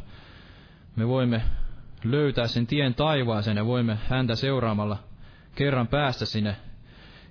me 0.95 1.07
voimme 1.07 1.41
löytää 2.03 2.47
sen 2.47 2.67
tien 2.67 2.93
taivaaseen 2.95 3.57
ja 3.57 3.65
voimme 3.65 3.97
häntä 4.09 4.35
seuraamalla 4.35 4.97
kerran 5.55 5.87
päästä 5.87 6.25
sinne 6.25 6.55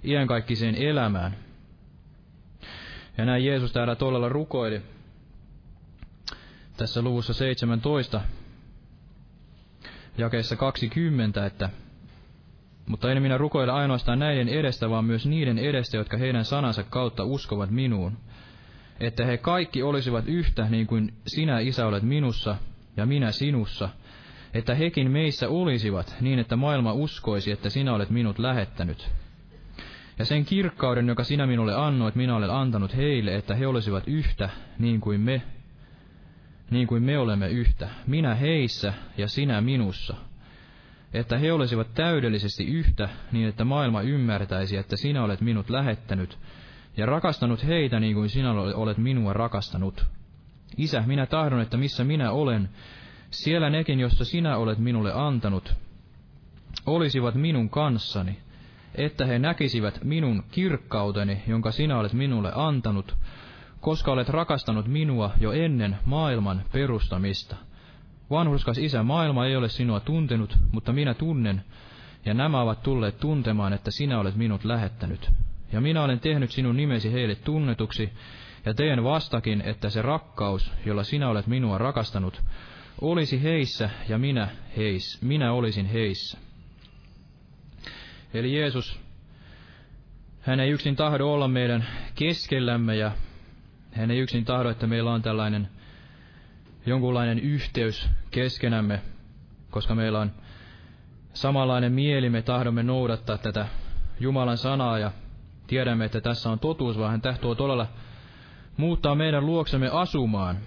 iänkaikkiseen 0.05 0.75
elämään. 0.75 1.37
Ja 3.21 3.27
näin 3.27 3.45
Jeesus 3.45 3.73
täällä 3.73 3.97
todella 3.97 4.29
rukoili 4.29 4.83
tässä 6.77 7.03
luvussa 7.03 7.35
17, 7.35 8.21
jakeessa 10.19 10.57
20, 10.57 11.47
että 11.47 11.71
mutta 12.87 13.13
en 13.13 13.23
minä 13.23 13.39
rukoile 13.39 13.73
ainoastaan 13.73 14.19
näiden 14.19 14.49
edestä, 14.49 14.91
vaan 14.91 15.05
myös 15.05 15.27
niiden 15.27 15.59
edestä, 15.59 15.97
jotka 15.97 16.17
heidän 16.17 16.45
sanansa 16.45 16.83
kautta 16.83 17.25
uskovat 17.25 17.71
minuun, 17.71 18.19
että 19.01 19.27
he 19.27 19.37
kaikki 19.37 19.83
olisivat 19.83 20.25
yhtä 20.29 20.67
niin 20.71 20.87
kuin 20.87 21.15
sinä, 21.27 21.59
Isä, 21.59 21.87
olet 21.87 22.03
minussa 22.03 22.57
ja 22.97 23.07
minä 23.07 23.33
sinussa, 23.33 23.89
että 24.55 24.75
hekin 24.75 25.11
meissä 25.11 25.49
olisivat 25.49 26.17
niin, 26.21 26.39
että 26.39 26.57
maailma 26.57 26.93
uskoisi, 26.93 27.53
että 27.53 27.71
sinä 27.71 27.95
olet 27.95 28.11
minut 28.11 28.39
lähettänyt. 28.39 29.11
Ja 30.21 30.27
sen 30.27 30.45
kirkkauden, 30.45 31.09
joka 31.09 31.25
sinä 31.25 31.47
minulle 31.47 31.75
annoit, 31.75 32.15
minä 32.15 32.37
olen 32.37 32.51
antanut 32.51 32.97
heille, 32.97 33.35
että 33.35 33.55
he 33.55 33.67
olisivat 33.67 34.05
yhtä 34.07 34.51
niin 34.79 35.01
kuin 35.01 35.21
me, 35.21 35.43
niin 36.71 36.87
kuin 36.87 37.03
me 37.03 37.19
olemme 37.19 37.49
yhtä, 37.49 37.89
minä 38.07 38.35
heissä 38.35 38.93
ja 39.17 39.29
sinä 39.29 39.61
minussa, 39.61 40.15
että 41.13 41.39
he 41.39 41.53
olisivat 41.53 41.95
täydellisesti 41.95 42.65
yhtä, 42.65 43.09
niin 43.33 43.49
että 43.49 43.65
maailma 43.65 44.03
ymmärtäisi, 44.03 44.77
että 44.77 44.97
sinä 44.97 45.25
olet 45.25 45.41
minut 45.41 45.71
lähettänyt, 45.71 46.39
ja 46.97 47.07
rakastanut 47.07 47.67
heitä 47.67 48.01
niin 48.01 48.15
kuin 48.15 48.29
sinä 48.29 48.53
olet 48.53 48.99
minua 48.99 49.33
rakastanut. 49.33 50.07
Isä, 50.77 51.03
minä 51.07 51.27
tahdon, 51.27 51.61
että 51.61 51.77
missä 51.77 52.05
minä 52.05 52.31
olen, 52.31 52.69
siellä 53.31 53.71
nekin, 53.71 54.01
jossa 54.01 54.25
sinä 54.25 54.57
olet 54.57 54.79
minulle 54.79 55.13
antanut, 55.13 55.75
olisivat 56.87 57.35
minun 57.35 57.71
kanssani, 57.71 58.39
että 58.95 59.27
he 59.27 59.39
näkisivät 59.39 60.05
minun 60.05 60.45
kirkkauteni, 60.51 61.43
jonka 61.47 61.73
sinä 61.73 61.99
olet 61.99 62.13
minulle 62.13 62.53
antanut, 62.55 63.17
koska 63.81 64.13
olet 64.13 64.29
rakastanut 64.29 64.87
minua 64.87 65.31
jo 65.41 65.53
ennen 65.53 65.97
maailman 66.05 66.63
perustamista. 66.73 67.57
Vanhurskas 68.31 68.79
Isä, 68.79 69.03
maailma 69.03 69.47
ei 69.47 69.57
ole 69.57 69.69
sinua 69.69 70.01
tuntenut, 70.01 70.59
mutta 70.73 70.93
minä 70.93 71.15
tunnen, 71.15 71.65
ja 72.25 72.35
nämä 72.35 72.61
ovat 72.61 72.83
tulleet 72.83 73.21
tuntemaan, 73.21 73.73
että 73.73 73.91
sinä 73.91 74.19
olet 74.19 74.37
minut 74.37 74.65
lähettänyt. 74.65 75.31
Ja 75.73 75.81
minä 75.81 76.05
olen 76.05 76.21
tehnyt 76.21 76.51
sinun 76.51 76.77
nimesi 76.77 77.13
heille 77.13 77.35
tunnetuksi, 77.35 78.13
ja 78.67 78.75
teen 78.75 79.05
vastakin, 79.05 79.61
että 79.61 79.91
se 79.91 80.03
rakkaus, 80.03 80.73
jolla 80.87 81.05
sinä 81.05 81.29
olet 81.29 81.47
minua 81.47 81.79
rakastanut, 81.79 82.43
olisi 83.01 83.43
heissä 83.43 83.91
ja 84.09 84.19
minä 84.19 84.49
heis, 84.77 85.23
minä 85.23 85.53
olisin 85.53 85.87
heissä. 85.87 86.39
Eli 88.35 88.59
Jeesus, 88.59 89.01
hän 90.41 90.61
ei 90.61 90.71
yksin 90.71 90.97
tahdo 90.97 91.27
olla 91.33 91.49
meidän 91.49 91.87
keskellämme 92.15 92.97
ja 92.97 93.13
hän 93.93 94.11
ei 94.11 94.19
yksin 94.19 94.45
tahdo, 94.45 94.71
että 94.71 94.87
meillä 94.87 95.13
on 95.13 95.23
tällainen 95.23 95.69
jonkunlainen 96.87 97.39
yhteys 97.39 98.09
keskenämme, 98.31 99.01
koska 99.71 99.95
meillä 99.95 100.21
on 100.21 100.33
samanlainen 101.33 101.93
mieli, 101.93 102.31
me 102.31 102.43
tahdomme 102.43 102.83
noudattaa 102.83 103.39
tätä 103.39 103.67
Jumalan 104.21 104.59
sanaa 104.59 104.99
ja 104.99 105.13
tiedämme, 105.67 106.05
että 106.05 106.21
tässä 106.21 106.51
on 106.51 106.59
totuus, 106.59 106.99
vaan 106.99 107.11
hän 107.11 107.21
tahtoo 107.21 107.55
todella 107.55 107.87
muuttaa 108.77 109.15
meidän 109.15 109.47
luoksemme 109.47 109.89
asumaan. 109.93 110.59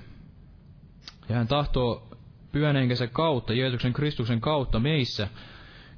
Ja 1.29 1.35
hän 1.35 1.47
tahtoo 1.47 2.07
pyhän 2.51 2.75
kautta, 3.11 3.53
Jeesuksen 3.53 3.93
Kristuksen 3.93 4.41
kautta 4.41 4.79
meissä 4.79 5.27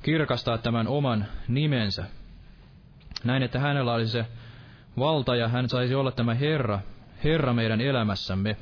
kirkastaa 0.05 0.57
tämän 0.57 0.87
oman 0.87 1.25
nimensä. 1.47 2.03
Näin, 3.23 3.43
että 3.43 3.59
hänellä 3.59 3.93
olisi 3.93 4.11
se 4.11 4.25
valta 4.99 5.35
ja 5.35 5.47
hän 5.47 5.69
saisi 5.69 5.95
olla 5.95 6.11
tämä 6.11 6.33
Herra, 6.33 6.79
Herra 7.23 7.53
meidän 7.53 7.81
elämässämme. 7.81 8.57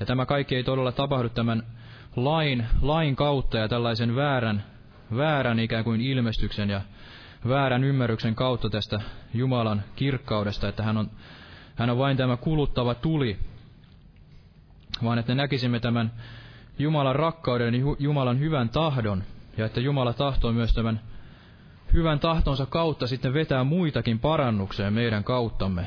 Ja 0.00 0.06
tämä 0.06 0.26
kaikki 0.26 0.56
ei 0.56 0.64
todella 0.64 0.92
tapahdu 0.92 1.28
tämän 1.28 1.62
lain, 2.16 2.66
lain 2.82 3.16
kautta 3.16 3.58
ja 3.58 3.68
tällaisen 3.68 4.16
väärän, 4.16 4.64
väärän 5.16 5.58
ikään 5.58 5.84
kuin 5.84 6.00
ilmestyksen 6.00 6.70
ja 6.70 6.80
väärän 7.48 7.84
ymmärryksen 7.84 8.34
kautta 8.34 8.70
tästä 8.70 9.00
Jumalan 9.34 9.82
kirkkaudesta, 9.96 10.68
että 10.68 10.82
hän 10.82 10.96
on, 10.96 11.10
hän 11.74 11.90
on 11.90 11.98
vain 11.98 12.16
tämä 12.16 12.36
kuluttava 12.36 12.94
tuli, 12.94 13.38
vaan 15.04 15.18
että 15.18 15.34
näkisimme 15.34 15.80
tämän 15.80 16.12
Jumalan 16.78 17.16
rakkauden 17.16 17.74
ja 17.74 17.80
Jumalan 17.98 18.38
hyvän 18.38 18.68
tahdon, 18.68 19.24
ja 19.56 19.66
että 19.66 19.80
Jumala 19.80 20.12
tahtoo 20.12 20.52
myös 20.52 20.72
tämän 20.74 21.00
hyvän 21.92 22.20
tahtonsa 22.20 22.66
kautta 22.66 23.06
sitten 23.06 23.34
vetää 23.34 23.64
muitakin 23.64 24.18
parannukseen 24.18 24.92
meidän 24.92 25.24
kauttamme. 25.24 25.86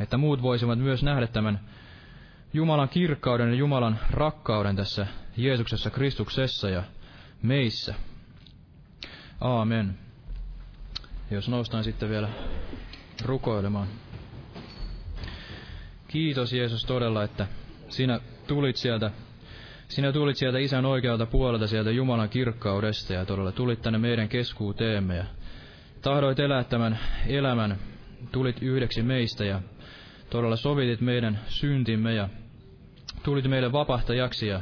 Että 0.00 0.16
muut 0.16 0.42
voisivat 0.42 0.78
myös 0.78 1.02
nähdä 1.02 1.26
tämän 1.26 1.60
Jumalan 2.54 2.88
kirkkauden 2.88 3.48
ja 3.48 3.54
Jumalan 3.54 3.98
rakkauden 4.10 4.76
tässä 4.76 5.06
Jeesuksessa 5.36 5.90
Kristuksessa 5.90 6.70
ja 6.70 6.82
meissä. 7.42 7.94
Aamen. 9.40 9.98
Jos 11.30 11.48
noustaan 11.48 11.84
sitten 11.84 12.10
vielä 12.10 12.28
rukoilemaan. 13.24 13.88
Kiitos 16.08 16.52
Jeesus 16.52 16.84
todella, 16.84 17.22
että 17.24 17.46
sinä 17.88 18.20
tulit 18.46 18.76
sieltä 18.76 19.10
sinä 19.94 20.12
tulit 20.12 20.36
sieltä 20.36 20.58
isän 20.58 20.86
oikealta 20.86 21.26
puolelta, 21.26 21.66
sieltä 21.66 21.90
Jumalan 21.90 22.28
kirkkaudesta 22.28 23.12
ja 23.12 23.24
todella 23.24 23.52
tulit 23.52 23.82
tänne 23.82 23.98
meidän 23.98 24.28
keskuuteemme 24.28 25.16
ja 25.16 25.24
tahdoit 26.02 26.40
elää 26.40 26.64
tämän 26.64 26.98
elämän, 27.26 27.78
tulit 28.32 28.62
yhdeksi 28.62 29.02
meistä 29.02 29.44
ja 29.44 29.60
todella 30.30 30.56
sovitit 30.56 31.00
meidän 31.00 31.40
syntimme 31.46 32.14
ja 32.14 32.28
tulit 33.22 33.44
meille 33.48 33.72
vapahtajaksi 33.72 34.46
ja 34.46 34.60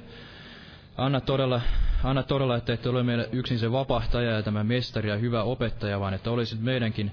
anna 0.96 1.20
todella 1.20 1.60
anna 2.04 2.22
todella, 2.22 2.56
että 2.56 2.72
ette 2.72 2.88
ole 2.88 3.02
meille 3.02 3.28
yksin 3.32 3.58
se 3.58 3.72
vapahtaja 3.72 4.30
ja 4.30 4.42
tämä 4.42 4.64
mestari 4.64 5.08
ja 5.08 5.16
hyvä 5.16 5.42
opettaja, 5.42 6.00
vaan 6.00 6.14
että 6.14 6.30
olisit 6.30 6.60
meidänkin, 6.60 7.10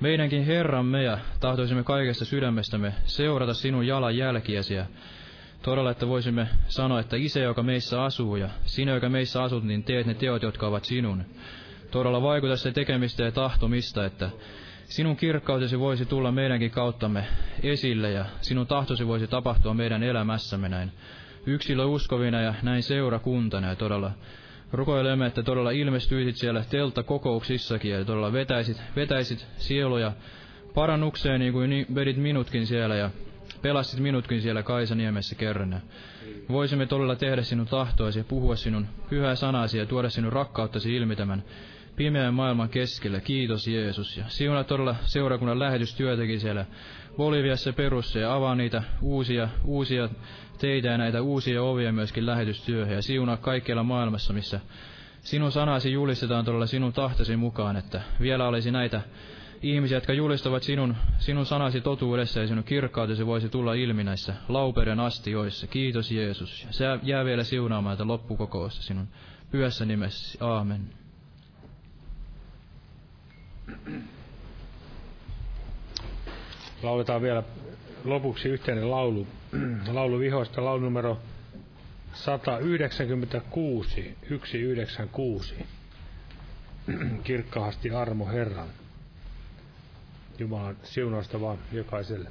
meidänkin 0.00 0.44
Herramme 0.44 1.02
ja 1.02 1.18
tahtoisimme 1.40 1.82
kaikesta 1.82 2.24
sydämestämme 2.24 2.94
seurata 3.04 3.54
sinun 3.54 3.86
jalanjälkiäsi 3.86 4.74
ja 4.74 4.86
todella, 5.62 5.90
että 5.90 6.08
voisimme 6.08 6.48
sanoa, 6.68 7.00
että 7.00 7.16
Isä, 7.16 7.40
joka 7.40 7.62
meissä 7.62 8.04
asuu 8.04 8.36
ja 8.36 8.48
sinä, 8.64 8.94
joka 8.94 9.08
meissä 9.08 9.42
asut, 9.42 9.64
niin 9.64 9.84
teet 9.84 10.06
ne 10.06 10.14
teot, 10.14 10.42
jotka 10.42 10.66
ovat 10.66 10.84
sinun. 10.84 11.24
Todella 11.90 12.22
vaikuta 12.22 12.56
se 12.56 12.72
tekemistä 12.72 13.22
ja 13.22 13.32
tahtomista, 13.32 14.04
että 14.04 14.30
sinun 14.84 15.16
kirkkautesi 15.16 15.78
voisi 15.78 16.06
tulla 16.06 16.32
meidänkin 16.32 16.70
kauttamme 16.70 17.24
esille 17.62 18.10
ja 18.10 18.24
sinun 18.40 18.66
tahtosi 18.66 19.06
voisi 19.06 19.26
tapahtua 19.26 19.74
meidän 19.74 20.02
elämässämme 20.02 20.68
näin 20.68 20.92
yksilö 21.46 21.84
uskovina 21.84 22.40
ja 22.40 22.54
näin 22.62 22.82
seurakuntana 22.82 23.68
ja 23.68 23.76
todella 23.76 24.10
rukoilemme, 24.72 25.26
että 25.26 25.42
todella 25.42 25.70
ilmestyisit 25.70 26.36
siellä 26.36 26.64
teltta 26.70 27.02
kokouksissakin 27.02 27.90
ja 27.90 28.04
todella 28.04 28.32
vetäisit, 28.32 28.82
vetäisit 28.96 29.46
sieluja 29.58 30.12
parannukseen 30.74 31.40
niin 31.40 31.52
kuin 31.52 31.86
vedit 31.94 32.16
minutkin 32.16 32.66
siellä 32.66 32.96
ja 32.96 33.10
pelastit 33.62 34.00
minutkin 34.00 34.42
siellä 34.42 34.62
Kaisaniemessä 34.62 35.34
kerran. 35.34 35.82
Voisimme 36.48 36.86
todella 36.86 37.16
tehdä 37.16 37.42
sinun 37.42 37.66
tahtoasi 37.66 38.18
ja 38.18 38.24
puhua 38.24 38.56
sinun 38.56 38.86
pyhää 39.10 39.34
sanasi 39.34 39.78
ja 39.78 39.86
tuoda 39.86 40.10
sinun 40.10 40.32
rakkauttasi 40.32 40.96
ilmi 40.96 41.16
tämän 41.16 41.44
pimeän 41.96 42.34
maailman 42.34 42.68
keskellä. 42.68 43.20
Kiitos 43.20 43.68
Jeesus. 43.68 44.16
Ja 44.16 44.24
siunaa 44.28 44.64
todella 44.64 44.96
seurakunnan 45.04 45.58
lähetystyötäkin 45.58 46.40
siellä 46.40 46.66
Boliviassa 47.16 47.72
perussa 47.72 48.18
ja 48.18 48.34
avaa 48.34 48.54
niitä 48.54 48.82
uusia, 49.02 49.48
uusia 49.64 50.08
teitä 50.58 50.88
ja 50.88 50.98
näitä 50.98 51.22
uusia 51.22 51.62
ovia 51.62 51.92
myöskin 51.92 52.26
lähetystyöhön 52.26 52.94
ja 52.94 53.02
siunaa 53.02 53.36
kaikkialla 53.36 53.82
maailmassa, 53.82 54.32
missä 54.32 54.60
sinun 55.20 55.52
sanasi 55.52 55.92
julistetaan 55.92 56.44
todella 56.44 56.66
sinun 56.66 56.92
tahtosi 56.92 57.36
mukaan, 57.36 57.76
että 57.76 58.00
vielä 58.20 58.48
olisi 58.48 58.70
näitä 58.70 59.00
ihmisiä, 59.62 59.96
jotka 59.96 60.12
julistavat 60.12 60.62
sinun, 60.62 60.96
sinun 61.18 61.46
sanasi 61.46 61.80
totuudessa 61.80 62.40
ja 62.40 62.46
sinun 62.46 62.64
kirkkautesi 62.64 63.26
voisi 63.26 63.48
tulla 63.48 63.74
ilmi 63.74 64.04
näissä 64.04 64.34
laupeuden 64.48 65.00
astioissa. 65.00 65.66
Kiitos 65.66 66.10
Jeesus. 66.10 66.66
Se 66.70 66.84
jää 67.02 67.24
vielä 67.24 67.44
siunaamaan 67.44 67.96
tätä 67.96 68.08
loppukokousta 68.08 68.82
sinun 68.82 69.08
pyhässä 69.50 69.84
nimessä. 69.84 70.46
Aamen. 70.46 70.80
Lauletaan 76.82 77.22
vielä 77.22 77.42
lopuksi 78.04 78.48
yhteinen 78.48 78.90
laulu, 78.90 79.26
laulu 79.92 80.18
vihoista, 80.18 80.64
laulu 80.64 80.84
numero 80.84 81.18
196, 82.14 84.16
196. 84.28 85.54
Kirkkaasti 87.24 87.90
armo 87.90 88.26
Herran. 88.26 88.68
Jumalan 90.38 90.76
siunausta 90.82 91.40
vaan 91.40 91.58
jokaiselle. 91.72 92.30